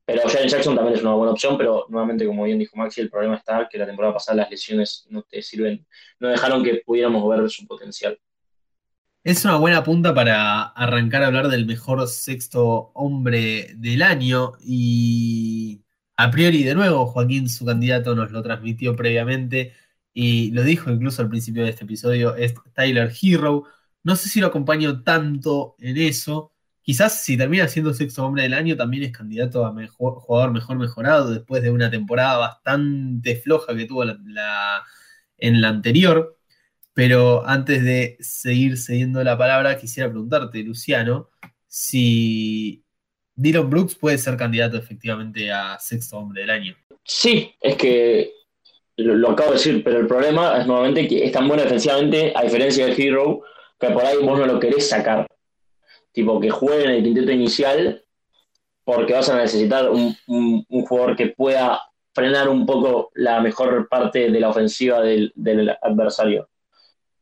Pero 0.06 0.22
Jalen 0.30 0.50
Jackson 0.50 0.76
también 0.76 0.96
es 0.96 1.02
una 1.02 1.16
buena 1.16 1.32
opción, 1.32 1.58
pero 1.58 1.88
nuevamente, 1.90 2.28
como 2.28 2.44
bien 2.44 2.60
dijo 2.60 2.78
Maxi, 2.78 3.02
el 3.02 3.10
problema 3.10 3.36
está 3.36 3.68
que 3.68 3.80
la 3.80 3.88
temporada 3.88 4.14
pasada 4.14 4.38
las 4.38 4.52
lesiones 4.52 5.08
no 5.10 5.24
te 5.24 5.42
sirven, 5.42 5.86
no 6.20 6.28
dejaron 6.28 6.64
que 6.64 6.84
pudiéramos 6.86 7.28
ver 7.28 7.50
su 7.50 7.66
potencial. 7.66 8.20
Es 9.24 9.44
una 9.44 9.58
buena 9.58 9.84
punta 9.84 10.14
para 10.14 10.62
arrancar 10.62 11.24
a 11.24 11.28
hablar 11.28 11.48
del 11.48 11.66
mejor 11.66 12.08
sexto 12.08 12.92
hombre 12.94 13.74
del 13.78 14.04
año 14.04 14.52
y 14.64 15.82
a 16.18 16.32
priori 16.32 16.64
de 16.64 16.76
nuevo 16.76 17.06
Joaquín, 17.08 17.50
su 17.50 17.66
candidato, 17.66 18.16
nos 18.16 18.32
lo 18.32 18.42
transmitió 18.44 18.96
previamente 18.96 19.74
y 20.14 20.52
lo 20.52 20.64
dijo 20.64 20.90
incluso 20.92 21.22
al 21.22 21.30
principio 21.30 21.64
de 21.64 21.72
este 21.72 21.84
episodio, 21.84 22.36
es 22.36 22.54
Tyler 22.74 23.12
Hero. 23.22 23.66
No 24.04 24.16
sé 24.16 24.30
si 24.30 24.40
lo 24.40 24.48
acompaño 24.48 25.04
tanto 25.04 25.76
en 25.80 25.98
eso. 25.98 26.54
Quizás 26.82 27.22
si 27.22 27.38
termina 27.38 27.68
siendo 27.68 27.94
sexto 27.94 28.26
hombre 28.26 28.44
del 28.44 28.54
año 28.54 28.78
también 28.78 29.04
es 29.04 29.12
candidato 29.12 29.66
a 29.66 29.74
mejor, 29.74 30.16
jugador 30.16 30.52
mejor 30.54 30.78
mejorado 30.78 31.32
después 31.32 31.64
de 31.64 31.72
una 31.72 31.90
temporada 31.92 32.38
bastante 32.38 33.36
floja 33.38 33.76
que 33.76 33.86
tuvo 33.86 34.04
en 34.04 35.62
la 35.62 35.68
anterior. 35.68 36.38
Pero 36.94 37.46
antes 37.46 37.84
de 37.84 38.18
seguir 38.22 38.78
cediendo 38.78 39.24
la 39.24 39.38
palabra, 39.38 39.78
quisiera 39.78 40.10
preguntarte, 40.10 40.64
Luciano, 40.64 41.30
si 41.68 42.85
Dylan 43.36 43.70
Brooks 43.70 43.96
puede 43.96 44.18
ser 44.18 44.38
candidato 44.38 44.78
efectivamente 44.78 45.52
a 45.52 45.78
sexto 45.80 46.18
hombre 46.18 46.42
del 46.42 46.50
año. 46.50 46.76
Sí, 47.04 47.54
es 47.60 47.76
que 47.76 48.32
lo, 48.98 49.32
acabo 49.32 49.52
de 49.52 49.58
decir, 49.58 49.84
pero 49.84 50.00
el 50.00 50.08
problema 50.08 50.60
es 50.60 50.68
nuevamente 50.68 51.08
que 51.08 51.26
es 51.26 51.32
tan 51.32 51.48
bueno 51.48 51.64
defensivamente, 51.64 52.34
a 52.36 52.44
diferencia 52.44 52.86
de 52.86 52.94
Hero, 52.94 53.42
que 53.80 53.90
por 53.90 54.06
ahí 54.06 54.18
vos 54.18 54.40
no 54.40 54.46
lo 54.46 54.60
querés 54.60 54.90
sacar. 54.90 55.28
Tipo, 56.12 56.40
que 56.40 56.50
juegue 56.50 56.86
en 56.86 56.92
el 56.92 57.04
quinteto 57.04 57.32
inicial, 57.32 58.04
porque 58.84 59.14
vas 59.14 59.30
a 59.30 59.38
necesitar 59.38 59.90
un, 59.90 60.16
jugador 60.86 61.16
que 61.16 61.28
pueda 61.28 61.82
frenar 62.14 62.48
un 62.48 62.66
poco 62.66 63.12
la 63.16 63.42
mejor 63.42 63.90
parte 63.90 64.32
de 64.32 64.40
la 64.40 64.50
ofensiva 64.50 65.02
del 65.02 65.78
adversario 65.82 66.48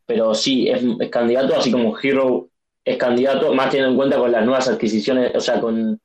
pero 0.06 0.34
sí, 0.34 0.69
es, 0.69 0.84
candidato, 1.10 1.56
así 1.56 1.71
como 1.71 1.97
Hero 1.99 2.49
es 2.86 2.98
candidato, 2.98 3.54
más 3.54 3.69
teniendo 3.69 3.91
en 3.91 3.98
cuenta 3.98 4.17
con 4.17 4.32
las 4.32 4.43
nuevas 4.43 4.67
adquisiciones, 4.67 5.34
o 5.36 5.39
sea, 5.39 5.60
con, 5.60 6.00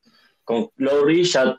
con 0.44 0.70
Lowry, 0.76 1.24
ya 1.24 1.58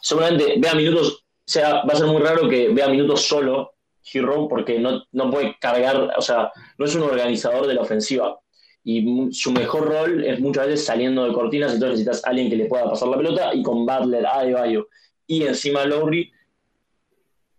seguramente 0.00 0.54
vea 0.58 0.74
minutos, 0.74 1.24
o 1.24 1.50
sea, 1.50 1.84
va 1.84 1.92
a 1.92 1.96
ser 1.96 2.06
muy 2.06 2.22
raro 2.22 2.48
que 2.48 2.68
vea 2.70 2.88
minutos 2.88 3.22
solo 3.22 3.74
Hero, 4.10 4.48
porque 4.48 4.78
no, 4.78 5.04
no 5.12 5.30
puede 5.30 5.56
cargar, 5.58 6.14
o 6.16 6.22
sea, 6.22 6.50
no 6.78 6.84
es 6.86 6.94
un 6.94 7.02
organizador 7.02 7.66
de 7.66 7.74
la 7.74 7.82
ofensiva. 7.82 8.38
Y 8.82 9.28
su 9.32 9.52
mejor 9.52 9.86
rol 9.86 10.24
es 10.24 10.40
muchas 10.40 10.66
veces 10.66 10.86
saliendo 10.86 11.26
de 11.26 11.32
cortinas, 11.34 11.74
entonces 11.74 11.98
necesitas 11.98 12.24
a 12.24 12.30
alguien 12.30 12.48
que 12.48 12.56
le 12.56 12.66
pueda 12.66 12.88
pasar 12.88 13.08
la 13.08 13.18
pelota, 13.18 13.54
y 13.54 13.62
con 13.62 13.84
Butler, 13.84 14.24
Adebayo 14.26 14.88
y 15.26 15.42
encima 15.42 15.84
Lowry, 15.84 16.32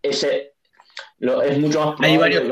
ese 0.01 0.53
lo, 1.19 1.41
es 1.41 1.59
mucho 1.59 1.79
más 1.79 1.95
probable 1.97 2.07
Hay 2.07 2.17
varios 2.17 2.47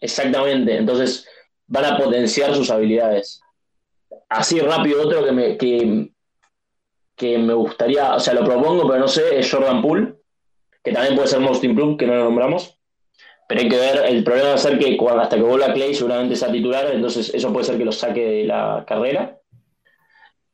Exactamente, 0.00 0.76
entonces 0.76 1.26
van 1.66 1.84
a 1.84 1.96
potenciar 1.96 2.54
sus 2.54 2.70
habilidades. 2.70 3.40
Así 4.28 4.60
rápido, 4.60 5.02
otro 5.02 5.24
que 5.24 5.32
me, 5.32 5.56
que, 5.56 7.38
me 7.38 7.54
gustaría, 7.54 8.14
o 8.14 8.20
sea, 8.20 8.34
lo 8.34 8.44
propongo, 8.44 8.86
pero 8.86 9.00
no 9.00 9.08
sé, 9.08 9.38
es 9.38 9.50
Jordan 9.50 9.82
Poole, 9.82 10.14
que 10.82 10.92
también 10.92 11.14
puede 11.14 11.28
ser 11.28 11.40
Most 11.40 11.64
Improved, 11.64 11.96
que 11.96 12.06
no 12.06 12.14
lo 12.14 12.24
nombramos. 12.24 12.78
Pero 13.48 13.60
hay 13.60 13.68
que 13.68 13.76
ver, 13.76 14.04
el 14.06 14.24
problema 14.24 14.50
va 14.50 14.54
a 14.54 14.58
ser 14.58 14.78
que 14.78 14.98
hasta 15.20 15.36
que 15.36 15.42
vuelva 15.42 15.72
Clay 15.72 15.94
seguramente 15.94 16.36
sea 16.36 16.50
titular, 16.50 16.90
entonces 16.92 17.32
eso 17.34 17.52
puede 17.52 17.66
ser 17.66 17.76
que 17.76 17.84
lo 17.84 17.92
saque 17.92 18.24
de 18.24 18.44
la 18.44 18.84
carrera. 18.86 19.38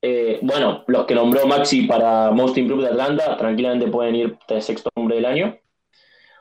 Eh, 0.02 0.38
bueno, 0.42 0.82
los 0.86 1.04
que 1.04 1.14
nombró 1.14 1.46
Maxi 1.46 1.82
para 1.82 2.30
Most 2.30 2.56
Improved 2.56 2.84
de 2.84 2.90
Atlanta, 2.90 3.36
tranquilamente 3.36 3.86
pueden 3.88 4.14
ir 4.14 4.38
de 4.48 4.60
sexto 4.60 4.90
hombre 4.94 5.16
del 5.16 5.26
año. 5.26 5.58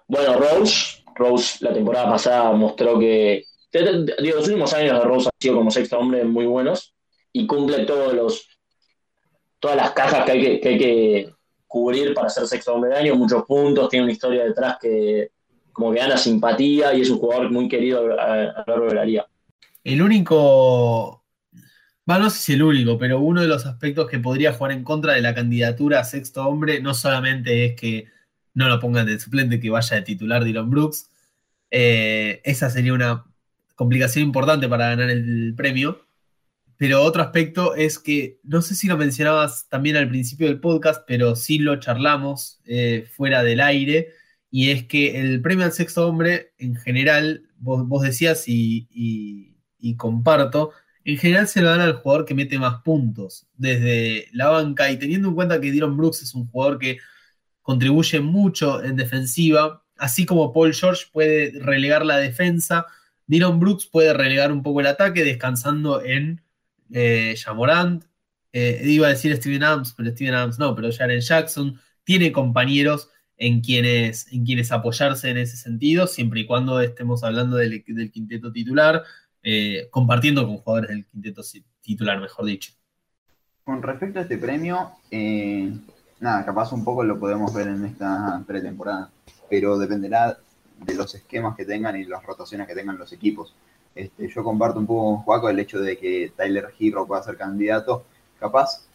Bueno, 0.08 0.36
Rose, 0.36 1.04
Rose 1.16 1.64
la 1.64 1.74
temporada 1.74 2.10
pasada 2.10 2.52
mostró 2.54 2.98
que. 2.98 3.44
Digo, 3.72 4.38
los 4.38 4.48
últimos 4.48 4.74
años 4.74 4.98
de 4.98 5.06
Rose 5.06 5.28
han 5.28 5.40
sido 5.40 5.56
como 5.56 5.72
sexto 5.72 6.00
hombre 6.00 6.24
muy 6.24 6.46
buenos 6.46 6.96
y 7.32 7.46
cumple 7.46 7.86
todos 7.86 8.14
los, 8.14 8.48
todas 9.60 9.78
las 9.78 9.92
cajas 9.92 10.26
que 10.26 10.32
hay 10.32 10.42
que, 10.42 10.60
que, 10.60 10.70
hay 10.70 10.78
que 10.78 11.34
cubrir 11.68 12.14
para 12.16 12.30
ser 12.30 12.48
sexto 12.48 12.74
hombre 12.74 12.90
de 12.90 12.98
año, 12.98 13.16
muchos 13.16 13.44
puntos, 13.46 13.90
tiene 13.90 14.06
una 14.06 14.14
historia 14.14 14.44
detrás 14.44 14.78
que 14.82 15.32
como 15.72 15.94
que 15.94 16.00
gana 16.00 16.18
simpatía 16.18 16.94
y 16.94 17.02
es 17.02 17.10
un 17.10 17.20
jugador 17.20 17.52
muy 17.52 17.68
querido 17.68 18.20
a, 18.20 18.36
lo 18.46 18.64
largo 18.68 18.88
de 18.88 18.96
la 18.96 19.06
liga. 19.06 19.28
El 19.84 20.02
único, 20.02 21.24
bueno, 22.06 22.24
no 22.24 22.30
sé 22.30 22.40
si 22.40 22.54
el 22.54 22.64
único, 22.64 22.98
pero 22.98 23.20
uno 23.20 23.42
de 23.42 23.48
los 23.48 23.66
aspectos 23.66 24.10
que 24.10 24.20
podría 24.20 24.54
jugar 24.54 24.74
en 24.74 24.84
contra 24.84 25.14
de 25.14 25.22
la 25.22 25.34
candidatura 25.34 26.00
a 26.00 26.04
sexto 26.04 26.46
hombre 26.46 26.82
no 26.82 26.94
solamente 26.94 27.66
es 27.66 27.76
que 27.80 28.08
no 28.56 28.68
lo 28.68 28.80
pongan 28.80 29.06
de 29.06 29.20
suplente, 29.20 29.60
que 29.60 29.70
vaya 29.70 29.96
de 29.96 30.02
titular 30.02 30.44
Dylan 30.44 30.70
Brooks, 30.70 31.10
Eh, 31.72 32.42
esa 32.44 32.70
sería 32.72 32.94
una 32.94 33.29
complicación 33.80 34.26
importante 34.26 34.68
para 34.68 34.90
ganar 34.90 35.10
el 35.10 35.54
premio. 35.56 36.06
Pero 36.76 37.02
otro 37.02 37.22
aspecto 37.22 37.76
es 37.76 37.98
que, 37.98 38.42
no 38.44 38.62
sé 38.62 38.76
si 38.76 38.88
lo 38.88 38.98
mencionabas 38.98 39.70
también 39.70 39.96
al 39.96 40.10
principio 40.10 40.48
del 40.48 40.60
podcast, 40.60 41.04
pero 41.08 41.38
sí 41.38 41.60
lo 41.60 41.80
charlamos 41.80 42.60
eh, 42.66 43.08
fuera 43.16 43.42
del 43.42 43.62
aire, 43.62 44.10
y 44.52 44.72
es 44.72 44.84
que 44.84 45.22
el 45.22 45.42
premio 45.42 45.64
al 45.64 45.72
sexto 45.72 46.06
hombre, 46.10 46.52
en 46.58 46.76
general, 46.76 47.44
vos, 47.58 48.02
decías 48.02 48.50
y, 48.50 48.90
y, 49.80 49.96
comparto, 49.96 50.72
en 51.06 51.18
general 51.18 51.48
se 51.48 51.62
lo 51.62 51.70
dan 51.70 51.80
al 51.80 51.94
jugador 51.94 52.26
que 52.26 52.36
mete 52.36 52.60
más 52.60 52.82
puntos 52.82 53.48
desde 53.56 54.28
la 54.34 54.50
banca, 54.50 54.92
y 54.92 54.98
teniendo 54.98 55.30
en 55.30 55.36
cuenta 55.36 55.62
que 55.62 55.72
Dylan 55.72 55.96
Brooks 55.96 56.24
es 56.24 56.36
un 56.36 56.48
jugador 56.50 56.80
que 56.80 56.98
contribuye 57.62 58.20
mucho 58.20 58.84
en 58.84 58.98
defensiva, 58.98 59.86
así 59.98 60.26
como 60.26 60.52
Paul 60.52 60.74
George 60.74 61.06
puede 61.14 61.54
relegar 61.62 62.06
la 62.06 62.18
defensa, 62.18 62.86
Dylan 63.30 63.60
Brooks 63.60 63.86
puede 63.86 64.12
relegar 64.12 64.52
un 64.52 64.64
poco 64.64 64.80
el 64.80 64.88
ataque 64.88 65.24
descansando 65.24 66.04
en 66.04 66.42
eh, 66.92 67.36
Jamorant, 67.38 68.04
eh, 68.52 68.82
iba 68.86 69.06
a 69.06 69.12
decir 69.12 69.36
Steven 69.38 69.64
Adams, 69.64 69.94
pero 69.96 70.10
Steven 70.10 70.34
Adams 70.34 70.58
no, 70.58 70.76
pero 70.76 70.92
Jaren 70.92 71.22
Jackson 71.22 71.80
tiene 72.04 72.32
compañeros 72.32 73.12
en 73.38 73.62
quienes, 73.62 74.34
en 74.34 74.46
quienes 74.46 74.72
apoyarse 74.72 75.30
en 75.30 75.38
ese 75.38 75.58
sentido, 75.58 76.08
siempre 76.08 76.40
y 76.40 76.48
cuando 76.48 76.82
estemos 76.82 77.24
hablando 77.24 77.58
del, 77.58 77.84
quinteto 77.84 78.52
titular, 78.52 79.04
eh, 79.44 79.88
compartiendo 79.92 80.48
con 80.48 80.58
jugadores 80.58 80.90
del 80.90 81.06
quinteto 81.06 81.44
titular, 81.82 82.20
mejor 82.20 82.46
dicho. 82.46 82.74
Con 83.64 83.84
respecto 83.84 84.18
a 84.18 84.24
este 84.24 84.40
premio, 84.40 84.90
eh, 85.12 85.72
nada, 86.20 86.44
capaz 86.44 86.74
un 86.74 86.84
poco 86.84 87.04
lo 87.04 87.20
podemos 87.20 87.54
ver 87.54 87.68
en 87.68 87.86
esta 87.86 88.44
pretemporada, 88.48 89.12
pero 89.52 89.78
dependerá 89.78 90.40
de 90.86 90.94
los 90.96 91.14
esquemas 91.16 91.56
que 91.56 91.66
tengan 91.66 91.96
y 91.96 92.06
las 92.06 92.24
rotaciones 92.24 92.68
que 92.68 92.76
tengan 92.76 92.98
los 92.98 93.12
equipos. 93.14 93.54
Este, 93.96 94.28
yo 94.28 94.44
comparto 94.44 94.80
un 94.80 94.88
poco 94.88 95.16
con 95.16 95.24
Juaco 95.24 95.50
el 95.50 95.60
hecho 95.60 95.80
de 95.80 95.98
que 95.98 96.32
Tyler 96.36 96.70
Hero 96.80 97.06
pueda 97.06 97.24
ser 97.24 97.38
candidato. 97.38 98.06
Capaz, 98.40 98.86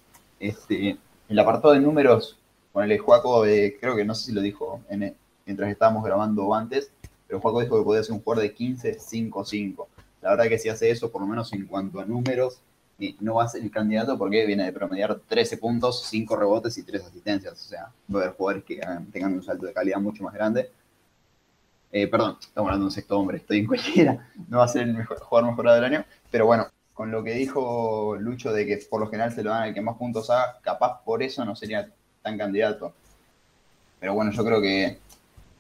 este, 0.41 0.99
el 1.29 1.39
apartado 1.39 1.75
de 1.75 1.81
números, 1.81 2.39
con 2.73 2.91
el 2.91 2.99
Juaco, 2.99 3.45
eh, 3.47 3.77
creo 3.81 3.97
que 3.97 4.05
no 4.05 4.15
sé 4.15 4.27
si 4.27 4.33
lo 4.33 4.41
dijo 4.41 4.81
mientras 5.47 5.71
estábamos 5.71 6.05
grabando 6.05 6.55
antes, 6.55 6.91
pero 7.27 7.41
Juaco 7.41 7.61
dijo 7.61 7.79
que 7.79 7.85
podía 7.85 8.03
ser 8.03 8.15
un 8.15 8.23
jugador 8.23 8.43
de 8.45 8.55
15-5-5. 8.55 9.87
La 10.23 10.31
verdad 10.31 10.49
que 10.49 10.59
si 10.59 10.69
hace 10.69 10.91
eso, 10.91 11.11
por 11.11 11.21
lo 11.21 11.27
menos 11.27 11.53
en 11.53 11.67
cuanto 11.67 12.01
a 12.01 12.05
números, 12.05 12.61
no 13.21 13.35
va 13.35 13.45
a 13.45 13.49
ser 13.49 13.63
el 13.63 13.71
candidato 13.71 14.17
porque 14.17 14.47
viene 14.47 14.65
de 14.65 14.73
promediar 14.73 15.19
13 15.29 15.59
puntos, 15.59 16.05
5 16.07 16.37
rebotes 16.37 16.79
y 16.79 16.83
3 16.83 17.05
asistencias. 17.05 17.53
O 17.53 17.69
sea, 17.69 17.93
va 18.13 18.21
a 18.21 18.23
haber 18.25 18.37
jugadores 18.37 18.65
que 18.65 18.81
tengan 19.13 19.35
un 19.35 19.43
salto 19.43 19.67
de 19.67 19.73
calidad 19.73 19.99
mucho 19.99 20.23
más 20.25 20.35
grande. 20.35 20.71
Eh, 21.97 22.09
perdón, 22.09 22.39
estamos 22.41 22.67
hablando 22.67 22.87
de 22.87 22.89
un 22.89 22.91
sexto 22.91 23.17
hombre, 23.17 23.37
estoy 23.37 23.61
en 23.61 23.67
cualquiera, 23.69 24.29
no 24.49 24.59
va 24.59 24.65
a 24.65 24.69
ser 24.69 24.83
el 24.83 24.95
mejor, 24.95 25.21
jugador 25.21 25.49
mejorado 25.49 25.77
del 25.77 25.85
año, 25.85 26.05
pero 26.29 26.45
bueno, 26.45 26.67
con 26.93 27.13
lo 27.13 27.23
que 27.23 27.35
dijo 27.35 28.17
Lucho 28.19 28.53
de 28.53 28.67
que 28.67 28.79
por 28.91 29.01
lo 29.01 29.07
general 29.07 29.33
se 29.33 29.45
lo 29.45 29.51
dan 29.51 29.69
el 29.69 29.75
que 29.75 29.81
más 29.81 29.97
puntos 29.97 30.29
haga, 30.29 30.59
capaz 30.61 31.05
por 31.05 31.23
eso 31.23 31.45
no 31.45 31.55
sería 31.55 31.89
tan 32.21 32.37
candidato. 32.37 32.93
Pero 34.01 34.13
bueno, 34.13 34.33
yo 34.33 34.45
creo 34.45 34.61
que 34.61 34.99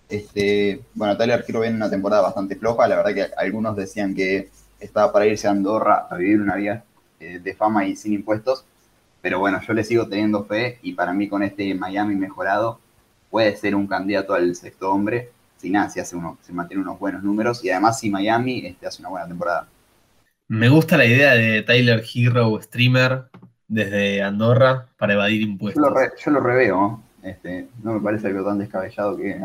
este, 0.08 0.80
bueno, 0.94 1.16
Tyler 1.16 1.44
quiero 1.44 1.60
viene 1.60 1.76
una 1.76 1.88
temporada 1.88 2.22
bastante 2.22 2.56
floja, 2.56 2.88
la 2.88 2.96
verdad 2.96 3.14
que 3.14 3.34
algunos 3.36 3.76
decían 3.76 4.12
que 4.12 4.50
estaba 4.80 5.12
para 5.12 5.26
irse 5.26 5.46
a 5.46 5.52
Andorra 5.52 6.08
a 6.10 6.16
vivir 6.16 6.40
una 6.40 6.56
vida 6.56 6.82
eh, 7.20 7.38
de 7.38 7.54
fama 7.54 7.86
y 7.86 7.94
sin 7.94 8.12
impuestos, 8.12 8.64
pero 9.22 9.38
bueno, 9.38 9.60
yo 9.64 9.72
le 9.72 9.84
sigo 9.84 10.08
teniendo 10.08 10.44
fe 10.46 10.80
y 10.82 10.94
para 10.94 11.12
mí 11.12 11.28
con 11.28 11.44
este 11.44 11.72
Miami 11.76 12.16
mejorado 12.16 12.80
puede 13.30 13.56
ser 13.56 13.76
un 13.76 13.86
candidato 13.86 14.34
al 14.34 14.56
sexto 14.56 14.90
hombre 14.90 15.30
si 15.64 15.70
nada, 15.70 15.88
si 15.88 15.98
hace 15.98 16.14
uno, 16.14 16.36
se 16.42 16.52
mantiene 16.52 16.82
unos 16.82 16.98
buenos 16.98 17.22
números 17.22 17.64
y 17.64 17.70
además 17.70 17.98
si 17.98 18.10
Miami 18.10 18.66
este, 18.66 18.86
hace 18.86 19.00
una 19.00 19.08
buena 19.08 19.26
temporada. 19.26 19.66
Me 20.46 20.68
gusta 20.68 20.98
la 20.98 21.06
idea 21.06 21.32
de 21.32 21.62
Tyler 21.62 22.04
Hero 22.14 22.60
streamer 22.60 23.24
desde 23.66 24.22
Andorra 24.22 24.88
para 24.98 25.14
evadir 25.14 25.40
impuestos. 25.40 25.82
Yo 26.22 26.30
lo, 26.32 26.40
reveo, 26.40 27.00
este, 27.22 27.68
no 27.82 27.94
me 27.94 28.00
parece 28.00 28.26
algo 28.26 28.44
tan 28.44 28.58
descabellado 28.58 29.16
que 29.16 29.40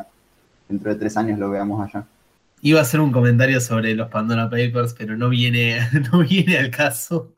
dentro 0.67 0.93
de 0.93 0.99
tres 0.99 1.15
años 1.15 1.39
lo 1.39 1.49
veamos 1.49 1.87
allá. 1.87 2.05
Iba 2.61 2.79
a 2.79 2.81
hacer 2.81 2.99
un 2.99 3.13
comentario 3.13 3.61
sobre 3.61 3.95
los 3.95 4.09
Pandora 4.09 4.49
Papers, 4.49 4.93
pero 4.93 5.15
no 5.15 5.29
viene, 5.29 5.79
no 6.11 6.19
viene 6.19 6.57
al 6.57 6.69
caso. 6.69 7.31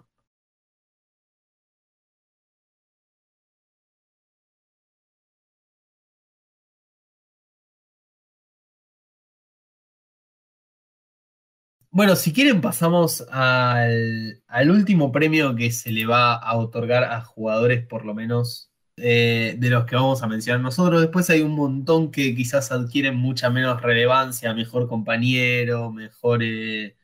Bueno, 11.93 12.15
si 12.15 12.31
quieren 12.31 12.61
pasamos 12.61 13.21
al, 13.31 14.41
último 14.69 15.11
premio 15.11 15.55
que 15.55 15.71
se 15.71 15.91
le 15.91 16.05
va 16.05 16.35
a 16.35 16.55
otorgar 16.55 17.03
a 17.03 17.21
jugadores 17.21 17.85
por 17.85 18.05
lo 18.05 18.13
menos 18.13 18.71
eh, 18.95 19.55
de 19.59 19.69
los 19.69 19.85
que 19.85 19.95
vamos 19.95 20.23
a 20.23 20.27
mencionar 20.27 20.61
nosotros. 20.61 21.01
Después 21.01 21.29
hay 21.29 21.41
un 21.41 21.51
montón 21.51 22.09
que 22.11 22.33
quizás 22.33 22.71
adquieren 22.71 23.15
mucha 23.17 23.49
menos 23.49 23.81
relevancia, 23.81 24.53
mejor 24.53 24.87
compañero, 24.87 25.91
mejor, 25.91 26.41
eh, 26.43 26.95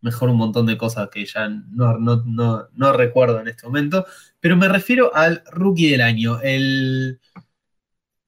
mejor 0.00 0.30
un 0.30 0.38
montón 0.38 0.66
de 0.66 0.78
cosas 0.78 1.08
que 1.10 1.24
ya 1.26 1.48
no, 1.48 1.98
no, 1.98 2.92
recuerdo 2.92 3.40
en 3.40 3.48
este 3.48 3.66
momento. 3.66 4.06
Pero 4.40 4.56
me 4.56 4.68
refiero 4.68 5.14
al 5.14 5.44
rookie 5.52 5.90
del 5.90 6.00
año, 6.02 6.40
el, 6.42 7.20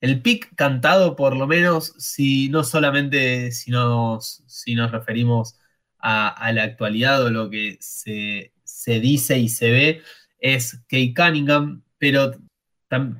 el 0.00 0.22
pick 0.22 0.54
cantado 0.54 1.16
por 1.16 1.36
lo 1.36 1.46
menos, 1.46 1.94
si 1.98 2.48
no 2.50 2.62
solamente 2.64 3.50
si 3.52 3.70
nos, 3.72 4.44
si 4.46 4.74
nos 4.76 4.92
referimos 4.92 5.58
a, 6.04 6.52
la 6.52 6.64
actualidad 6.64 7.24
o 7.24 7.30
lo 7.30 7.48
que 7.48 7.78
se, 7.80 8.52
dice 9.00 9.38
y 9.38 9.48
se 9.48 9.70
ve 9.70 10.02
es 10.38 10.74
Kate 10.88 11.14
Cunningham, 11.16 11.82
pero 11.98 12.32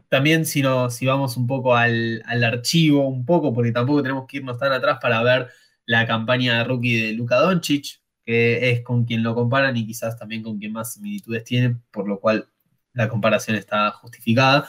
también 0.09 0.45
si, 0.45 0.61
no, 0.63 0.91
si 0.91 1.07
vamos 1.07 1.37
un 1.37 1.47
poco 1.47 1.75
al, 1.75 2.23
archivo, 2.45 3.09
un 3.09 3.25
poco, 3.25 3.55
porque 3.55 3.73
tampoco 3.73 4.03
tenemos 4.03 4.27
que 4.27 4.37
irnos 4.37 4.59
tan 4.59 4.73
atrás 4.73 4.99
para 5.01 5.23
ver 5.23 5.49
la 5.87 6.07
campaña 6.07 6.59
de 6.59 6.65
rookie 6.65 7.01
de 7.01 7.13
Luka 7.15 7.37
Doncic, 7.37 8.01
que 8.25 8.71
es 8.71 8.83
con 8.83 9.05
quien 9.05 9.23
lo 9.23 9.35
comparan 9.35 9.77
y 9.77 9.87
quizás 9.87 10.19
también 10.19 10.43
con 10.43 10.59
quien 10.59 10.73
más 10.73 10.93
similitudes 10.93 11.45
tiene, 11.45 11.77
por 11.91 12.07
lo 12.07 12.21
cual 12.21 12.49
la 12.93 13.09
comparación 13.09 13.57
está 13.57 13.91
justificada. 13.93 14.69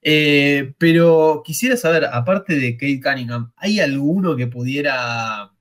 Eh, 0.00 0.74
pero 0.78 1.42
quisiera 1.44 1.76
saber, 1.76 2.04
aparte 2.04 2.54
de 2.54 2.76
Kate 2.76 3.00
Cunningham, 3.00 3.52
¿hay 3.56 3.80
alguno 3.80 4.36
que 4.36 4.46
pudiera 4.46 5.55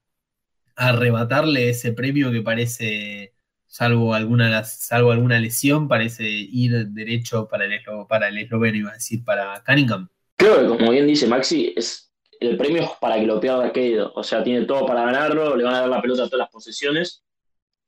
arrebatarle 0.75 1.69
ese 1.69 1.93
premio 1.93 2.31
que 2.31 2.41
parece, 2.41 3.33
salvo 3.67 4.13
alguna, 4.13 4.63
salvo 4.63 5.11
alguna 5.11 5.39
lesión, 5.39 5.87
parece 5.87 6.27
ir 6.27 6.87
derecho 6.87 7.47
para 7.47 7.65
el, 7.65 7.81
para 8.07 8.27
el 8.27 8.37
esloveno, 8.37 8.77
iba 8.77 8.91
a 8.91 8.95
decir, 8.95 9.23
para 9.23 9.63
Cunningham. 9.65 10.09
Creo 10.35 10.61
que, 10.61 10.67
como 10.67 10.91
bien 10.91 11.07
dice 11.07 11.27
Maxi, 11.27 11.73
es 11.75 12.11
el 12.39 12.57
premio 12.57 12.91
para 12.99 13.15
que 13.15 13.25
lo 13.25 13.39
pierda 13.39 13.71
Keido. 13.71 14.11
O 14.15 14.23
sea, 14.23 14.43
tiene 14.43 14.65
todo 14.65 14.85
para 14.85 15.05
ganarlo, 15.05 15.55
le 15.55 15.63
van 15.63 15.75
a 15.75 15.79
dar 15.81 15.89
la 15.89 16.01
pelota 16.01 16.23
a 16.23 16.25
todas 16.25 16.39
las 16.39 16.49
posesiones. 16.49 17.23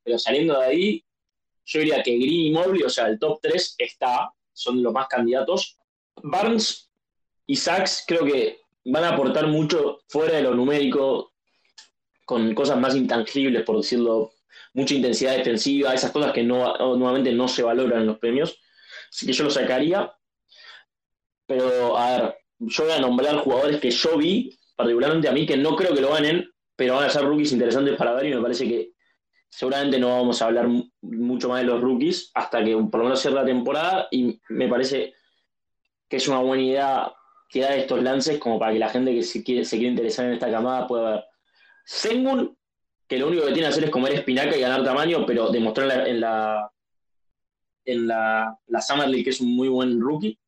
Pero 0.02 0.18
saliendo 0.18 0.58
de 0.58 0.66
ahí, 0.66 1.04
yo 1.64 1.80
diría 1.80 2.02
que 2.02 2.16
Green 2.16 2.46
y 2.46 2.50
Mobley, 2.50 2.82
o 2.82 2.88
sea, 2.90 3.08
el 3.08 3.18
top 3.18 3.40
3 3.42 3.74
está, 3.78 4.30
son 4.52 4.82
los 4.82 4.92
más 4.92 5.06
candidatos. 5.08 5.78
Barnes 6.22 6.90
y 7.46 7.56
Sachs 7.56 8.04
creo 8.06 8.24
que 8.24 8.60
van 8.86 9.04
a 9.04 9.10
aportar 9.10 9.46
mucho 9.46 10.00
fuera 10.08 10.36
de 10.36 10.42
lo 10.42 10.54
numérico, 10.54 11.34
con 12.28 12.54
cosas 12.54 12.78
más 12.78 12.94
intangibles, 12.94 13.62
por 13.62 13.78
decirlo, 13.78 14.34
mucha 14.74 14.94
intensidad 14.94 15.34
defensiva, 15.34 15.94
esas 15.94 16.10
cosas 16.10 16.30
que 16.34 16.42
no, 16.42 16.76
nuevamente 16.94 17.32
no 17.32 17.48
se 17.48 17.62
valoran 17.62 18.02
en 18.02 18.06
los 18.06 18.18
premios. 18.18 18.60
Así 19.10 19.24
que 19.24 19.32
yo 19.32 19.44
lo 19.44 19.50
sacaría. 19.50 20.12
Pero, 21.46 21.96
a 21.96 22.10
ver, 22.10 22.34
yo 22.58 22.84
voy 22.84 22.92
a 22.92 23.00
nombrar 23.00 23.38
jugadores 23.38 23.80
que 23.80 23.90
yo 23.90 24.18
vi, 24.18 24.54
particularmente 24.76 25.26
a 25.26 25.32
mí, 25.32 25.46
que 25.46 25.56
no 25.56 25.74
creo 25.74 25.94
que 25.94 26.02
lo 26.02 26.12
ganen, 26.12 26.46
pero 26.76 26.96
van 26.96 27.06
a 27.06 27.08
ser 27.08 27.22
rookies 27.22 27.52
interesantes 27.52 27.96
para 27.96 28.12
ver 28.12 28.26
y 28.26 28.34
me 28.34 28.42
parece 28.42 28.68
que 28.68 28.92
seguramente 29.48 29.98
no 29.98 30.08
vamos 30.08 30.42
a 30.42 30.44
hablar 30.44 30.68
mucho 31.00 31.48
más 31.48 31.62
de 31.62 31.66
los 31.66 31.80
rookies 31.80 32.30
hasta 32.34 32.62
que 32.62 32.76
por 32.76 32.98
lo 32.98 33.04
menos 33.04 33.20
cierre 33.20 33.36
la 33.36 33.46
temporada 33.46 34.06
y 34.10 34.38
me 34.50 34.68
parece 34.68 35.14
que 36.06 36.18
es 36.18 36.28
una 36.28 36.40
buena 36.40 36.62
idea 36.62 37.12
que 37.48 37.60
da 37.60 37.74
estos 37.74 38.02
lances 38.02 38.38
como 38.38 38.58
para 38.58 38.74
que 38.74 38.78
la 38.80 38.90
gente 38.90 39.14
que 39.14 39.22
se 39.22 39.42
quiere, 39.42 39.64
se 39.64 39.78
quiere 39.78 39.92
interesar 39.92 40.26
en 40.26 40.34
esta 40.34 40.50
camada 40.50 40.86
pueda 40.86 41.10
ver. 41.10 41.24
Sengun, 41.88 42.54
que 43.06 43.18
lo 43.18 43.28
único 43.28 43.46
que 43.46 43.52
tiene 43.52 43.62
que 43.62 43.72
hacer 43.72 43.84
es 43.84 43.90
comer 43.90 44.12
espinaca 44.12 44.54
y 44.54 44.60
ganar 44.60 44.84
tamaño, 44.84 45.24
pero 45.24 45.48
demostrar 45.48 46.06
en 46.06 46.20
la, 46.20 46.70
en 47.86 48.06
la, 48.06 48.58
la 48.66 48.80
Summer 48.82 49.08
League 49.08 49.24
que 49.24 49.30
es 49.30 49.40
un 49.40 49.56
muy 49.56 49.68
buen 49.68 49.98
rookie. 49.98 50.38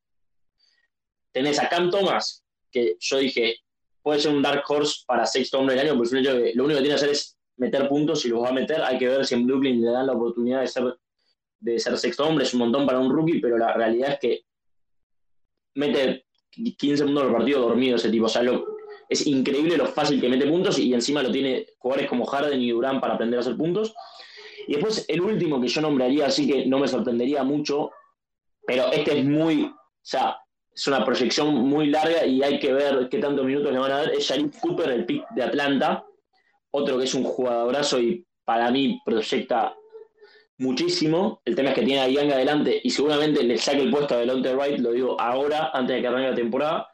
Tenés 1.32 1.58
a 1.58 1.70
Cam 1.70 1.90
Thomas, 1.90 2.44
que 2.70 2.96
yo 3.00 3.16
dije, 3.16 3.56
puede 4.02 4.20
ser 4.20 4.34
un 4.34 4.42
dark 4.42 4.62
horse 4.68 5.02
para 5.06 5.24
sexto 5.24 5.58
hombre 5.58 5.76
del 5.76 5.88
año, 5.88 5.96
porque 5.96 6.20
lo 6.54 6.64
único 6.64 6.78
que 6.78 6.82
tiene 6.82 6.88
que 6.88 6.94
hacer 6.94 7.08
es 7.08 7.38
meter 7.56 7.88
puntos 7.88 8.22
y 8.26 8.28
los 8.28 8.42
va 8.42 8.50
a 8.50 8.52
meter. 8.52 8.82
Hay 8.82 8.98
que 8.98 9.08
ver 9.08 9.24
si 9.24 9.34
en 9.34 9.46
Brooklyn 9.46 9.80
le 9.80 9.90
dan 9.90 10.08
la 10.08 10.12
oportunidad 10.12 10.60
de 10.60 10.66
ser, 10.66 10.94
de 11.58 11.78
ser 11.78 11.96
sexto 11.96 12.26
hombre. 12.26 12.44
Es 12.44 12.52
un 12.52 12.60
montón 12.60 12.84
para 12.84 12.98
un 12.98 13.10
rookie, 13.10 13.40
pero 13.40 13.56
la 13.56 13.72
realidad 13.72 14.12
es 14.12 14.18
que 14.18 14.44
mete 15.76 16.26
15 16.50 16.98
segundos 16.98 17.24
del 17.24 17.32
partido 17.32 17.62
dormido 17.62 17.96
ese 17.96 18.10
tipo. 18.10 18.26
O 18.26 18.28
sea, 18.28 18.42
lo, 18.42 18.69
es 19.10 19.26
increíble 19.26 19.76
lo 19.76 19.86
fácil 19.86 20.20
que 20.20 20.28
mete 20.28 20.46
puntos 20.46 20.78
y 20.78 20.94
encima 20.94 21.22
lo 21.22 21.32
tiene 21.32 21.66
jugadores 21.78 22.08
como 22.08 22.24
Harden 22.24 22.62
y 22.62 22.70
Durán 22.70 23.00
para 23.00 23.14
aprender 23.14 23.38
a 23.38 23.40
hacer 23.40 23.56
puntos. 23.56 23.92
Y 24.68 24.74
después 24.74 25.04
el 25.08 25.20
último 25.20 25.60
que 25.60 25.66
yo 25.66 25.80
nombraría, 25.80 26.26
así 26.26 26.46
que 26.46 26.64
no 26.66 26.78
me 26.78 26.86
sorprendería 26.86 27.42
mucho, 27.42 27.90
pero 28.64 28.90
este 28.92 29.18
es 29.18 29.24
muy, 29.24 29.64
o 29.64 29.74
sea, 30.00 30.36
es 30.72 30.86
una 30.86 31.04
proyección 31.04 31.52
muy 31.54 31.88
larga 31.88 32.24
y 32.24 32.40
hay 32.42 32.60
que 32.60 32.72
ver 32.72 33.08
qué 33.10 33.18
tantos 33.18 33.44
minutos 33.44 33.72
le 33.72 33.80
van 33.80 33.90
a 33.90 33.96
dar, 33.98 34.12
es 34.12 34.24
Sharik 34.24 34.60
Cooper, 34.60 34.90
el 34.90 35.04
pick 35.04 35.28
de 35.30 35.42
Atlanta, 35.42 36.04
otro 36.70 36.96
que 36.96 37.04
es 37.04 37.14
un 37.14 37.24
jugadorazo 37.24 38.00
y 38.00 38.24
para 38.44 38.70
mí 38.70 39.00
proyecta 39.04 39.74
muchísimo. 40.58 41.40
El 41.44 41.56
tema 41.56 41.70
es 41.70 41.74
que 41.74 41.82
tiene 41.82 42.02
a 42.02 42.08
Young 42.08 42.32
adelante 42.32 42.80
y 42.82 42.90
seguramente 42.90 43.42
le 43.42 43.58
saque 43.58 43.82
el 43.82 43.90
puesto 43.90 44.14
a 44.14 44.18
Delonte 44.18 44.54
Wright, 44.54 44.78
lo 44.78 44.92
digo 44.92 45.20
ahora, 45.20 45.70
antes 45.72 45.96
de 45.96 46.02
que 46.02 46.06
arranque 46.06 46.30
la 46.30 46.36
temporada. 46.36 46.89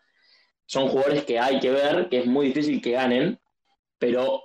Son 0.66 0.88
jugadores 0.88 1.24
que 1.24 1.38
hay 1.38 1.60
que 1.60 1.70
ver, 1.70 2.08
que 2.08 2.20
es 2.20 2.26
muy 2.26 2.48
difícil 2.48 2.82
que 2.82 2.92
ganen, 2.92 3.38
pero 3.98 4.42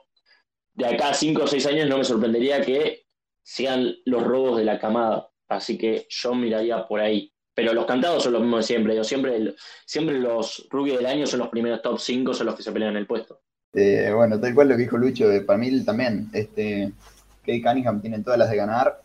de 0.74 0.86
acá 0.86 1.10
a 1.10 1.14
5 1.14 1.44
o 1.44 1.48
6 1.48 1.66
años 1.68 1.90
no 1.90 1.98
me 1.98 2.04
sorprendería 2.04 2.62
que 2.62 3.06
sean 3.44 3.96
los 4.06 4.24
robos 4.24 4.58
de 4.58 4.66
la 4.66 4.80
camada. 4.80 5.30
Así 5.48 5.78
que 5.78 6.08
yo 6.10 6.34
miraría 6.34 6.88
por 6.88 7.02
ahí. 7.02 7.34
Pero 7.54 7.74
los 7.74 7.86
cantados 7.86 8.24
son 8.24 8.34
los 8.34 8.42
mismos 8.42 8.62
de 8.62 8.68
siempre. 8.68 8.96
Yo 8.96 9.04
siempre, 9.04 9.56
siempre 9.86 10.20
los 10.20 10.68
rookies 10.70 10.98
del 10.98 11.06
año 11.06 11.28
son 11.28 11.40
los 11.40 11.50
primeros 11.50 11.82
top 11.82 12.00
5, 12.00 12.34
son 12.34 12.48
los 12.48 12.56
que 12.56 12.64
se 12.64 12.72
pelean 12.72 12.96
el 12.96 13.08
puesto. 13.08 13.42
Eh, 13.74 14.12
bueno, 14.16 14.40
tal 14.40 14.54
cual 14.54 14.70
lo 14.70 14.76
que 14.76 14.84
dijo 14.84 14.98
Lucho, 14.98 15.28
de 15.28 15.42
para 15.42 15.60
mí 15.60 15.84
también. 15.84 16.30
Este, 16.34 16.94
Kate 17.42 17.62
Cunningham 17.62 18.02
tiene 18.02 18.20
todas 18.20 18.40
las 18.40 18.50
de 18.50 18.58
ganar, 18.58 19.02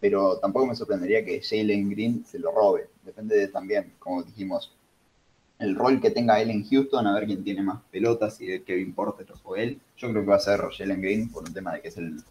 pero 0.00 0.38
tampoco 0.38 0.66
me 0.66 0.76
sorprendería 0.76 1.24
que 1.24 1.40
Jalen 1.42 1.90
Green 1.90 2.24
se 2.24 2.38
lo 2.38 2.52
robe. 2.52 2.88
Depende 3.02 3.36
de, 3.36 3.48
también, 3.48 3.94
como 3.98 4.22
dijimos, 4.22 4.72
el 5.62 5.76
rol 5.76 6.00
que 6.00 6.10
tenga 6.10 6.40
él 6.40 6.50
en 6.50 6.68
Houston, 6.68 7.06
a 7.06 7.14
ver 7.14 7.26
quién 7.26 7.44
tiene 7.44 7.62
más 7.62 7.80
pelotas, 7.90 8.40
y 8.40 8.46
de 8.46 8.62
Kevin 8.62 8.92
Porter 8.92 9.26
o 9.44 9.56
él. 9.56 9.80
Yo 9.96 10.10
creo 10.10 10.22
que 10.22 10.30
va 10.30 10.36
a 10.36 10.40
ser 10.40 10.60
Jalen 10.76 11.00
Green 11.00 11.30
por 11.30 11.44
un 11.44 11.54
tema 11.54 11.72
de 11.74 11.80
que 11.80 11.88
es 11.88 11.96
el, 11.96 12.22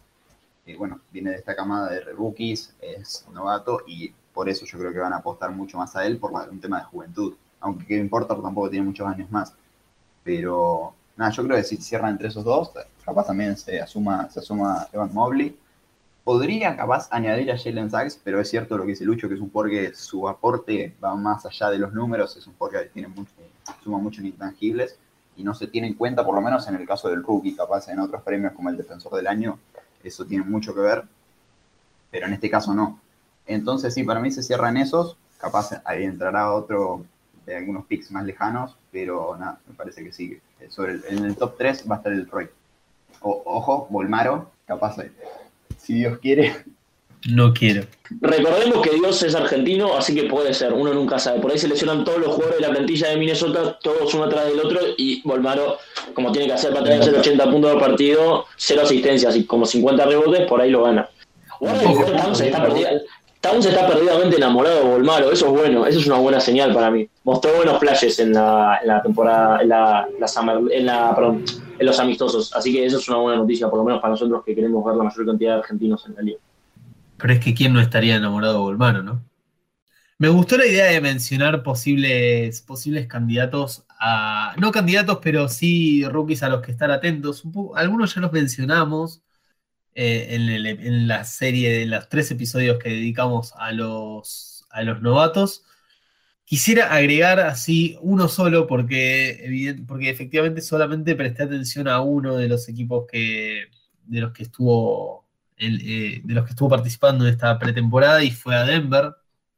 eh, 0.66 0.76
bueno, 0.76 1.00
viene 1.10 1.30
de 1.30 1.36
esta 1.36 1.56
camada 1.56 1.90
de 1.90 2.00
rookies, 2.00 2.74
es 2.80 3.26
novato 3.32 3.80
y 3.86 4.12
por 4.32 4.48
eso 4.48 4.64
yo 4.64 4.78
creo 4.78 4.92
que 4.92 4.98
van 4.98 5.12
a 5.12 5.18
apostar 5.18 5.50
mucho 5.50 5.78
más 5.78 5.94
a 5.96 6.06
él 6.06 6.18
por 6.18 6.32
un 6.32 6.60
tema 6.60 6.78
de 6.78 6.84
juventud. 6.84 7.34
Aunque 7.60 7.86
Kevin 7.86 8.08
Porter 8.08 8.40
tampoco 8.40 8.70
tiene 8.70 8.86
muchos 8.86 9.06
años 9.06 9.30
más. 9.30 9.54
Pero 10.24 10.94
nada, 11.16 11.30
yo 11.30 11.44
creo 11.44 11.56
que 11.56 11.64
si 11.64 11.76
cierran 11.76 12.12
entre 12.12 12.28
esos 12.28 12.44
dos, 12.44 12.70
capaz 13.04 13.26
también 13.26 13.56
se 13.56 13.80
asuma, 13.80 14.28
se 14.30 14.40
asuma 14.40 14.88
Evan 14.92 15.12
Mobley. 15.12 15.56
Podría 16.24 16.76
capaz 16.76 17.08
añadir 17.10 17.50
a 17.50 17.58
Jalen 17.58 17.90
Sachs, 17.90 18.20
pero 18.22 18.40
es 18.40 18.48
cierto 18.48 18.78
lo 18.78 18.84
que 18.84 18.90
dice 18.90 19.04
Lucho, 19.04 19.28
que 19.28 19.34
es 19.34 19.40
un 19.40 19.50
porque 19.50 19.92
su 19.94 20.28
aporte 20.28 20.94
va 21.02 21.16
más 21.16 21.44
allá 21.46 21.70
de 21.70 21.78
los 21.78 21.92
números, 21.92 22.36
es 22.36 22.46
un 22.46 22.54
porque 22.54 22.78
tiene 22.92 23.08
mucho, 23.08 23.32
suma 23.82 23.98
muchos 23.98 24.24
intangibles 24.24 24.98
y 25.36 25.42
no 25.42 25.52
se 25.52 25.66
tiene 25.66 25.88
en 25.88 25.94
cuenta, 25.94 26.24
por 26.24 26.34
lo 26.34 26.40
menos 26.40 26.68
en 26.68 26.76
el 26.76 26.86
caso 26.86 27.08
del 27.08 27.24
rookie, 27.24 27.56
capaz 27.56 27.88
en 27.88 27.98
otros 27.98 28.22
premios 28.22 28.52
como 28.52 28.68
el 28.68 28.76
defensor 28.76 29.14
del 29.14 29.26
año, 29.26 29.58
eso 30.04 30.24
tiene 30.24 30.44
mucho 30.44 30.72
que 30.74 30.80
ver, 30.80 31.04
pero 32.10 32.26
en 32.26 32.34
este 32.34 32.48
caso 32.48 32.72
no. 32.72 33.00
Entonces 33.46 33.92
sí, 33.92 34.04
para 34.04 34.20
mí 34.20 34.30
se 34.30 34.44
cierran 34.44 34.76
esos, 34.76 35.16
capaz 35.38 35.70
ahí 35.84 36.04
entrará 36.04 36.52
otro 36.52 37.04
de 37.44 37.56
algunos 37.56 37.86
picks 37.86 38.12
más 38.12 38.24
lejanos, 38.24 38.76
pero 38.92 39.36
nada, 39.36 39.58
me 39.66 39.74
parece 39.74 40.04
que 40.04 40.12
sí. 40.12 40.38
En 40.60 41.24
el 41.24 41.36
top 41.36 41.56
3 41.58 41.90
va 41.90 41.96
a 41.96 41.98
estar 41.98 42.12
el 42.12 42.30
Roy. 42.30 42.48
ojo, 43.20 43.88
Volmaro, 43.90 44.52
capaz, 44.66 44.96
si 45.82 45.94
Dios 45.94 46.18
quiere. 46.20 46.54
No 47.28 47.52
quiero. 47.52 47.84
Recordemos 48.20 48.82
que 48.82 48.96
Dios 48.96 49.22
es 49.22 49.34
argentino, 49.34 49.96
así 49.96 50.14
que 50.14 50.24
puede 50.24 50.52
ser, 50.54 50.72
uno 50.72 50.92
nunca 50.92 51.18
sabe. 51.18 51.40
Por 51.40 51.52
ahí 51.52 51.58
se 51.58 51.68
lesionan 51.68 52.04
todos 52.04 52.18
los 52.18 52.34
jugadores 52.34 52.60
de 52.60 52.66
la 52.66 52.72
plantilla 52.72 53.10
de 53.10 53.16
Minnesota, 53.16 53.78
todos 53.80 54.12
uno 54.14 54.24
atrás 54.24 54.46
del 54.46 54.58
otro, 54.58 54.80
y 54.96 55.22
Volmaro, 55.22 55.78
como 56.14 56.32
tiene 56.32 56.48
que 56.48 56.54
hacer 56.54 56.72
para 56.72 56.84
tener 56.84 57.14
80 57.14 57.50
puntos 57.50 57.72
por 57.72 57.80
partido, 57.80 58.46
cero 58.56 58.82
asistencias 58.82 59.36
y 59.36 59.44
como 59.44 59.66
50 59.66 60.04
rebotes, 60.04 60.48
por 60.48 60.60
ahí 60.60 60.70
lo 60.70 60.82
gana. 60.82 61.08
Towns 61.60 62.40
está, 62.40 63.80
está 63.80 63.86
perdidamente 63.86 64.36
enamorado 64.36 64.76
de 64.76 64.90
Volmaro, 64.90 65.30
eso 65.30 65.46
es 65.46 65.52
bueno, 65.52 65.86
eso 65.86 66.00
es 66.00 66.06
una 66.06 66.18
buena 66.18 66.40
señal 66.40 66.74
para 66.74 66.90
mí. 66.90 67.08
Mostró 67.22 67.54
buenos 67.54 67.78
flashes 67.78 68.18
en 68.18 68.32
la, 68.32 68.80
en 68.82 68.88
la 68.88 69.00
temporada, 69.00 69.62
en 69.62 69.68
la, 69.68 70.08
en 70.70 70.86
la 70.86 71.14
perdón, 71.14 71.44
en 71.82 71.86
los 71.86 71.98
amistosos, 71.98 72.54
así 72.54 72.72
que 72.72 72.86
eso 72.86 72.98
es 72.98 73.08
una 73.08 73.18
buena 73.18 73.38
noticia, 73.38 73.68
por 73.68 73.80
lo 73.80 73.84
menos 73.84 74.00
para 74.00 74.12
nosotros 74.12 74.42
que 74.44 74.54
queremos 74.54 74.84
ver 74.84 74.94
la 74.94 75.04
mayor 75.04 75.26
cantidad 75.26 75.54
de 75.54 75.58
argentinos 75.58 76.06
en 76.06 76.14
la 76.14 76.22
liga. 76.22 76.38
Pero 77.16 77.32
es 77.34 77.40
que 77.40 77.54
quién 77.54 77.72
no 77.72 77.80
estaría 77.80 78.16
enamorado 78.16 78.54
de 78.54 78.60
Volmaro, 78.60 79.02
¿no? 79.02 79.22
Me 80.18 80.28
gustó 80.28 80.56
la 80.56 80.66
idea 80.66 80.84
de 80.84 81.00
mencionar 81.00 81.64
posibles, 81.64 82.62
posibles 82.62 83.08
candidatos 83.08 83.84
a. 83.98 84.54
No 84.58 84.70
candidatos, 84.70 85.18
pero 85.20 85.48
sí 85.48 86.04
rookies 86.04 86.44
a 86.44 86.48
los 86.48 86.62
que 86.62 86.70
estar 86.70 86.92
atentos. 86.92 87.42
algunos 87.74 88.14
ya 88.14 88.20
los 88.20 88.32
mencionamos 88.32 89.22
eh, 89.94 90.28
en, 90.30 91.08
la 91.08 91.24
serie 91.24 91.72
de 91.80 91.86
los 91.86 92.08
tres 92.08 92.30
episodios 92.30 92.78
que 92.78 92.90
dedicamos 92.90 93.52
a 93.56 93.72
los, 93.72 94.64
a 94.70 94.82
los 94.84 95.02
novatos. 95.02 95.64
Quisiera 96.52 96.92
agregar 96.92 97.40
así 97.40 97.96
uno 98.02 98.28
solo, 98.28 98.66
porque, 98.66 99.74
porque 99.88 100.10
efectivamente 100.10 100.60
solamente 100.60 101.16
presté 101.16 101.44
atención 101.44 101.88
a 101.88 102.02
uno 102.02 102.36
de 102.36 102.46
los 102.46 102.68
equipos 102.68 103.06
que, 103.10 103.68
de 104.04 104.20
los 104.20 104.32
que 104.32 104.42
estuvo 104.42 105.24
eh, 105.56 106.20
de 106.22 106.34
los 106.34 106.44
que 106.44 106.50
estuvo 106.50 106.68
participando 106.68 107.24
en 107.24 107.32
esta 107.32 107.58
pretemporada 107.58 108.22
y 108.22 108.30
fue 108.30 108.54
a 108.54 108.64
Denver 108.64 109.14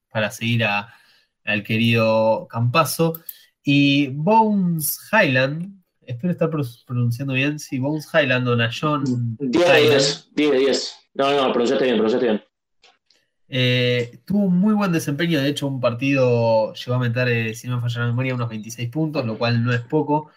para 0.09 0.31
seguir 0.31 0.65
al 0.65 1.65
querido 1.65 2.47
Campazo. 2.49 3.15
Y 3.65 4.07
Bones 4.11 5.01
Highland, 5.11 5.77
espero 6.01 6.33
estar 6.33 6.49
pronunciando 6.87 7.35
bien, 7.35 7.59
sí, 7.59 7.81
Bones 7.81 8.09
Highland 8.15 8.47
o 8.47 8.57
John 8.71 9.37
10 9.41 9.67
de 9.67 9.81
10, 9.81 10.31
10 10.33 10.51
de 10.53 10.59
10. 10.59 10.97
No, 11.15 11.33
no, 11.33 11.53
pronunciaste 11.53 11.87
bien, 11.87 11.97
pronunciaste 11.97 12.27
bien. 12.29 12.54
Eh, 13.57 14.19
tuvo 14.25 14.47
un 14.47 14.59
muy 14.59 14.75
buen 14.75 14.91
desempeño, 14.91 15.41
de 15.41 15.49
hecho 15.49 15.69
un 15.69 15.81
partido 15.81 16.75
llegó 16.75 16.95
a 16.95 16.99
meter, 16.99 17.29
eh, 17.29 17.55
si 17.55 17.69
no 17.69 17.77
me 17.77 17.83
falla 17.83 18.01
la 18.01 18.07
memoria, 18.09 18.35
unos 18.35 18.49
26 18.49 18.91
puntos, 18.91 19.25
lo 19.25 19.39
cual 19.39 19.63
no 19.63 19.73
es 19.73 19.81
poco. 19.81 20.33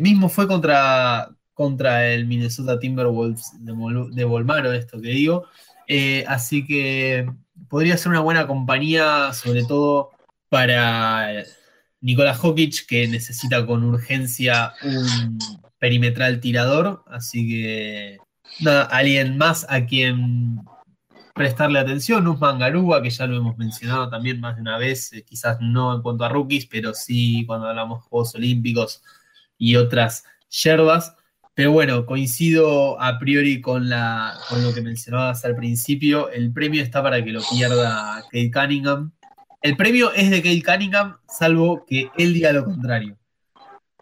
mismo 0.00 0.30
fue 0.30 0.48
contra, 0.48 1.28
contra 1.52 2.08
el 2.08 2.24
Minnesota 2.24 2.78
Timberwolves 2.78 3.52
de, 3.60 4.24
Volmaro, 4.24 4.72
esto 4.72 5.02
que 5.02 5.08
digo. 5.08 5.48
Eh, 5.86 6.24
así 6.26 6.66
que 6.66 7.30
podría 7.68 7.98
ser 7.98 8.12
una 8.12 8.20
buena 8.20 8.46
compañía, 8.46 9.34
sobre 9.34 9.64
todo 9.64 10.12
para 10.48 11.44
Nicolás 12.00 12.38
Jokic, 12.38 12.86
que 12.86 13.06
necesita 13.06 13.66
con 13.66 13.84
urgencia 13.84 14.72
un 14.82 15.38
perimetral 15.78 16.40
tirador. 16.40 17.04
Así 17.06 17.46
que, 17.46 18.18
nada, 18.60 18.84
alguien 18.84 19.36
más 19.36 19.66
a 19.68 19.84
quien 19.84 20.64
prestarle 21.40 21.78
atención, 21.78 22.28
Usman 22.28 22.58
Garuba, 22.58 23.00
que 23.00 23.08
ya 23.08 23.26
lo 23.26 23.34
hemos 23.34 23.56
mencionado 23.56 24.10
también 24.10 24.40
más 24.40 24.56
de 24.56 24.60
una 24.60 24.76
vez, 24.76 25.10
eh, 25.14 25.24
quizás 25.24 25.56
no 25.62 25.94
en 25.94 26.02
cuanto 26.02 26.22
a 26.22 26.28
rookies, 26.28 26.66
pero 26.66 26.92
sí 26.92 27.46
cuando 27.46 27.66
hablamos 27.66 28.00
de 28.00 28.08
Juegos 28.10 28.34
Olímpicos 28.34 29.02
y 29.56 29.76
otras 29.76 30.24
yerbas. 30.50 31.16
Pero 31.54 31.72
bueno, 31.72 32.04
coincido 32.04 33.00
a 33.00 33.18
priori 33.18 33.62
con, 33.62 33.88
la, 33.88 34.34
con 34.50 34.62
lo 34.62 34.74
que 34.74 34.82
mencionabas 34.82 35.42
al 35.46 35.56
principio. 35.56 36.28
El 36.28 36.52
premio 36.52 36.82
está 36.82 37.02
para 37.02 37.24
que 37.24 37.32
lo 37.32 37.40
pierda 37.50 38.22
Kate 38.24 38.50
Cunningham. 38.50 39.10
El 39.62 39.78
premio 39.78 40.12
es 40.12 40.28
de 40.28 40.42
Kate 40.42 40.62
Cunningham, 40.62 41.16
salvo 41.26 41.86
que 41.86 42.10
él 42.18 42.34
diga 42.34 42.52
lo 42.52 42.66
contrario. 42.66 43.16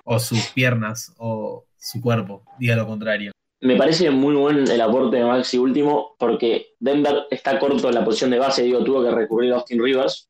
O 0.02 0.18
sus 0.18 0.44
piernas, 0.48 1.14
o 1.18 1.66
su 1.76 2.00
cuerpo 2.00 2.42
diga 2.58 2.74
lo 2.74 2.84
contrario. 2.84 3.30
Me 3.60 3.76
parece 3.76 4.10
muy 4.10 4.34
buen 4.34 4.70
el 4.70 4.80
aporte 4.80 5.16
de 5.16 5.24
Maxi 5.24 5.58
último, 5.58 6.14
porque 6.18 6.74
Denver 6.78 7.26
está 7.30 7.58
corto 7.58 7.88
en 7.88 7.94
la 7.94 8.04
posición 8.04 8.30
de 8.30 8.38
base, 8.38 8.62
digo, 8.62 8.84
tuvo 8.84 9.02
que 9.02 9.10
recurrir 9.10 9.52
a 9.52 9.56
Austin 9.56 9.82
Rivers. 9.82 10.28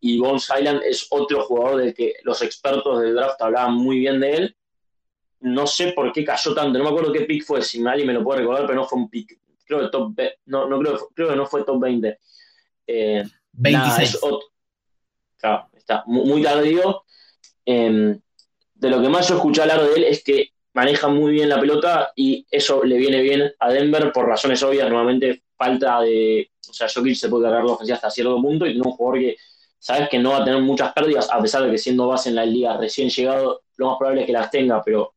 Y 0.00 0.18
Bones 0.18 0.48
Island 0.58 0.82
es 0.84 1.06
otro 1.10 1.44
jugador 1.44 1.80
del 1.80 1.94
que 1.94 2.14
los 2.24 2.42
expertos 2.42 3.00
del 3.00 3.14
draft 3.14 3.40
hablaban 3.40 3.74
muy 3.74 3.98
bien 4.00 4.20
de 4.20 4.34
él 4.34 4.56
no 5.44 5.66
sé 5.66 5.92
por 5.92 6.10
qué 6.10 6.24
cayó 6.24 6.54
tanto, 6.54 6.78
no 6.78 6.84
me 6.84 6.90
acuerdo 6.90 7.12
qué 7.12 7.20
pick 7.20 7.44
fue, 7.44 7.60
si 7.60 7.84
alguien 7.86 8.06
me 8.06 8.14
lo 8.14 8.24
puede 8.24 8.40
recordar, 8.40 8.66
pero 8.66 8.80
no 8.80 8.86
fue 8.86 8.98
un 8.98 9.10
pick, 9.10 9.38
creo 9.66 9.80
que 9.80 9.88
top, 9.88 10.18
no, 10.46 10.66
no 10.66 10.78
creo, 10.78 11.08
creo 11.14 11.28
que 11.28 11.36
no 11.36 11.46
fue 11.46 11.64
top 11.64 11.80
20. 11.82 12.18
Eh, 12.86 13.24
26. 13.52 14.20
claro, 15.36 15.68
está 15.74 16.02
muy, 16.06 16.42
tardío. 16.42 17.04
Em, 17.66 18.18
de 18.74 18.90
lo 18.90 19.02
que 19.02 19.08
más 19.10 19.28
yo 19.28 19.36
escuché 19.36 19.60
hablar 19.60 19.82
de 19.82 19.94
él 19.94 20.04
es 20.04 20.24
que 20.24 20.53
maneja 20.74 21.08
muy 21.08 21.32
bien 21.32 21.48
la 21.48 21.60
pelota 21.60 22.12
y 22.14 22.46
eso 22.50 22.84
le 22.84 22.96
viene 22.96 23.22
bien 23.22 23.52
a 23.58 23.70
Denver 23.70 24.12
por 24.12 24.26
razones 24.26 24.62
obvias, 24.62 24.88
nuevamente 24.88 25.44
falta 25.56 26.00
de, 26.00 26.50
o 26.68 26.72
sea, 26.72 26.88
Jokic 26.92 27.14
se 27.14 27.28
puede 27.28 27.44
cargar 27.44 27.64
la 27.64 27.72
ofensiva 27.72 27.96
hasta 27.96 28.10
cierto 28.10 28.40
punto 28.42 28.66
y 28.66 28.72
tiene 28.72 28.86
un 28.86 28.92
jugador 28.92 29.20
que 29.20 29.36
sabes 29.78 30.08
que 30.08 30.18
no 30.18 30.30
va 30.30 30.38
a 30.38 30.44
tener 30.44 30.60
muchas 30.62 30.92
pérdidas, 30.92 31.30
a 31.30 31.40
pesar 31.40 31.62
de 31.62 31.70
que 31.70 31.78
siendo 31.78 32.08
base 32.08 32.28
en 32.28 32.34
la 32.34 32.44
liga 32.44 32.76
recién 32.76 33.08
llegado, 33.08 33.62
lo 33.76 33.88
más 33.88 33.98
probable 33.98 34.22
es 34.22 34.26
que 34.26 34.32
las 34.32 34.50
tenga, 34.50 34.82
pero 34.82 35.14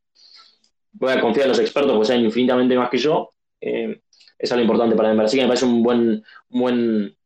voy 0.93 1.13
a 1.13 1.21
confiar 1.21 1.45
en 1.45 1.51
los 1.51 1.59
expertos 1.59 1.93
porque 1.93 2.07
saben 2.07 2.25
infinitamente 2.25 2.75
más 2.75 2.89
que 2.89 2.97
yo. 2.97 3.29
Eh, 3.61 4.01
eso 4.37 4.53
es 4.53 4.57
lo 4.57 4.61
importante 4.61 4.95
para 4.95 5.09
Denver. 5.09 5.25
Así 5.25 5.37
que 5.37 5.43
me 5.43 5.47
parece 5.47 5.65
un 5.65 5.81
buen, 5.81 6.23
un 6.49 6.59
buen, 6.59 7.17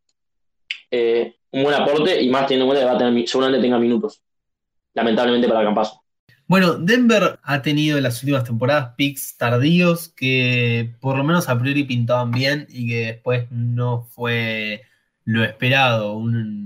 eh, 0.92 1.36
un 1.52 1.64
buen 1.64 1.76
aporte 1.76 2.22
y 2.22 2.30
más 2.30 2.48
teniendo 2.48 2.66
en 2.66 2.70
cuenta 2.70 2.82
que 2.82 2.92
va 2.92 2.96
a 2.96 2.98
tener, 2.98 3.28
seguramente 3.28 3.62
tenga 3.62 3.80
minutos. 3.80 4.22
Lamentablemente 4.94 5.48
para 5.48 5.62
el 5.62 5.66
Campazo. 5.68 6.01
Bueno, 6.52 6.74
Denver 6.74 7.40
ha 7.44 7.62
tenido 7.62 7.96
en 7.96 8.04
las 8.04 8.22
últimas 8.22 8.44
temporadas 8.44 8.94
picks 8.98 9.38
tardíos 9.38 10.10
que 10.10 10.94
por 11.00 11.16
lo 11.16 11.24
menos 11.24 11.48
a 11.48 11.58
priori 11.58 11.86
pintaban 11.86 12.30
bien 12.32 12.68
y 12.70 12.90
que 12.90 13.06
después 13.06 13.50
no 13.52 14.04
fue 14.04 14.82
lo 15.24 15.46
esperado. 15.46 16.22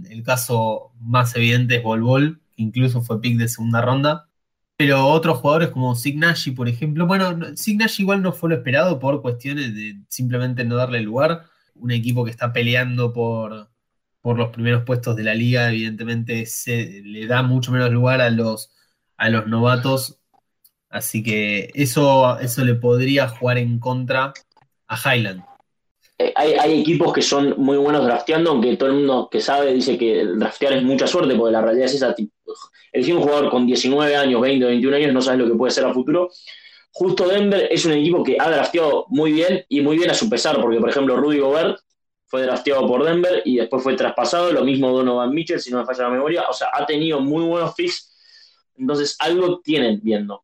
el 0.09 0.23
caso 0.23 0.91
más 0.99 1.35
evidente 1.35 1.75
es 1.75 1.83
Bol 1.83 2.01
Bol, 2.01 2.41
que 2.55 2.63
incluso 2.63 3.03
fue 3.03 3.21
pick 3.21 3.37
de 3.37 3.47
segunda 3.47 3.79
ronda. 3.79 4.27
Pero 4.75 5.05
otros 5.05 5.37
jugadores 5.37 5.69
como 5.69 5.93
Signashi, 5.93 6.49
por 6.49 6.67
ejemplo, 6.67 7.05
bueno, 7.05 7.55
Signashi 7.55 8.01
igual 8.01 8.23
no 8.23 8.33
fue 8.33 8.49
lo 8.49 8.55
esperado 8.55 8.99
por 8.99 9.21
cuestiones 9.21 9.75
de 9.75 9.99
simplemente 10.09 10.65
no 10.65 10.77
darle 10.77 11.01
lugar. 11.01 11.45
Un 11.75 11.91
equipo 11.91 12.25
que 12.25 12.31
está 12.31 12.51
peleando 12.51 13.13
por, 13.13 13.69
por 14.21 14.35
los 14.35 14.49
primeros 14.49 14.83
puestos 14.83 15.15
de 15.15 15.25
la 15.25 15.35
liga, 15.35 15.69
evidentemente 15.69 16.47
se 16.47 17.03
le 17.03 17.27
da 17.27 17.43
mucho 17.43 17.71
menos 17.71 17.91
lugar 17.91 18.19
a 18.21 18.31
los, 18.31 18.71
a 19.17 19.29
los 19.29 19.47
novatos. 19.47 20.19
Así 20.89 21.23
que 21.23 21.71
eso, 21.73 22.39
eso 22.39 22.63
le 22.63 22.75
podría 22.75 23.27
jugar 23.27 23.57
en 23.57 23.79
contra 23.79 24.33
a 24.87 25.15
Highland. 25.15 25.43
Eh, 26.17 26.31
hay, 26.35 26.79
equipos 26.79 27.11
que 27.11 27.21
son 27.21 27.55
muy 27.57 27.75
buenos 27.77 28.05
drafteando, 28.05 28.51
aunque 28.51 28.77
todo 28.77 28.89
el 28.89 28.95
mundo 28.95 29.27
que 29.29 29.41
sabe 29.41 29.73
dice 29.73 29.97
que 29.97 30.25
draftear 30.25 30.73
es 30.73 30.83
mucha 30.83 31.07
suerte, 31.07 31.35
porque 31.35 31.51
la 31.51 31.61
realidad 31.61 31.87
es 31.87 31.95
esa. 31.95 32.15
Elegir 32.93 33.15
un 33.15 33.23
jugador 33.23 33.49
con 33.49 33.67
19 33.67 34.15
años, 34.15 34.39
20, 34.39 34.65
21 34.65 34.95
años, 34.95 35.13
no 35.13 35.21
sabes 35.21 35.41
lo 35.41 35.47
que 35.47 35.57
puede 35.57 35.71
ser 35.71 35.85
a 35.85 35.93
futuro. 35.93 36.29
Justo 36.91 37.27
Denver 37.27 37.67
es 37.69 37.83
un 37.83 37.91
equipo 37.91 38.23
que 38.23 38.37
ha 38.39 38.49
drafteado 38.49 39.05
muy 39.09 39.33
bien 39.33 39.65
y 39.67 39.81
muy 39.81 39.97
bien 39.97 40.09
a 40.09 40.13
su 40.13 40.29
pesar, 40.29 40.61
porque 40.61 40.79
por 40.79 40.89
ejemplo 40.89 41.17
Rudy 41.17 41.39
Gobert 41.39 41.77
fue 42.25 42.43
drafteado 42.43 42.87
por 42.87 43.03
Denver 43.03 43.41
y 43.43 43.57
después 43.57 43.83
fue 43.83 43.95
traspasado, 43.95 44.53
lo 44.53 44.63
mismo 44.63 44.91
Donovan 44.91 45.33
Mitchell, 45.33 45.59
si 45.59 45.71
no 45.71 45.79
me 45.79 45.85
falla 45.85 46.03
la 46.03 46.11
memoria, 46.11 46.45
o 46.49 46.53
sea, 46.53 46.69
ha 46.71 46.85
tenido 46.85 47.19
muy 47.19 47.43
buenos 47.43 47.73
picks, 47.75 48.14
entonces 48.77 49.15
algo 49.19 49.59
tienen 49.59 49.99
viendo. 50.03 50.43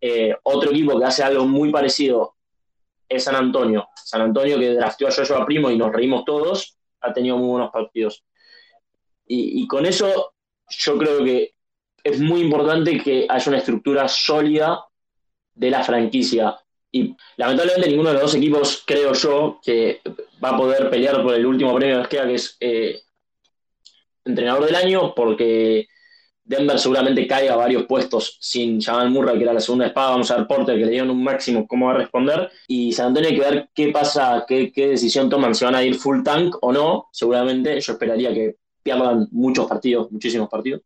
Eh, 0.00 0.34
otro 0.42 0.70
equipo 0.70 0.98
que 0.98 1.04
hace 1.04 1.22
algo 1.22 1.46
muy 1.46 1.70
parecido 1.70 2.34
es 3.08 3.24
San 3.24 3.36
Antonio. 3.36 3.88
San 3.94 4.20
Antonio 4.20 4.58
que 4.58 4.74
drafteó 4.74 5.08
a 5.08 5.12
Joshua 5.12 5.46
Primo 5.46 5.70
y 5.70 5.76
nos 5.76 5.92
reímos 5.92 6.24
todos, 6.24 6.76
ha 7.00 7.12
tenido 7.12 7.36
muy 7.36 7.48
buenos 7.48 7.70
partidos. 7.70 8.24
Y, 9.28 9.66
con 9.66 9.86
eso 9.86 10.34
yo 10.68 10.98
creo 10.98 11.24
que 11.24 11.54
es 12.04 12.20
muy 12.20 12.40
importante 12.40 13.02
que 13.02 13.26
haya 13.28 13.48
una 13.48 13.58
estructura 13.58 14.06
sólida 14.06 14.84
de 15.52 15.70
la 15.70 15.82
franquicia. 15.82 16.56
Y 16.92 17.16
lamentablemente 17.36 17.88
ninguno 17.88 18.10
de 18.10 18.14
los 18.14 18.22
dos 18.22 18.34
equipos, 18.36 18.84
creo 18.86 19.12
yo, 19.14 19.58
que 19.64 20.00
va 20.42 20.50
a 20.50 20.56
poder 20.56 20.88
pelear 20.90 21.22
por 21.22 21.34
el 21.34 21.44
último 21.44 21.74
premio 21.74 21.98
de 21.98 22.08
queda, 22.08 22.28
que 22.28 22.34
es 22.34 22.56
eh, 22.60 23.00
entrenador 24.24 24.66
del 24.66 24.76
año, 24.76 25.12
porque 25.14 25.88
Denver 26.46 26.78
seguramente 26.78 27.26
caiga 27.26 27.56
varios 27.56 27.86
puestos 27.86 28.38
sin 28.40 28.80
Jamal 28.80 29.10
Murray, 29.10 29.36
que 29.36 29.42
era 29.42 29.52
la 29.52 29.60
segunda 29.60 29.86
espada. 29.86 30.10
Vamos 30.10 30.30
a 30.30 30.36
ver 30.36 30.46
Porter, 30.46 30.78
que 30.78 30.84
le 30.84 30.92
dieron 30.92 31.10
un 31.10 31.22
máximo, 31.22 31.66
cómo 31.66 31.86
va 31.86 31.92
a 31.92 31.96
responder. 31.96 32.48
Y 32.68 32.92
San 32.92 33.08
Antonio 33.08 33.30
hay 33.30 33.34
que 33.34 33.40
ver 33.40 33.68
qué 33.74 33.88
pasa, 33.88 34.44
qué, 34.46 34.70
decisión 34.74 35.28
toman, 35.28 35.56
si 35.56 35.64
van 35.64 35.74
a 35.74 35.82
ir 35.82 35.96
full 35.96 36.22
tank 36.22 36.54
o 36.62 36.72
no. 36.72 37.08
Seguramente 37.10 37.80
yo 37.80 37.92
esperaría 37.92 38.32
que 38.32 38.54
pierdan 38.80 39.26
muchos 39.32 39.66
partidos, 39.66 40.10
muchísimos 40.12 40.48
partidos. 40.48 40.82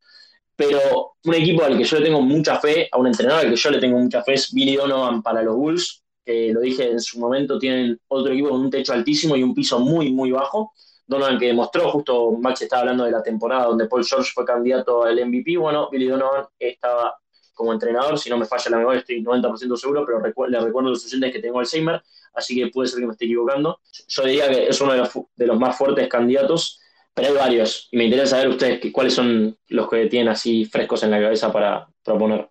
Pero 0.56 1.12
un 1.24 1.34
equipo 1.34 1.62
al 1.62 1.76
que 1.76 1.84
yo 1.84 1.98
le 1.98 2.06
tengo 2.06 2.22
mucha 2.22 2.58
fe, 2.58 2.88
a 2.90 2.98
un 2.98 3.08
entrenador 3.08 3.44
al 3.44 3.50
que 3.50 3.56
yo 3.56 3.70
le 3.70 3.78
tengo 3.78 3.98
mucha 3.98 4.22
fe 4.22 4.34
es 4.34 4.52
Billy 4.54 4.76
Donovan 4.76 5.22
para 5.22 5.42
los 5.42 5.56
Bulls, 5.56 6.02
que 6.24 6.52
lo 6.54 6.60
dije 6.60 6.90
en 6.90 7.00
su 7.00 7.18
momento, 7.18 7.58
tienen 7.58 8.00
otro 8.08 8.32
equipo 8.32 8.48
con 8.48 8.60
un 8.62 8.70
techo 8.70 8.94
altísimo 8.94 9.36
y 9.36 9.42
un 9.42 9.54
piso 9.54 9.78
muy, 9.78 10.10
muy 10.10 10.30
bajo 10.30 10.72
Donovan 11.10 11.40
que 11.40 11.46
demostró, 11.46 11.90
justo 11.90 12.30
Max 12.40 12.62
estaba 12.62 12.82
hablando 12.82 13.02
de 13.02 13.10
la 13.10 13.20
temporada 13.20 13.64
donde 13.64 13.88
Paul 13.88 14.04
George 14.04 14.30
fue 14.32 14.44
candidato 14.44 15.02
al 15.02 15.16
MVP, 15.26 15.56
bueno, 15.56 15.90
Billy 15.90 16.06
Donovan 16.06 16.44
estaba 16.56 17.18
como 17.52 17.72
entrenador, 17.72 18.16
si 18.16 18.30
no 18.30 18.38
me 18.38 18.46
falla 18.46 18.70
la 18.70 18.76
memoria 18.78 19.00
estoy 19.00 19.20
90% 19.20 19.76
seguro, 19.76 20.06
pero 20.06 20.20
le 20.20 20.60
recuerdo 20.60 20.88
a 20.88 20.92
los 20.92 21.04
oyentes 21.04 21.32
que 21.32 21.40
tengo 21.40 21.58
Alzheimer, 21.58 22.00
así 22.32 22.54
que 22.54 22.68
puede 22.68 22.88
ser 22.88 23.00
que 23.00 23.06
me 23.06 23.12
esté 23.12 23.24
equivocando. 23.24 23.80
Yo 24.06 24.22
diría 24.22 24.48
que 24.48 24.68
es 24.68 24.80
uno 24.80 24.92
de 24.92 25.46
los, 25.46 25.58
más 25.58 25.76
fuertes 25.76 26.08
candidatos, 26.08 26.80
pero 27.12 27.28
hay 27.28 27.34
varios, 27.34 27.88
y 27.90 27.96
me 27.96 28.04
interesa 28.04 28.36
saber 28.36 28.48
ustedes 28.48 28.80
cuáles 28.92 29.12
son 29.12 29.58
los 29.66 29.90
que 29.90 30.06
tienen 30.06 30.28
así 30.28 30.64
frescos 30.64 31.02
en 31.02 31.10
la 31.10 31.20
cabeza 31.20 31.52
para 31.52 31.88
proponer. 32.04 32.48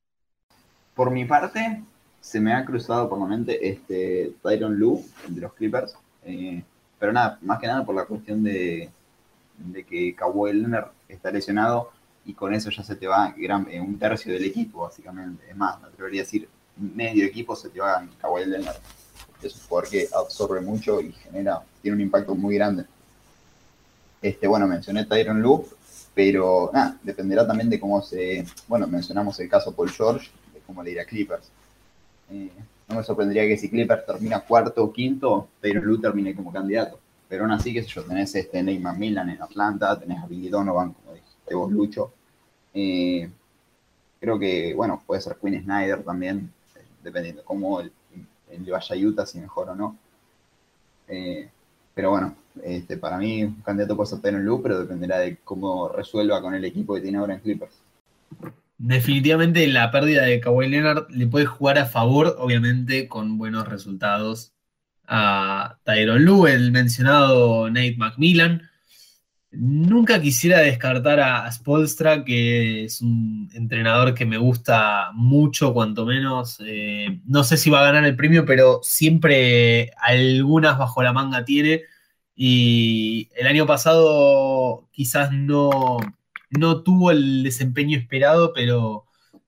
Por 0.94 1.12
mi 1.12 1.24
parte, 1.24 1.82
se 2.20 2.42
me 2.42 2.54
ha 2.54 2.66
cruzado 2.66 3.08
por 3.08 3.20
la 3.20 3.26
mente 3.26 3.70
este 3.70 4.34
Tyron 4.44 4.76
Lue, 4.76 5.02
de 5.30 5.40
los 5.40 5.54
Clippers. 5.54 5.96
Eh, 6.26 6.62
pero 7.00 7.14
nada, 7.14 7.40
más 7.42 7.60
que 7.60 7.68
nada 7.68 7.86
por 7.86 7.96
la 7.96 8.06
cuestión 8.06 8.44
de, 8.44 8.90
que 9.90 10.16
Kawhi 10.16 10.54
Leonard 10.54 10.90
está 11.08 11.32
lesionado 11.32 11.92
y 12.26 12.34
con 12.34 12.54
eso 12.54 12.70
ya 12.70 12.84
se 12.84 12.96
te 12.96 13.08
va 13.08 13.34
gran, 13.38 13.68
eh, 13.72 13.80
un 13.80 13.98
tercio 13.98 14.34
del 14.34 14.44
equipo, 14.44 14.82
básicamente. 14.82 15.50
Es 15.50 15.56
más, 15.56 15.82
me 15.82 15.88
atrevería 15.88 16.22
a 16.22 16.26
decir, 16.26 16.48
medio 16.78 17.26
equipo 17.26 17.56
se 17.56 17.70
te 17.70 17.80
va 17.80 18.06
Kawhi 18.22 18.46
Leonard. 18.46 18.78
Es 19.42 19.56
un 19.56 19.62
jugador 19.62 19.90
que 19.90 20.08
absorbe 20.14 20.60
mucho 20.60 21.00
y 21.00 21.14
genera, 21.14 21.62
tiene 21.82 21.96
un 21.96 22.02
impacto 22.02 22.36
muy 22.36 22.56
grande. 22.56 22.86
Este, 24.22 24.48
bueno, 24.48 24.68
mencioné 24.68 25.06
Tyron 25.06 25.42
Loop, 25.42 25.68
pero 26.14 26.70
nada, 26.74 26.98
dependerá 27.02 27.48
también 27.48 27.70
de 27.70 27.80
cómo 27.80 28.02
se. 28.02 28.46
Bueno, 28.68 28.86
mencionamos 28.88 29.40
el 29.40 29.50
caso 29.50 29.74
Paul 29.74 29.90
George, 29.90 30.30
de 30.54 30.60
cómo 30.68 30.84
le 30.84 30.92
irá 30.92 31.06
Clippers. 31.06 31.50
Eh, 32.30 32.52
no 32.90 32.96
me 32.96 33.04
sorprendería 33.04 33.48
que 33.48 33.58
si 33.58 33.70
Clippers 33.70 34.06
termina 34.06 34.42
cuarto 34.42 34.84
o 34.84 34.92
quinto, 34.92 35.50
Taylor 35.62 35.84
Lue 35.84 36.00
termine 36.00 36.36
como 36.36 36.52
candidato. 36.52 37.00
Pero 37.28 37.44
aún 37.44 37.52
así, 37.52 37.72
sé 37.74 37.84
yo, 37.84 38.04
tenés 38.04 38.34
este 38.34 38.64
Neymar 38.64 38.98
Milan 38.98 39.30
en 39.30 39.42
Atlanta, 39.42 40.00
tenés 40.00 40.24
a 40.24 40.26
Billy 40.26 40.50
Donovan, 40.50 40.94
como 40.94 41.14
dijiste 41.14 41.54
vos, 41.54 41.72
Lucho. 41.72 42.12
Eh, 42.74 43.30
creo 44.20 44.40
que, 44.40 44.74
bueno, 44.74 45.04
puede 45.06 45.22
ser 45.22 45.38
Quinn 45.40 45.62
Snyder 45.64 46.04
también, 46.04 46.52
dependiendo 47.04 47.42
de 47.42 47.46
cómo 47.46 47.80
el, 47.80 47.92
le 48.50 48.72
vaya 48.72 48.96
a 48.96 48.98
Utah, 48.98 49.26
si 49.28 49.40
mejor 49.40 49.70
o 49.70 49.76
no. 49.76 49.96
Eh, 51.08 51.48
pero 51.94 52.10
bueno, 52.10 52.36
este, 52.64 52.98
para 52.98 53.20
mí 53.20 53.44
un 53.44 53.62
candidato 53.62 53.96
puede 53.96 54.10
ser 54.10 54.22
Taylor 54.22 54.42
Lue, 54.42 54.62
pero 54.64 54.80
dependerá 54.80 55.20
de 55.20 55.38
cómo 55.44 55.90
resuelva 55.90 56.42
con 56.42 56.56
el 56.56 56.66
equipo 56.66 56.96
que 56.96 57.02
tiene 57.02 57.20
ahora 57.20 57.36
en 57.36 57.42
Clippers 57.42 57.80
definitivamente 58.80 59.68
la 59.68 59.92
pérdida 59.92 60.24
de 60.24 60.40
Kawhi 60.40 60.70
Leonard 60.70 61.10
le 61.12 61.28
puede 61.28 61.46
jugar 61.46 61.78
a 61.78 61.86
favor, 61.86 62.36
obviamente 62.40 63.08
con 63.08 63.38
buenos 63.38 63.68
resultados 63.68 64.54
a 65.06 65.80
Tyron 65.84 66.24
Lue, 66.24 66.54
el 66.54 66.72
mencionado 66.72 67.70
Nate 67.70 67.98
McMillan. 67.98 68.70
Nunca 69.52 70.22
quisiera 70.22 70.60
descartar 70.60 71.20
a 71.20 71.52
Spolstra, 71.52 72.24
que 72.24 72.86
es 72.86 73.02
un 73.02 73.50
entrenador 73.54 74.14
que 74.14 74.26
me 74.26 74.38
gusta 74.38 75.10
mucho, 75.14 75.74
cuanto 75.74 76.06
menos. 76.06 76.62
Eh, 76.66 77.20
no 77.26 77.44
sé 77.44 77.58
si 77.58 77.70
va 77.70 77.82
a 77.82 77.86
ganar 77.86 78.06
el 78.06 78.16
premio, 78.16 78.46
pero 78.46 78.80
siempre 78.84 79.92
algunas 79.98 80.78
bajo 80.78 81.04
la 81.04 81.14
manga 81.14 81.46
tiene. 81.46 81.82
Y 82.36 83.30
el 83.36 83.48
año 83.48 83.66
pasado 83.66 84.88
quizás 84.92 85.32
no, 85.34 85.98
no 86.50 86.84
tuvo 86.84 87.12
el 87.12 87.44
desempeño 87.44 87.98
esperado, 87.98 88.54
pero, 88.54 89.06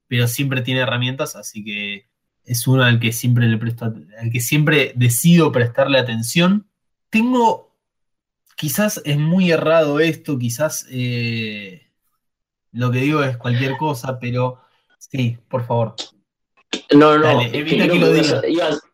pero 0.08 0.28
siempre 0.28 0.62
tiene 0.62 0.82
herramientas, 0.82 1.36
así 1.36 1.64
que 1.64 2.08
es 2.44 2.68
uno 2.68 2.84
al 2.84 3.00
que 3.00 3.12
siempre 3.12 3.48
le 3.48 3.58
presto, 3.58 3.86
al 3.86 4.32
que 4.32 4.40
siempre 4.40 4.94
decido 4.96 5.52
prestarle 5.52 6.00
atención. 6.00 6.68
Tengo, 7.10 7.76
quizás 8.56 9.02
es 9.06 9.18
muy 9.18 9.52
errado 9.52 10.00
esto, 10.00 10.38
quizás 10.38 10.88
eh, 10.90 11.88
lo 12.72 12.92
que 12.92 13.00
digo 13.00 13.24
es 13.24 13.38
cualquier 13.38 13.78
cosa, 13.78 14.20
pero 14.20 14.62
sí, 14.98 15.38
por 15.50 15.66
favor. 15.66 15.96
No, 16.94 17.18
no, 17.18 17.34
no. 17.34 17.42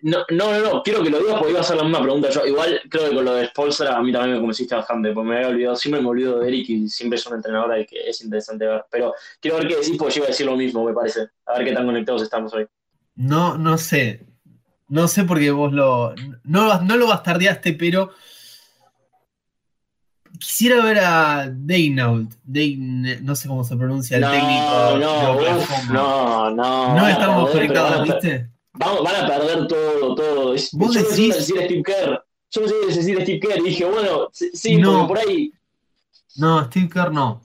no, 0.02 0.26
no, 0.30 0.60
no, 0.62 0.84
quiero 0.84 1.02
que 1.02 1.10
lo 1.10 1.20
digas 1.20 1.36
porque 1.38 1.50
iba 1.50 1.60
a 1.60 1.62
hacer 1.62 1.78
la 1.78 1.84
misma 1.84 2.02
pregunta 2.02 2.30
yo. 2.30 2.46
Igual 2.46 2.82
creo 2.90 3.10
que 3.10 3.16
con 3.16 3.26
lo 3.26 3.34
de 3.34 3.48
Spolster 3.48 3.88
a 3.88 4.02
mí 4.02 4.12
también 4.12 4.34
me 4.34 4.40
convenciste 4.40 4.76
bastante, 4.76 5.12
porque 5.12 5.30
me 5.30 5.36
había 5.38 5.48
olvidado, 5.50 5.76
siempre 5.76 6.02
me 6.02 6.10
olvido 6.10 6.40
de 6.40 6.48
Eric 6.48 6.70
y 6.70 6.90
siempre 6.90 7.18
es 7.18 7.26
un 7.26 7.36
entrenador 7.36 7.72
al 7.72 7.88
que 7.88 8.08
es 8.08 8.22
interesante 8.22 8.68
ver. 8.68 8.86
Pero 8.92 9.14
quiero 9.40 9.58
ver 9.58 9.68
qué 9.68 9.76
decís 9.78 9.96
porque 9.98 10.14
yo 10.14 10.20
iba 10.20 10.28
a 10.28 10.30
decir 10.30 10.46
lo 10.46 10.56
mismo, 10.56 10.84
me 10.84 10.94
parece. 10.94 11.28
A 11.46 11.58
ver 11.58 11.68
qué 11.68 11.74
tan 11.74 11.86
conectados 11.86 12.22
estamos 12.22 12.54
hoy. 12.54 12.68
No, 13.16 13.58
no 13.58 13.78
sé. 13.78 14.22
No 14.90 15.08
sé 15.08 15.24
porque 15.24 15.50
vos 15.52 15.74
lo. 15.74 16.14
No, 16.44 16.82
no 16.82 16.98
lo 16.98 17.08
bastardeaste, 17.08 17.74
pero 17.74 18.12
Quisiera 20.40 20.84
ver 20.84 21.00
a 21.00 21.50
Daynault, 21.52 22.32
no 23.22 23.36
sé 23.36 23.48
cómo 23.48 23.64
se 23.64 23.76
pronuncia 23.76 24.18
el 24.18 24.24
técnico. 24.24 24.98
No, 25.00 25.92
no, 25.92 26.52
no. 26.52 26.96
No 26.96 27.08
estamos 27.08 27.50
conectados, 27.52 28.04
¿viste? 28.04 28.50
Vamos, 28.74 29.04
van 29.04 29.26
a 29.26 29.28
perder 29.28 29.68
todo, 29.68 30.16
todo. 30.16 30.56
¿Vos 30.74 30.94
yo 30.96 31.02
decís? 31.02 31.36
decir 31.36 31.64
Steve 31.64 31.84
Kerr. 31.84 32.24
Yo 32.52 32.62
no 32.62 32.68
sé 32.68 32.76
decir 32.88 33.22
Steve 33.22 33.40
Kerr. 33.40 33.60
Y 33.60 33.70
dije, 33.70 33.86
bueno, 33.86 34.30
sí, 34.32 34.78
no. 34.78 35.08
por 35.08 35.18
ahí. 35.18 35.52
No, 36.36 36.66
Steve 36.66 36.90
Kerr 36.90 37.12
no. 37.12 37.42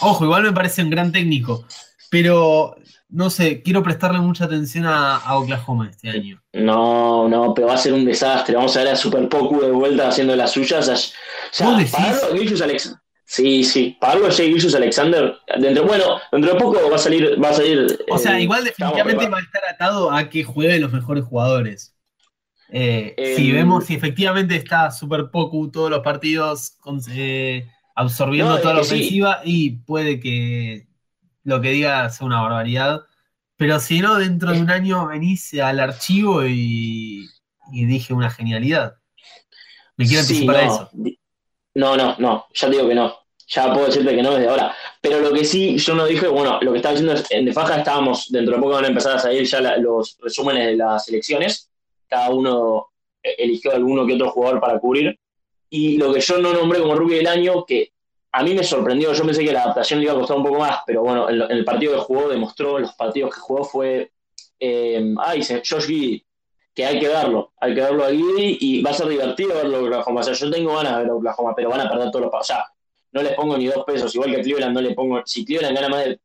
Ojo, 0.00 0.24
igual 0.24 0.44
me 0.44 0.52
parece 0.52 0.82
un 0.82 0.90
gran 0.90 1.12
técnico. 1.12 1.64
Pero 2.10 2.76
no 3.10 3.30
sé, 3.30 3.62
quiero 3.62 3.82
prestarle 3.82 4.18
mucha 4.20 4.44
atención 4.44 4.84
a, 4.86 5.20
Oklahoma 5.36 5.88
este 5.90 6.10
año. 6.10 6.42
No, 6.52 7.28
no, 7.28 7.54
pero 7.54 7.68
va 7.68 7.74
a 7.74 7.78
ser 7.78 7.92
un 7.94 8.04
desastre. 8.04 8.54
Vamos 8.54 8.76
a 8.76 8.80
ver 8.80 8.88
a 8.92 8.96
Super 8.96 9.28
Poku 9.28 9.60
de 9.60 9.70
vuelta 9.70 10.08
haciendo 10.08 10.36
las 10.36 10.52
suyas. 10.52 11.14
Ya, 11.52 11.66
¿Vos 11.66 11.78
decís? 11.78 12.60
Alex, 12.60 12.98
Sí, 13.30 13.62
sí. 13.62 13.94
Pablo 14.00 14.24
J. 14.24 14.42
Gilles 14.44 14.74
Alexander, 14.74 15.34
dentro, 15.60 15.84
bueno, 15.84 16.18
dentro 16.32 16.54
de 16.54 16.58
poco 16.58 16.78
va 16.90 16.96
a 16.96 16.98
salir, 16.98 17.36
va 17.42 17.50
a 17.50 17.52
salir. 17.52 17.98
O 18.10 18.16
sea, 18.16 18.38
eh, 18.38 18.42
igual 18.44 18.64
definitivamente 18.64 19.28
va 19.28 19.36
a 19.36 19.42
estar 19.42 19.62
atado 19.70 20.10
a 20.10 20.30
que 20.30 20.44
jueguen 20.44 20.80
los 20.80 20.92
mejores 20.94 21.24
jugadores. 21.24 21.94
Eh, 22.70 23.14
Eh, 23.18 23.34
si 23.36 23.52
vemos 23.52 23.84
si 23.84 23.94
efectivamente 23.94 24.56
está 24.56 24.90
Super 24.90 25.30
Poku 25.30 25.70
todos 25.70 25.90
los 25.90 26.00
partidos 26.00 26.70
con- 26.80 27.02
eh, 27.10 27.66
absorbiendo 27.94 28.54
No, 28.54 28.60
toda 28.60 28.74
la 28.74 28.84
sí. 28.84 28.94
ofensiva 28.94 29.40
y 29.44 29.70
puede 29.80 30.20
que 30.20 30.87
lo 31.48 31.60
que 31.60 31.70
diga 31.70 32.08
sea 32.10 32.26
una 32.26 32.42
barbaridad. 32.42 33.00
Pero 33.56 33.80
si 33.80 34.00
no, 34.00 34.16
dentro 34.16 34.52
de 34.52 34.60
un 34.60 34.70
año 34.70 35.06
venís 35.08 35.52
al 35.54 35.80
archivo 35.80 36.44
y, 36.46 37.28
y 37.72 37.84
dije 37.86 38.12
una 38.14 38.30
genialidad. 38.30 38.96
Me 39.96 40.06
quiero 40.06 40.22
Sí, 40.22 40.34
anticipar 40.34 40.56
a 40.56 40.66
no. 40.66 40.72
eso. 40.74 40.90
Di- 40.92 41.18
No, 41.74 41.96
no, 41.96 42.14
no, 42.18 42.46
ya 42.54 42.68
te 42.68 42.76
digo 42.76 42.88
que 42.88 42.94
no. 42.94 43.14
Ya 43.48 43.72
puedo 43.72 43.86
decirte 43.86 44.14
que 44.14 44.22
no 44.22 44.34
desde 44.34 44.48
ahora. 44.48 44.74
Pero 45.00 45.20
lo 45.20 45.32
que 45.32 45.42
sí, 45.44 45.78
yo 45.78 45.94
no 45.94 46.04
dije, 46.04 46.28
bueno, 46.28 46.58
lo 46.60 46.70
que 46.70 46.76
estaba 46.78 46.92
diciendo 46.94 47.14
es, 47.14 47.30
en 47.30 47.46
De 47.46 47.52
Faja 47.52 47.78
estábamos, 47.78 48.30
dentro 48.30 48.54
de 48.56 48.60
poco 48.60 48.74
van 48.74 48.84
a 48.84 48.88
empezar 48.88 49.16
a 49.16 49.18
salir 49.18 49.44
ya 49.44 49.60
la- 49.60 49.78
los 49.78 50.18
resúmenes 50.20 50.66
de 50.66 50.76
las 50.76 51.08
elecciones. 51.08 51.70
Cada 52.06 52.28
uno 52.30 52.88
eh, 53.22 53.34
eligió 53.38 53.72
alguno 53.74 54.06
que 54.06 54.14
otro 54.14 54.30
jugador 54.30 54.60
para 54.60 54.78
cubrir. 54.78 55.18
Y 55.70 55.96
lo 55.96 56.12
que 56.12 56.20
yo 56.20 56.38
no 56.38 56.52
nombré 56.52 56.78
como 56.80 56.94
rookie 56.94 57.14
del 57.16 57.26
año, 57.26 57.64
que 57.64 57.92
a 58.32 58.42
mí 58.42 58.54
me 58.54 58.62
sorprendió, 58.62 59.12
yo 59.12 59.24
pensé 59.24 59.44
que 59.44 59.52
la 59.52 59.62
adaptación 59.62 60.00
le 60.00 60.04
iba 60.04 60.14
a 60.14 60.16
costar 60.18 60.36
un 60.36 60.44
poco 60.44 60.58
más, 60.58 60.80
pero 60.86 61.02
bueno, 61.02 61.28
en, 61.30 61.40
el 61.50 61.64
partido 61.64 61.94
que 61.94 62.00
jugó 62.00 62.28
demostró, 62.28 62.78
los 62.78 62.92
partidos 62.94 63.34
que 63.34 63.40
jugó 63.40 63.64
fue, 63.64 64.12
eh, 64.60 65.14
ay, 65.18 65.42
Josh 65.42 65.86
Giddy, 65.86 66.24
que 66.74 66.84
hay 66.84 67.00
que 67.00 67.08
verlo, 67.08 67.52
hay 67.60 67.74
que 67.74 67.80
verlo 67.80 68.04
a 68.04 68.10
Giddy 68.10 68.58
y 68.60 68.82
va 68.82 68.90
a 68.90 68.94
ser 68.94 69.08
divertido 69.08 69.54
verlo 69.54 69.78
a 69.78 69.82
Oklahoma. 69.82 70.20
O 70.20 70.22
sea, 70.22 70.34
yo 70.34 70.50
tengo 70.50 70.76
ganas 70.76 70.96
de 70.96 71.02
ver 71.02 71.10
a 71.10 71.14
Oklahoma, 71.14 71.54
pero 71.56 71.70
van 71.70 71.80
a 71.80 71.90
perder 71.90 72.10
todos 72.10 72.22
los 72.22 72.30
partidos. 72.30 72.50
O 72.50 72.62
sea, 72.62 72.72
no 73.12 73.22
les 73.22 73.34
pongo 73.34 73.56
ni 73.56 73.66
dos 73.66 73.84
pesos, 73.84 74.14
igual 74.14 74.34
que 74.34 74.42
Cleveland 74.42 74.74
no 74.74 74.80
le 74.80 74.94
pongo, 74.94 75.22
si 75.24 75.44
Cleveland 75.44 75.74
gana 75.74 75.88
más 75.88 76.04
de 76.04 76.20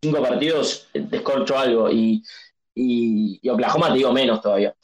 cinco 0.00 0.22
partidos, 0.22 0.88
descorcho 0.94 1.58
algo 1.58 1.90
y, 1.90 2.22
y, 2.74 3.40
y 3.42 3.48
Oklahoma 3.48 3.88
te 3.88 3.94
digo 3.94 4.12
menos 4.12 4.40
todavía. 4.40 4.74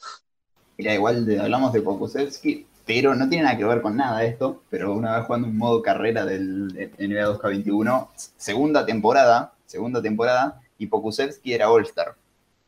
Mira, 0.77 0.93
igual 0.93 1.25
hablamos 1.41 1.73
de 1.73 1.81
Pokusevski, 1.81 2.65
pero 2.89 3.13
no 3.13 3.29
tiene 3.29 3.43
nada 3.43 3.55
que 3.55 3.63
ver 3.65 3.83
con 3.83 3.95
nada 3.95 4.23
esto. 4.23 4.63
Pero 4.71 4.95
una 4.95 5.15
vez 5.15 5.27
jugando 5.27 5.47
un 5.47 5.55
modo 5.55 5.79
carrera 5.83 6.25
del 6.25 6.89
NBA 6.97 7.37
2K21, 7.37 8.07
segunda 8.35 8.83
temporada, 8.83 9.53
segunda 9.67 10.01
temporada, 10.01 10.59
y 10.79 10.87
Pokusevski 10.87 11.53
era 11.53 11.69
All-Star. 11.69 12.15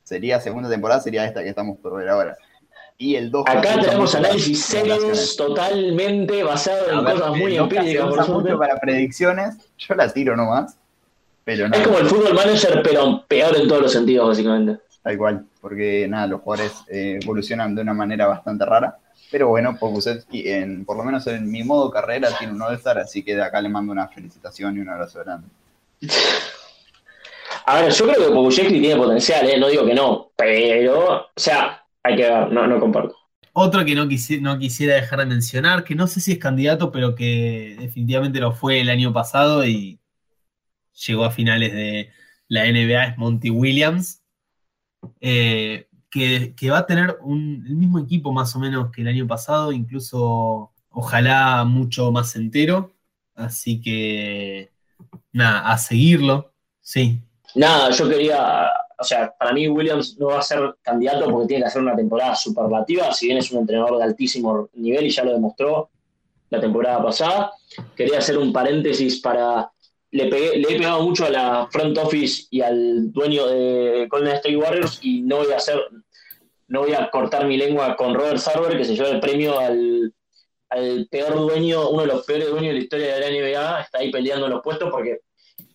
Sería 0.03 0.39
segunda 0.39 0.69
temporada, 0.69 1.01
sería 1.01 1.25
esta 1.25 1.41
que 1.41 1.49
estamos 1.49 1.75
por 1.79 1.97
ver 1.97 2.07
ahora. 2.07 2.37
Y 2.99 3.15
el 3.15 3.31
2K 3.31 3.49
Acá 3.49 3.81
tenemos 3.81 4.13
análisis 4.13 4.63
serios 4.63 5.35
totalmente 5.35 6.43
basado 6.43 6.91
en 6.91 7.03
ver, 7.03 7.15
cosas 7.15 7.29
muy 7.37 7.55
el 7.55 7.63
2K 7.63 7.69
se 7.69 7.77
empíricas, 7.79 8.07
por 8.07 8.43
mucho 8.43 8.59
para 8.59 8.79
predicciones, 8.79 9.57
yo 9.79 9.95
la 9.95 10.07
tiro 10.07 10.37
nomás. 10.37 10.77
Pero 11.45 11.65
Es 11.65 11.81
como 11.81 11.97
el 11.97 12.05
fútbol 12.05 12.35
manager, 12.35 12.83
pero 12.83 13.25
peor 13.27 13.55
en 13.59 13.67
todos 13.67 13.81
los 13.81 13.91
sentidos, 13.91 14.27
básicamente. 14.27 14.83
tal 15.01 15.17
cual, 15.17 15.45
porque 15.59 16.05
nada, 16.07 16.27
los 16.27 16.41
jugadores 16.41 16.73
eh, 16.89 17.17
evolucionan 17.23 17.73
de 17.73 17.81
una 17.81 17.95
manera 17.95 18.27
bastante 18.27 18.65
rara. 18.67 18.99
Pero 19.31 19.47
bueno, 19.47 19.77
Pokusevski, 19.79 20.49
en, 20.49 20.85
por 20.85 20.97
lo 20.97 21.03
menos 21.03 21.25
en 21.27 21.49
mi 21.49 21.63
modo 21.63 21.89
carrera, 21.89 22.29
tiene 22.37 22.53
un 22.53 22.61
All-Star, 22.61 22.99
así 22.99 23.23
que 23.23 23.35
de 23.35 23.43
acá 23.43 23.61
le 23.61 23.69
mando 23.69 23.91
una 23.93 24.07
felicitación 24.07 24.77
y 24.77 24.81
un 24.81 24.89
abrazo 24.89 25.19
grande. 25.23 25.47
A 27.65 27.81
ver, 27.81 27.91
yo 27.91 28.05
creo 28.07 28.27
que 28.27 28.33
Pokushevski 28.33 28.79
tiene 28.79 28.95
potencial, 28.95 29.49
¿eh? 29.49 29.59
no 29.59 29.67
digo 29.69 29.85
que 29.85 29.93
no, 29.93 30.31
pero, 30.35 31.21
o 31.21 31.29
sea, 31.35 31.85
hay 32.03 32.15
que 32.15 32.23
ver, 32.23 32.51
no, 32.51 32.65
no 32.67 32.79
comparto. 32.79 33.15
Otro 33.53 33.83
que 33.85 33.95
no, 33.95 34.05
quisi- 34.07 34.41
no 34.41 34.57
quisiera 34.57 34.95
dejar 34.95 35.19
de 35.19 35.25
mencionar, 35.25 35.83
que 35.83 35.93
no 35.95 36.07
sé 36.07 36.21
si 36.21 36.31
es 36.33 36.37
candidato, 36.39 36.91
pero 36.91 37.15
que 37.15 37.75
definitivamente 37.79 38.39
lo 38.39 38.53
fue 38.53 38.79
el 38.79 38.89
año 38.89 39.13
pasado 39.13 39.65
y 39.65 39.99
llegó 41.05 41.25
a 41.25 41.31
finales 41.31 41.73
de 41.73 42.11
la 42.47 42.65
NBA, 42.65 43.05
es 43.05 43.17
Monty 43.17 43.49
Williams, 43.49 44.23
eh, 45.19 45.87
que, 46.11 46.53
va 46.69 46.79
a 46.79 46.85
tener 46.85 47.17
un- 47.21 47.63
el 47.67 47.75
mismo 47.75 47.99
equipo 47.99 48.31
más 48.33 48.55
o 48.55 48.59
menos 48.59 48.91
que 48.91 49.01
el 49.01 49.07
año 49.07 49.25
pasado, 49.27 49.71
incluso 49.71 50.71
ojalá 50.89 51.63
mucho 51.65 52.11
más 52.11 52.35
entero. 52.35 52.93
Así 53.33 53.81
que, 53.81 54.71
nada, 55.31 55.71
a 55.71 55.77
seguirlo, 55.77 56.53
sí. 56.81 57.19
Nada, 57.55 57.89
yo 57.91 58.07
quería, 58.09 58.69
o 58.99 59.03
sea, 59.03 59.33
para 59.37 59.53
mí 59.53 59.67
Williams 59.67 60.17
no 60.19 60.27
va 60.27 60.39
a 60.39 60.41
ser 60.43 60.75
candidato 60.81 61.29
porque 61.31 61.47
tiene 61.47 61.63
que 61.63 61.67
hacer 61.69 61.81
una 61.81 61.95
temporada 61.95 62.35
superlativa, 62.35 63.11
si 63.13 63.27
bien 63.27 63.39
es 63.39 63.51
un 63.51 63.59
entrenador 63.59 63.97
de 63.97 64.03
altísimo 64.03 64.69
nivel 64.73 65.05
y 65.07 65.09
ya 65.09 65.23
lo 65.23 65.33
demostró 65.33 65.89
la 66.49 66.59
temporada 66.61 67.01
pasada. 67.01 67.51
Quería 67.95 68.19
hacer 68.19 68.37
un 68.37 68.51
paréntesis 68.53 69.19
para... 69.21 69.71
Le, 70.11 70.29
pegué- 70.29 70.57
le 70.57 70.73
he 70.73 70.77
pegado 70.77 71.01
mucho 71.03 71.25
a 71.25 71.29
la 71.29 71.67
front 71.71 71.97
office 71.97 72.47
y 72.49 72.61
al 72.61 73.11
dueño 73.13 73.47
de 73.47 74.07
Golden 74.09 74.33
State 74.35 74.57
Warriors 74.57 74.99
y 75.01 75.21
no 75.21 75.37
voy 75.37 75.51
a 75.53 75.57
hacer, 75.57 75.79
no 76.67 76.81
voy 76.81 76.93
a 76.93 77.09
cortar 77.09 77.45
mi 77.47 77.57
lengua 77.57 77.95
con 77.95 78.13
Robert 78.13 78.37
Sarver, 78.37 78.77
que 78.77 78.83
se 78.85 78.95
lleva 78.95 79.09
el 79.09 79.19
premio 79.21 79.57
al, 79.57 80.13
al 80.69 81.07
peor 81.09 81.35
dueño, 81.35 81.89
uno 81.89 82.01
de 82.01 82.07
los 82.07 82.25
peores 82.25 82.49
dueños 82.49 82.69
de 82.69 82.73
la 82.73 82.83
historia 82.83 83.15
de 83.15 83.19
la 83.21 83.27
NBA, 83.29 83.81
está 83.81 83.99
ahí 83.99 84.11
peleando 84.11 84.47
los 84.49 84.61
puestos 84.61 84.89
porque 84.91 85.21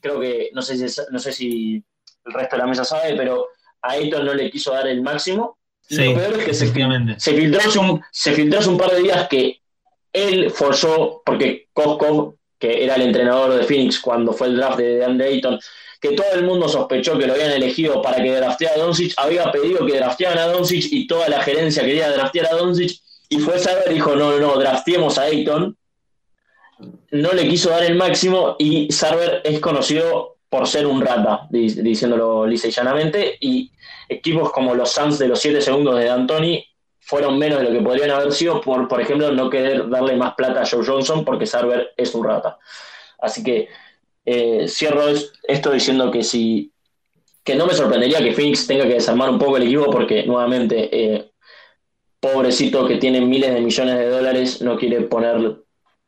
creo 0.01 0.21
que, 0.21 0.51
no 0.53 0.61
sé 0.63 0.77
si, 0.89 1.01
no 1.11 1.19
sé 1.19 1.33
si 1.33 1.83
el 2.27 2.33
resto 2.33 2.57
de 2.57 2.63
la 2.63 2.69
mesa 2.69 2.85
sabe, 2.85 3.15
pero 3.17 3.49
a 3.83 3.93
Ayton 3.93 4.25
no 4.25 4.35
le 4.35 4.51
quiso 4.51 4.73
dar 4.73 4.87
el 4.87 5.01
máximo. 5.03 5.59
Sí, 5.81 5.97
Lo 6.13 6.15
peor 6.15 6.33
es 6.41 6.45
que 6.45 6.55
se, 6.55 6.65
efectivamente. 6.65 7.15
se 7.19 7.33
filtró 7.35 7.61
hace 7.61 7.79
un, 7.79 8.03
se 8.11 8.33
filtró 8.33 8.59
hace 8.59 8.69
un 8.69 8.77
par 8.79 8.91
de 8.91 9.01
días 9.03 9.29
que 9.29 9.61
él 10.13 10.51
forzó, 10.51 11.23
porque 11.25 11.69
Koskov, 11.73 12.36
que 12.59 12.85
era 12.85 12.95
el 12.97 13.03
entrenador 13.03 13.55
de 13.55 13.65
Phoenix 13.65 14.01
cuando 14.01 14.33
fue 14.33 14.49
el 14.49 14.57
draft 14.57 14.79
de 14.79 14.97
DeAndre 14.97 15.29
Ayton, 15.29 15.59
que 16.01 16.11
todo 16.13 16.27
el 16.35 16.45
mundo 16.45 16.69
sospechó 16.69 17.19
que 17.19 17.27
lo 17.27 17.33
habían 17.33 17.53
elegido 17.53 18.03
para 18.03 18.23
que 18.23 18.31
drafteara 18.31 18.75
a 18.77 18.85
Doncic, 18.85 19.15
había 19.17 19.51
pedido 19.51 19.85
que 19.87 19.97
draftearan 19.97 20.39
a 20.39 20.47
Doncic 20.53 20.85
y 20.93 21.07
toda 21.07 21.29
la 21.29 21.43
gerencia 21.43 21.83
quería 21.85 22.11
draftear 22.11 22.47
a 22.47 22.57
Doncic, 22.57 23.01
y 23.29 23.39
fue 23.39 23.59
Saber 23.59 23.93
dijo, 23.93 24.15
no, 24.15 24.31
no, 24.33 24.39
no, 24.39 24.59
drafteemos 24.59 25.19
a 25.19 25.23
Ayton. 25.23 25.77
No 27.11 27.33
le 27.33 27.49
quiso 27.49 27.71
dar 27.71 27.83
el 27.85 27.95
máximo 27.95 28.57
y 28.59 28.93
Sarver 28.93 29.41
es 29.45 29.59
conocido 29.61 30.37
por 30.49 30.69
ser 30.69 30.87
un 30.87 31.01
rata, 31.01 31.47
di- 31.51 31.71
diciéndolo 31.83 32.47
lisa 32.47 32.69
y 32.69 32.71
llanamente, 32.71 33.37
y 33.41 33.71
equipos 34.09 34.53
como 34.53 34.75
los 34.75 34.91
Suns 34.93 35.19
de 35.19 35.29
los 35.29 35.41
7 35.41 35.61
segundos 35.61 35.99
de 35.99 36.05
D'Antoni 36.05 36.65
fueron 37.09 37.39
menos 37.39 37.59
de 37.61 37.65
lo 37.67 37.71
que 37.71 37.81
podrían 37.85 38.11
haber 38.11 38.33
sido 38.33 38.61
por, 38.61 38.89
por 38.89 39.01
ejemplo, 39.01 39.31
no 39.31 39.49
querer 39.49 39.89
darle 39.89 40.17
más 40.17 40.35
plata 40.35 40.63
a 40.63 40.67
Joe 40.67 40.85
Johnson 40.85 41.25
porque 41.25 41.47
Sarver 41.47 41.93
es 41.97 42.13
un 42.17 42.25
rata. 42.25 42.59
Así 43.21 43.45
que 43.45 43.69
eh, 44.25 44.67
cierro 44.69 45.07
es- 45.09 45.33
esto 45.45 45.71
diciendo 45.71 46.11
que 46.11 46.23
si 46.25 46.73
que 47.45 47.55
no 47.55 47.65
me 47.65 47.75
sorprendería 47.75 48.19
que 48.19 48.33
Phoenix 48.35 48.67
tenga 48.67 48.83
que 48.89 48.95
desarmar 48.95 49.31
un 49.31 49.39
poco 49.39 49.57
el 49.57 49.63
equipo 49.63 49.89
porque 49.89 50.25
nuevamente 50.27 50.89
eh, 50.93 51.31
pobrecito 52.19 52.87
que 52.89 52.97
tiene 52.97 53.21
miles 53.21 53.55
de 53.55 53.61
millones 53.61 53.99
de 53.99 54.09
dólares 54.09 54.61
no 54.63 54.77
quiere 54.77 55.03
poner 55.03 55.57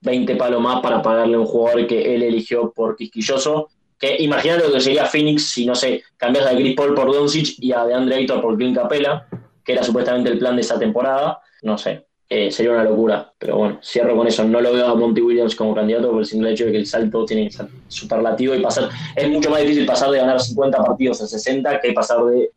20 0.00 0.34
palos 0.34 0.60
más 0.60 0.80
para 0.80 1.00
pagarle 1.00 1.36
a 1.36 1.40
un 1.40 1.46
jugador 1.46 1.86
que 1.86 2.14
él 2.14 2.24
eligió 2.24 2.72
por 2.72 2.96
quisquilloso. 2.96 3.68
Que 4.00 4.16
imagínate 4.20 4.64
lo 4.66 4.72
que 4.72 4.80
sería 4.80 5.06
Phoenix 5.06 5.44
si, 5.44 5.64
no 5.64 5.74
sé, 5.76 6.02
cambias 6.16 6.46
a 6.46 6.56
Chris 6.56 6.74
Paul 6.76 6.94
por 6.94 7.12
Doncic 7.12 7.54
y 7.58 7.72
a 7.72 7.84
DeAndre 7.84 8.16
Ayton 8.16 8.40
por 8.40 8.56
Clint 8.56 8.76
Capella, 8.76 9.26
que 9.68 9.74
era 9.74 9.82
supuestamente 9.82 10.30
el 10.30 10.38
plan 10.38 10.56
de 10.56 10.62
esa 10.62 10.78
temporada. 10.78 11.42
No 11.60 11.76
sé, 11.76 12.06
eh, 12.26 12.50
sería 12.50 12.72
una 12.72 12.84
locura. 12.84 13.30
Pero 13.38 13.58
bueno, 13.58 13.78
cierro 13.82 14.16
con 14.16 14.26
eso. 14.26 14.42
No 14.44 14.62
lo 14.62 14.72
veo 14.72 14.86
a 14.88 14.94
Monty 14.94 15.20
Williams 15.20 15.54
como 15.54 15.74
candidato 15.74 16.10
por 16.10 16.20
el 16.20 16.24
simple 16.24 16.52
hecho 16.52 16.64
de 16.64 16.72
que 16.72 16.78
el 16.78 16.86
salto 16.86 17.26
tiene 17.26 17.44
que 17.44 17.52
ser 17.52 17.68
superlativo 17.86 18.54
y 18.54 18.62
pasar. 18.62 18.88
Es 19.14 19.28
mucho 19.28 19.50
más 19.50 19.60
difícil 19.60 19.84
pasar 19.84 20.10
de 20.10 20.20
ganar 20.20 20.40
50 20.40 20.82
partidos 20.82 21.20
a 21.20 21.26
60 21.26 21.82
que 21.82 21.92
pasar 21.92 22.24
de 22.24 22.50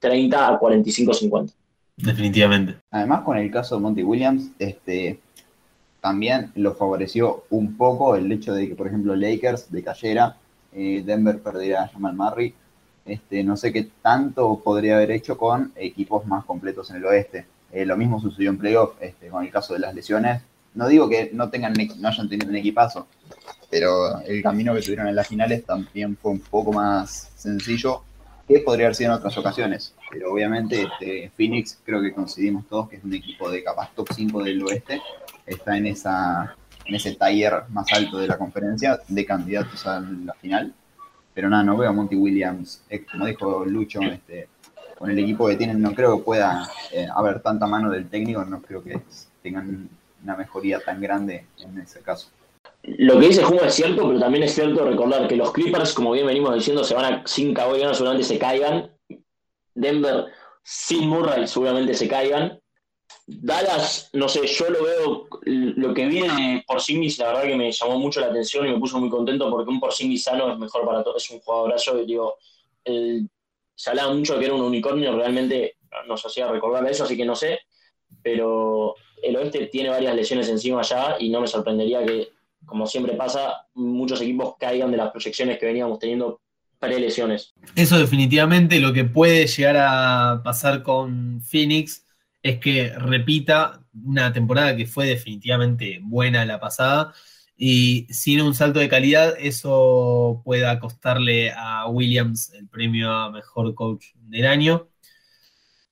30 0.00 0.48
a 0.48 0.58
45-50. 0.58 1.52
Definitivamente. 1.98 2.74
Además, 2.90 3.20
con 3.22 3.38
el 3.38 3.48
caso 3.48 3.76
de 3.76 3.82
Monty 3.82 4.02
Williams, 4.02 4.50
este, 4.58 5.20
también 6.00 6.50
lo 6.56 6.74
favoreció 6.74 7.44
un 7.50 7.76
poco 7.76 8.16
el 8.16 8.32
hecho 8.32 8.52
de 8.52 8.68
que, 8.68 8.74
por 8.74 8.88
ejemplo, 8.88 9.14
Lakers 9.14 9.70
decayera, 9.70 10.36
eh, 10.72 11.04
Denver 11.06 11.38
perdiera 11.38 11.84
a 11.84 11.88
Jamal 11.88 12.16
Murray. 12.16 12.52
Este, 13.06 13.44
no 13.44 13.56
sé 13.56 13.72
qué 13.72 13.88
tanto 14.02 14.60
podría 14.62 14.96
haber 14.96 15.12
hecho 15.12 15.38
con 15.38 15.72
equipos 15.76 16.26
más 16.26 16.44
completos 16.44 16.90
en 16.90 16.96
el 16.96 17.04
oeste. 17.06 17.46
Eh, 17.72 17.84
lo 17.84 17.96
mismo 17.96 18.20
sucedió 18.20 18.50
en 18.50 18.58
playoff 18.58 18.94
este, 19.00 19.28
con 19.28 19.44
el 19.44 19.50
caso 19.50 19.74
de 19.74 19.80
las 19.80 19.94
lesiones. 19.94 20.42
No 20.74 20.88
digo 20.88 21.08
que 21.08 21.30
no, 21.32 21.48
tengan, 21.48 21.74
no 21.98 22.08
hayan 22.08 22.28
tenido 22.28 22.50
un 22.50 22.56
equipazo, 22.56 23.06
pero 23.70 24.20
el 24.20 24.42
camino 24.42 24.74
que 24.74 24.82
tuvieron 24.82 25.08
en 25.08 25.14
las 25.14 25.26
finales 25.26 25.64
también 25.64 26.16
fue 26.16 26.32
un 26.32 26.40
poco 26.40 26.72
más 26.72 27.30
sencillo 27.36 28.02
que 28.46 28.60
podría 28.60 28.86
haber 28.86 28.94
sido 28.94 29.12
en 29.12 29.18
otras 29.18 29.36
ocasiones. 29.38 29.94
Pero 30.10 30.32
obviamente 30.32 30.82
este, 30.82 31.30
Phoenix, 31.36 31.78
creo 31.84 32.00
que 32.02 32.12
coincidimos 32.12 32.66
todos 32.68 32.88
que 32.88 32.96
es 32.96 33.04
un 33.04 33.14
equipo 33.14 33.50
de 33.50 33.62
capaz 33.62 33.90
top 33.94 34.08
5 34.14 34.44
del 34.44 34.62
oeste, 34.62 35.00
está 35.46 35.76
en, 35.76 35.86
esa, 35.86 36.54
en 36.84 36.94
ese 36.94 37.14
taller 37.14 37.62
más 37.70 37.92
alto 37.92 38.18
de 38.18 38.28
la 38.28 38.38
conferencia 38.38 39.00
de 39.08 39.24
candidatos 39.24 39.86
a 39.86 40.00
la 40.00 40.34
final. 40.34 40.74
Pero 41.36 41.50
nada, 41.50 41.62
no 41.62 41.76
veo 41.76 41.90
a 41.90 41.92
Monty 41.92 42.16
Williams, 42.16 42.82
como 43.12 43.26
dijo 43.26 43.66
Lucho, 43.66 44.00
este, 44.00 44.48
con 44.98 45.10
el 45.10 45.18
equipo 45.18 45.46
que 45.46 45.56
tienen, 45.56 45.82
no 45.82 45.92
creo 45.92 46.16
que 46.16 46.24
pueda 46.24 46.66
eh, 46.90 47.06
haber 47.14 47.42
tanta 47.42 47.66
mano 47.66 47.90
del 47.90 48.08
técnico, 48.08 48.42
no 48.46 48.62
creo 48.62 48.82
que 48.82 49.02
tengan 49.42 49.86
una 50.24 50.34
mejoría 50.34 50.80
tan 50.80 50.98
grande 50.98 51.44
en 51.58 51.78
ese 51.78 52.00
caso. 52.00 52.28
lo 52.84 53.20
que 53.20 53.26
dice 53.26 53.44
Juma 53.44 53.66
es 53.66 53.74
cierto, 53.74 54.08
pero 54.08 54.18
también 54.18 54.44
es 54.44 54.54
cierto 54.54 54.88
recordar 54.88 55.28
que 55.28 55.36
los 55.36 55.52
Clippers, 55.52 55.92
como 55.92 56.12
bien 56.12 56.26
venimos 56.26 56.54
diciendo, 56.54 56.82
se 56.82 56.94
van 56.94 57.04
a, 57.04 57.26
sin 57.26 57.52
Kawhi 57.52 57.82
seguramente 57.92 58.24
se 58.24 58.38
caigan. 58.38 58.90
Denver 59.74 60.24
sin 60.62 61.06
Murray 61.06 61.46
seguramente 61.46 61.92
se 61.92 62.08
caigan. 62.08 62.58
Dallas, 63.28 64.08
no 64.12 64.28
sé, 64.28 64.46
yo 64.46 64.70
lo 64.70 64.84
veo, 64.84 65.28
lo 65.44 65.92
que 65.92 66.06
viene 66.06 66.62
por 66.64 66.76
Porzingis, 66.76 67.18
la 67.18 67.28
verdad 67.28 67.42
que 67.42 67.56
me 67.56 67.72
llamó 67.72 67.98
mucho 67.98 68.20
la 68.20 68.28
atención 68.28 68.66
y 68.66 68.70
me 68.70 68.78
puso 68.78 69.00
muy 69.00 69.08
contento 69.08 69.50
porque 69.50 69.70
un 69.70 69.80
Porzingis 69.80 70.22
sano 70.22 70.52
es 70.52 70.58
mejor 70.58 70.86
para 70.86 71.02
todos, 71.02 71.24
es 71.24 71.30
un 71.30 71.40
jugadorazo 71.40 72.00
y 72.00 72.06
digo, 72.06 72.36
el, 72.84 73.28
se 73.74 73.90
hablaba 73.90 74.14
mucho 74.14 74.38
que 74.38 74.44
era 74.44 74.54
un 74.54 74.60
unicornio, 74.60 75.16
realmente 75.16 75.76
nos 76.06 76.24
hacía 76.24 76.46
recordar 76.46 76.86
eso, 76.88 77.02
así 77.02 77.16
que 77.16 77.24
no 77.24 77.34
sé, 77.34 77.58
pero 78.22 78.94
el 79.20 79.36
oeste 79.36 79.66
tiene 79.66 79.90
varias 79.90 80.14
lesiones 80.14 80.48
encima 80.48 80.82
ya 80.82 81.16
y 81.18 81.28
no 81.28 81.40
me 81.40 81.48
sorprendería 81.48 82.06
que, 82.06 82.28
como 82.64 82.86
siempre 82.86 83.14
pasa, 83.14 83.66
muchos 83.74 84.20
equipos 84.20 84.54
caigan 84.58 84.92
de 84.92 84.98
las 84.98 85.10
proyecciones 85.10 85.58
que 85.58 85.66
veníamos 85.66 85.98
teniendo 85.98 86.40
pre-lesiones. 86.78 87.54
Eso 87.74 87.98
definitivamente 87.98 88.78
lo 88.78 88.92
que 88.92 89.04
puede 89.04 89.46
llegar 89.46 89.76
a 89.78 90.42
pasar 90.44 90.82
con 90.82 91.40
Phoenix 91.42 92.05
es 92.46 92.60
que 92.60 92.92
repita 92.96 93.80
una 94.04 94.32
temporada 94.32 94.76
que 94.76 94.86
fue 94.86 95.06
definitivamente 95.06 96.00
buena 96.02 96.44
la 96.44 96.60
pasada 96.60 97.12
y 97.56 98.06
sin 98.10 98.40
un 98.42 98.54
salto 98.54 98.78
de 98.78 98.88
calidad 98.88 99.34
eso 99.38 100.42
pueda 100.44 100.78
costarle 100.78 101.52
a 101.52 101.88
Williams 101.88 102.52
el 102.52 102.68
premio 102.68 103.10
a 103.10 103.30
mejor 103.32 103.74
coach 103.74 104.06
del 104.14 104.46
año. 104.46 104.88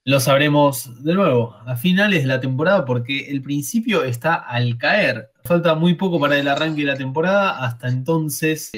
Lo 0.04 0.20
sabremos 0.20 1.02
de 1.02 1.14
nuevo 1.14 1.56
a 1.66 1.76
finales 1.76 2.22
de 2.22 2.28
la 2.28 2.40
temporada 2.40 2.84
porque 2.84 3.30
el 3.30 3.42
principio 3.42 4.04
está 4.04 4.34
al 4.34 4.76
caer. 4.78 5.30
Falta 5.44 5.74
muy 5.74 5.94
poco 5.94 6.20
para 6.20 6.38
el 6.38 6.46
arranque 6.46 6.82
de 6.82 6.88
la 6.88 6.96
temporada. 6.96 7.64
Hasta 7.64 7.88
entonces, 7.88 8.70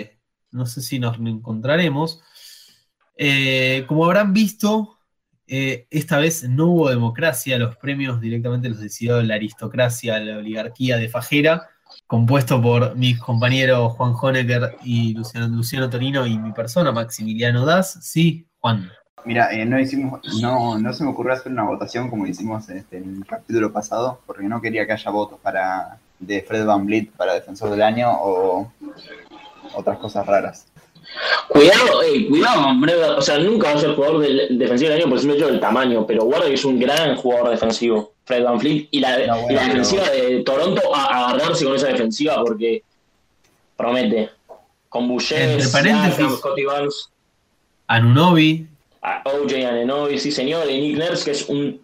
no 0.53 0.65
sé 0.67 0.81
si 0.81 1.01
nos 1.01 1.19
encontraremos. 1.19 2.23
Eh, 3.19 3.85
como 3.89 4.05
habrán 4.05 4.33
visto, 4.33 4.96
eh, 5.49 5.87
esta 5.91 6.19
vez 6.19 6.49
no 6.49 6.67
hubo 6.67 6.91
democracia. 6.91 7.59
Los 7.59 7.77
premios 7.77 8.21
directamente 8.21 8.69
los 8.69 8.81
decidió 8.81 9.23
la 9.23 9.35
aristocracia, 9.35 10.19
la 10.19 10.39
oligarquía 10.39 10.97
de 10.97 11.09
Fajera, 11.09 11.69
compuesto 12.07 12.61
por 12.61 12.97
mis 12.97 13.19
compañeros 13.19 13.93
Juan 13.95 14.15
Honecker 14.21 14.77
y 14.83 15.15
Luciano, 15.15 15.49
Luciano 15.49 15.91
Torino 15.91 16.27
y 16.27 16.39
mi 16.39 16.53
persona, 16.53 16.93
Maximiliano 16.93 17.65
Das. 17.65 17.99
Sí, 18.03 18.47
Juan. 18.61 18.91
Mira, 19.25 19.53
eh, 19.53 19.65
no 19.65 19.81
hicimos, 19.81 20.21
no, 20.41 20.79
no 20.79 20.93
se 20.93 21.03
me 21.03 21.11
ocurrió 21.11 21.33
hacer 21.33 21.51
una 21.51 21.65
votación 21.65 22.09
como 22.09 22.27
hicimos 22.29 22.69
este, 22.69 22.99
en 22.99 23.17
el 23.17 23.27
capítulo 23.27 23.73
pasado, 23.73 24.21
porque 24.25 24.45
no 24.45 24.61
quería 24.61 24.87
que 24.87 24.93
haya 24.93 25.11
votos 25.11 25.41
para 25.43 25.99
de 26.21 26.43
Fred 26.43 26.65
Van 26.65 26.87
Vliet 26.87 27.11
para 27.11 27.35
defensor 27.35 27.71
del 27.71 27.83
año 27.83 28.09
o 28.11 28.71
otras 29.75 29.99
cosas 29.99 30.25
raras. 30.27 30.67
Cuidado, 31.49 32.03
eh, 32.03 32.27
cuidado, 32.29 32.67
hombre, 32.67 32.95
o 32.95 33.23
sea, 33.23 33.39
nunca 33.39 33.71
va 33.71 33.77
a 33.77 33.81
ser 33.81 33.95
jugador 33.95 34.21
del 34.21 34.59
defensivo 34.59 34.91
del 34.91 35.01
año 35.01 35.11
por 35.11 35.19
el 35.19 35.31
hecho 35.31 35.47
del 35.47 35.61
tamaño, 35.61 36.07
pero 36.07 36.25
guarda 36.25 36.47
que 36.47 36.55
es 36.55 36.65
un 36.65 36.79
gran 36.79 37.17
jugador 37.17 37.51
defensivo, 37.51 38.13
Fred 38.25 38.45
Van 38.45 38.59
Vliet, 38.59 38.89
y 38.91 39.01
la, 39.01 39.21
y 39.49 39.55
la 39.55 39.65
defensiva 39.65 40.09
de 40.11 40.43
Toronto 40.43 40.95
a, 40.95 41.31
agarrarse 41.31 41.65
con 41.65 41.77
esa 41.77 41.89
defensiva 41.89 42.43
porque 42.45 42.83
promete. 43.77 44.31
Con 44.89 45.09
Boucher, 45.09 45.61
Scotty 45.63 46.65
Barnes. 46.65 47.11
Anunobi, 47.87 48.67
a 49.03 49.23
OJ 49.25 49.53
Anenobi, 49.67 50.19
sí 50.19 50.33
señor, 50.33 50.69
y 50.71 50.81
Nick 50.81 50.99
Nurse, 50.99 51.25
que 51.25 51.31
es 51.31 51.49
un 51.49 51.81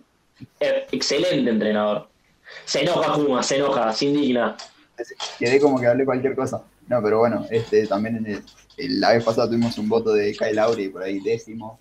excelente 0.61 1.51
entrenador. 1.51 2.09
Se 2.65 2.83
enoja 2.83 3.13
Kuma, 3.13 3.43
se 3.43 3.57
enoja, 3.57 3.93
se 3.93 4.07
indigna. 4.07 4.57
Quedé 5.39 5.61
como 5.61 5.81
que 5.81 5.87
hablé 5.87 6.05
cualquier 6.05 6.35
cosa. 6.35 6.63
No, 6.89 7.03
pero 7.03 7.21
bueno, 7.21 7.47
este 7.51 7.87
también 7.87 8.17
en 8.17 8.27
el, 8.27 9.01
la 9.01 9.13
vez 9.13 9.25
pasada 9.25 9.49
tuvimos 9.49 9.79
un 9.79 9.89
voto 9.89 10.13
de 10.13 10.33
Kyle 10.33 10.57
Lowry 10.57 10.89
por 10.89 11.03
ahí 11.03 11.21
décimo. 11.21 11.79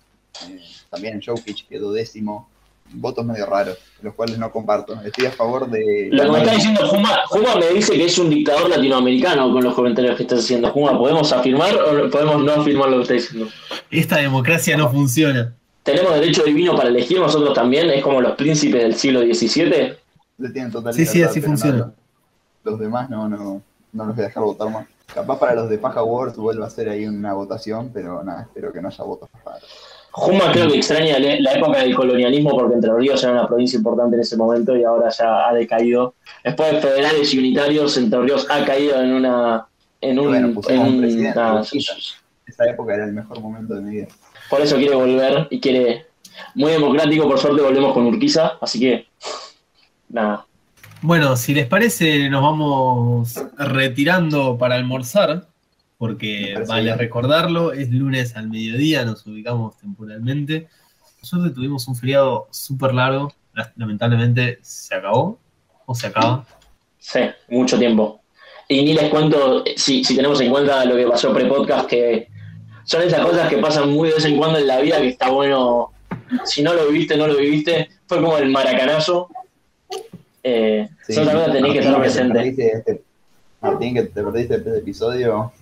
Eh, 0.48 0.60
también 0.90 1.20
Joe 1.24 1.40
Pitch 1.40 1.66
quedó 1.68 1.92
décimo 1.92 2.48
votos 2.94 3.24
medio 3.24 3.46
raros, 3.46 3.78
los 4.02 4.14
cuales 4.14 4.38
no 4.38 4.50
comparto. 4.50 5.00
Estoy 5.02 5.26
a 5.26 5.30
favor 5.30 5.68
de... 5.70 6.08
Lo 6.12 6.24
que 6.24 6.30
me 6.30 6.38
está 6.38 6.54
diciendo 6.54 6.86
Juma, 6.88 7.20
Juma 7.28 7.56
me 7.56 7.70
dice 7.70 7.94
que 7.94 8.04
es 8.04 8.18
un 8.18 8.30
dictador 8.30 8.68
latinoamericano 8.68 9.52
con 9.52 9.64
los 9.64 9.74
comentarios 9.74 10.16
que 10.16 10.22
estás 10.24 10.40
haciendo. 10.40 10.70
Juma, 10.70 10.98
¿podemos 10.98 11.32
afirmar 11.32 11.74
o 11.74 12.10
podemos 12.10 12.42
no 12.42 12.52
afirmar 12.52 12.90
lo 12.90 12.96
que 12.98 13.02
está 13.02 13.14
diciendo? 13.14 13.48
Esta 13.90 14.16
democracia 14.18 14.76
no 14.76 14.90
funciona. 14.90 15.54
¿Tenemos 15.82 16.14
derecho 16.14 16.44
divino 16.44 16.76
para 16.76 16.90
elegir 16.90 17.18
nosotros 17.18 17.54
también? 17.54 17.90
¿Es 17.90 18.02
como 18.02 18.20
los 18.20 18.36
príncipes 18.36 18.82
del 18.82 18.94
siglo 18.94 19.20
XVII? 19.20 19.94
sí, 20.92 21.06
sí, 21.06 21.22
así 21.22 21.40
funciona. 21.40 21.92
los 22.64 22.78
demás 22.78 23.10
no, 23.10 23.28
no, 23.28 23.62
no 23.92 24.06
los 24.06 24.16
voy 24.16 24.24
a 24.24 24.28
dejar 24.28 24.42
votar 24.42 24.70
más. 24.70 24.86
Capaz 25.14 25.38
para 25.38 25.54
los 25.54 25.68
de 25.68 25.78
Paja 25.78 26.02
Wars 26.02 26.36
vuelva 26.36 26.66
a 26.66 26.70
ser 26.70 26.88
ahí 26.88 27.06
una 27.06 27.34
votación, 27.34 27.90
pero 27.92 28.24
nada, 28.24 28.42
espero 28.42 28.72
que 28.72 28.80
no 28.80 28.88
haya 28.88 29.04
votos 29.04 29.28
para... 29.44 29.58
Juma 30.14 30.52
creo 30.52 30.68
que 30.68 30.76
extraña 30.76 31.18
la 31.18 31.54
época 31.54 31.78
del 31.78 31.94
colonialismo 31.94 32.50
porque 32.50 32.74
Entre 32.74 32.92
Ríos 32.92 33.22
era 33.24 33.32
una 33.32 33.48
provincia 33.48 33.78
importante 33.78 34.16
en 34.16 34.20
ese 34.20 34.36
momento 34.36 34.76
y 34.76 34.84
ahora 34.84 35.08
ya 35.08 35.48
ha 35.48 35.54
decaído. 35.54 36.14
Después 36.44 36.72
de 36.72 36.80
federales 36.80 37.32
y 37.32 37.38
unitarios, 37.38 37.96
Entre 37.96 38.20
Ríos 38.20 38.46
ha 38.50 38.64
caído 38.64 39.00
en 39.00 39.12
una... 39.12 39.66
En 40.00 40.18
un, 40.18 40.56
esa 42.44 42.68
época 42.68 42.94
era 42.94 43.04
el 43.04 43.12
mejor 43.12 43.40
momento 43.40 43.74
de 43.74 43.82
mi 43.82 43.90
vida. 43.90 44.08
Por 44.50 44.60
eso 44.60 44.76
quiere 44.76 44.94
volver 44.94 45.46
y 45.50 45.60
quiere... 45.60 46.06
Muy 46.54 46.72
democrático, 46.72 47.28
por 47.28 47.38
suerte 47.38 47.62
volvemos 47.62 47.94
con 47.94 48.06
Urquiza, 48.06 48.58
así 48.60 48.80
que... 48.80 49.06
Nada. 50.08 50.44
Bueno, 51.02 51.34
si 51.36 51.52
les 51.52 51.66
parece, 51.66 52.30
nos 52.30 52.42
vamos 52.42 53.34
retirando 53.58 54.56
para 54.56 54.76
almorzar 54.76 55.48
porque 55.98 56.54
vale 56.68 56.94
recordarlo, 56.94 57.72
es 57.72 57.90
lunes 57.90 58.36
al 58.36 58.48
mediodía, 58.48 59.04
nos 59.04 59.26
ubicamos 59.26 59.76
temporalmente. 59.78 60.68
Nosotros 61.20 61.54
tuvimos 61.54 61.88
un 61.88 61.96
feriado 61.96 62.46
súper 62.52 62.94
largo, 62.94 63.32
lamentablemente 63.74 64.60
se 64.62 64.94
acabó 64.94 65.40
o 65.86 65.94
se 65.94 66.06
acaba. 66.06 66.46
Sí, 67.00 67.20
mucho 67.48 67.78
tiempo. 67.80 68.20
Y 68.68 68.82
ni 68.84 68.94
les 68.94 69.10
cuento, 69.10 69.64
si, 69.76 70.04
si 70.04 70.14
tenemos 70.14 70.40
en 70.40 70.50
cuenta 70.50 70.84
lo 70.84 70.94
que 70.94 71.06
pasó 71.06 71.34
pre-podcast, 71.34 71.88
que 71.88 72.28
son 72.84 73.02
esas 73.02 73.26
cosas 73.26 73.48
que 73.48 73.58
pasan 73.58 73.90
muy 73.90 74.08
de 74.08 74.14
vez 74.14 74.24
en 74.24 74.36
cuando 74.36 74.58
en 74.58 74.68
la 74.68 74.78
vida 74.78 75.00
que 75.00 75.08
está 75.08 75.30
bueno, 75.30 75.92
si 76.44 76.62
no 76.62 76.74
lo 76.74 76.86
viviste, 76.88 77.16
no 77.16 77.26
lo 77.26 77.36
viviste, 77.36 77.88
fue 78.06 78.20
como 78.20 78.38
el 78.38 78.50
maracanazo. 78.50 79.28
Eh, 80.42 80.88
son 81.08 81.24
cosas 81.24 81.46
que 81.46 81.52
tenés 81.52 81.72
que 81.72 81.78
estar 81.78 82.00
presente. 82.00 82.72
Este, 82.72 83.02
Martín, 83.60 83.94
que 83.94 84.02
te 84.02 84.22
perdiste 84.22 84.56
este 84.56 84.78
episodio, 84.78 85.52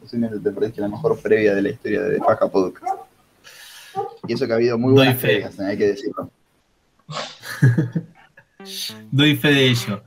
posiblemente 0.00 0.40
te 0.40 0.54
perdiste 0.54 0.80
la 0.80 0.88
mejor 0.88 1.18
previa 1.18 1.54
de 1.54 1.62
la 1.62 1.70
historia 1.70 2.02
de 2.02 2.18
Faja 2.18 2.48
Podcast. 2.48 3.00
Y 4.26 4.34
eso 4.34 4.46
que 4.46 4.52
ha 4.52 4.56
habido 4.56 4.78
muy 4.78 4.92
buenas 4.92 5.16
previas, 5.16 5.58
hay 5.60 5.76
que 5.76 5.86
decirlo. 5.88 6.30
Doy 9.10 9.36
fe 9.36 9.48
de 9.48 9.68
ello. 9.68 10.02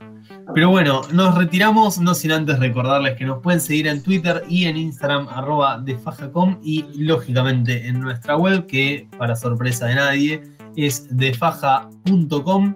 Pero 0.54 0.70
bueno, 0.70 1.02
nos 1.12 1.36
retiramos, 1.36 1.98
no 2.00 2.14
sin 2.14 2.32
antes 2.32 2.58
recordarles 2.58 3.16
que 3.16 3.24
nos 3.24 3.42
pueden 3.42 3.60
seguir 3.60 3.86
en 3.86 4.02
Twitter 4.02 4.42
y 4.48 4.64
en 4.64 4.78
Instagram, 4.78 5.28
arroba 5.28 5.78
defajacom, 5.78 6.58
y 6.62 6.84
lógicamente 6.96 7.86
en 7.86 8.00
nuestra 8.00 8.36
web, 8.36 8.66
que 8.66 9.06
para 9.18 9.36
sorpresa 9.36 9.86
de 9.86 9.94
nadie, 9.94 10.42
es 10.74 11.06
defaja.com. 11.10 12.74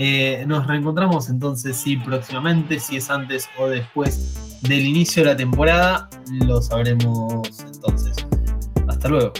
Eh, 0.00 0.44
nos 0.46 0.64
reencontramos 0.64 1.28
entonces, 1.28 1.76
sí, 1.76 1.96
próximamente, 1.96 2.78
si 2.78 2.98
es 2.98 3.10
antes 3.10 3.48
o 3.58 3.66
después 3.66 4.60
del 4.62 4.86
inicio 4.86 5.24
de 5.24 5.30
la 5.30 5.36
temporada, 5.36 6.08
lo 6.46 6.62
sabremos 6.62 7.42
entonces. 7.74 8.14
Hasta 8.86 9.08
luego. 9.08 9.32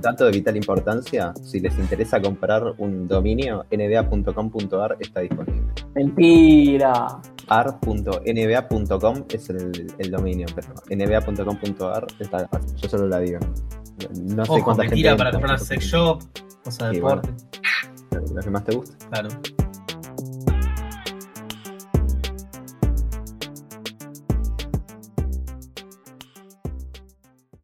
Dato 0.00 0.24
de 0.24 0.30
vital 0.30 0.56
importancia, 0.56 1.34
si 1.42 1.60
les 1.60 1.78
interesa 1.78 2.18
comprar 2.20 2.62
un 2.78 3.06
dominio, 3.06 3.66
nba.com.ar 3.70 4.96
está 4.98 5.20
disponible. 5.20 5.66
Mentira. 5.94 7.20
ar.nba.com 7.48 9.24
es 9.28 9.50
el, 9.50 10.10
dominio, 10.10 10.46
pero 10.54 10.68
nba.com.ar 10.88 12.06
está, 12.18 12.48
yo 12.76 12.88
solo 12.88 13.08
la 13.08 13.18
digo. 13.18 13.40
No 14.22 14.46
sé 14.46 14.62
cuánta 14.62 14.84
mentira 14.84 15.16
para 15.16 15.32
comprar 15.32 15.58
sex 15.58 15.84
shop, 15.84 16.22
cosa 16.64 16.88
de 16.88 16.94
deporte 16.94 17.28
lo 18.20 18.42
que 18.42 18.50
más 18.50 18.64
te 18.64 18.74
gusta. 18.74 19.08
Claro. 19.08 19.28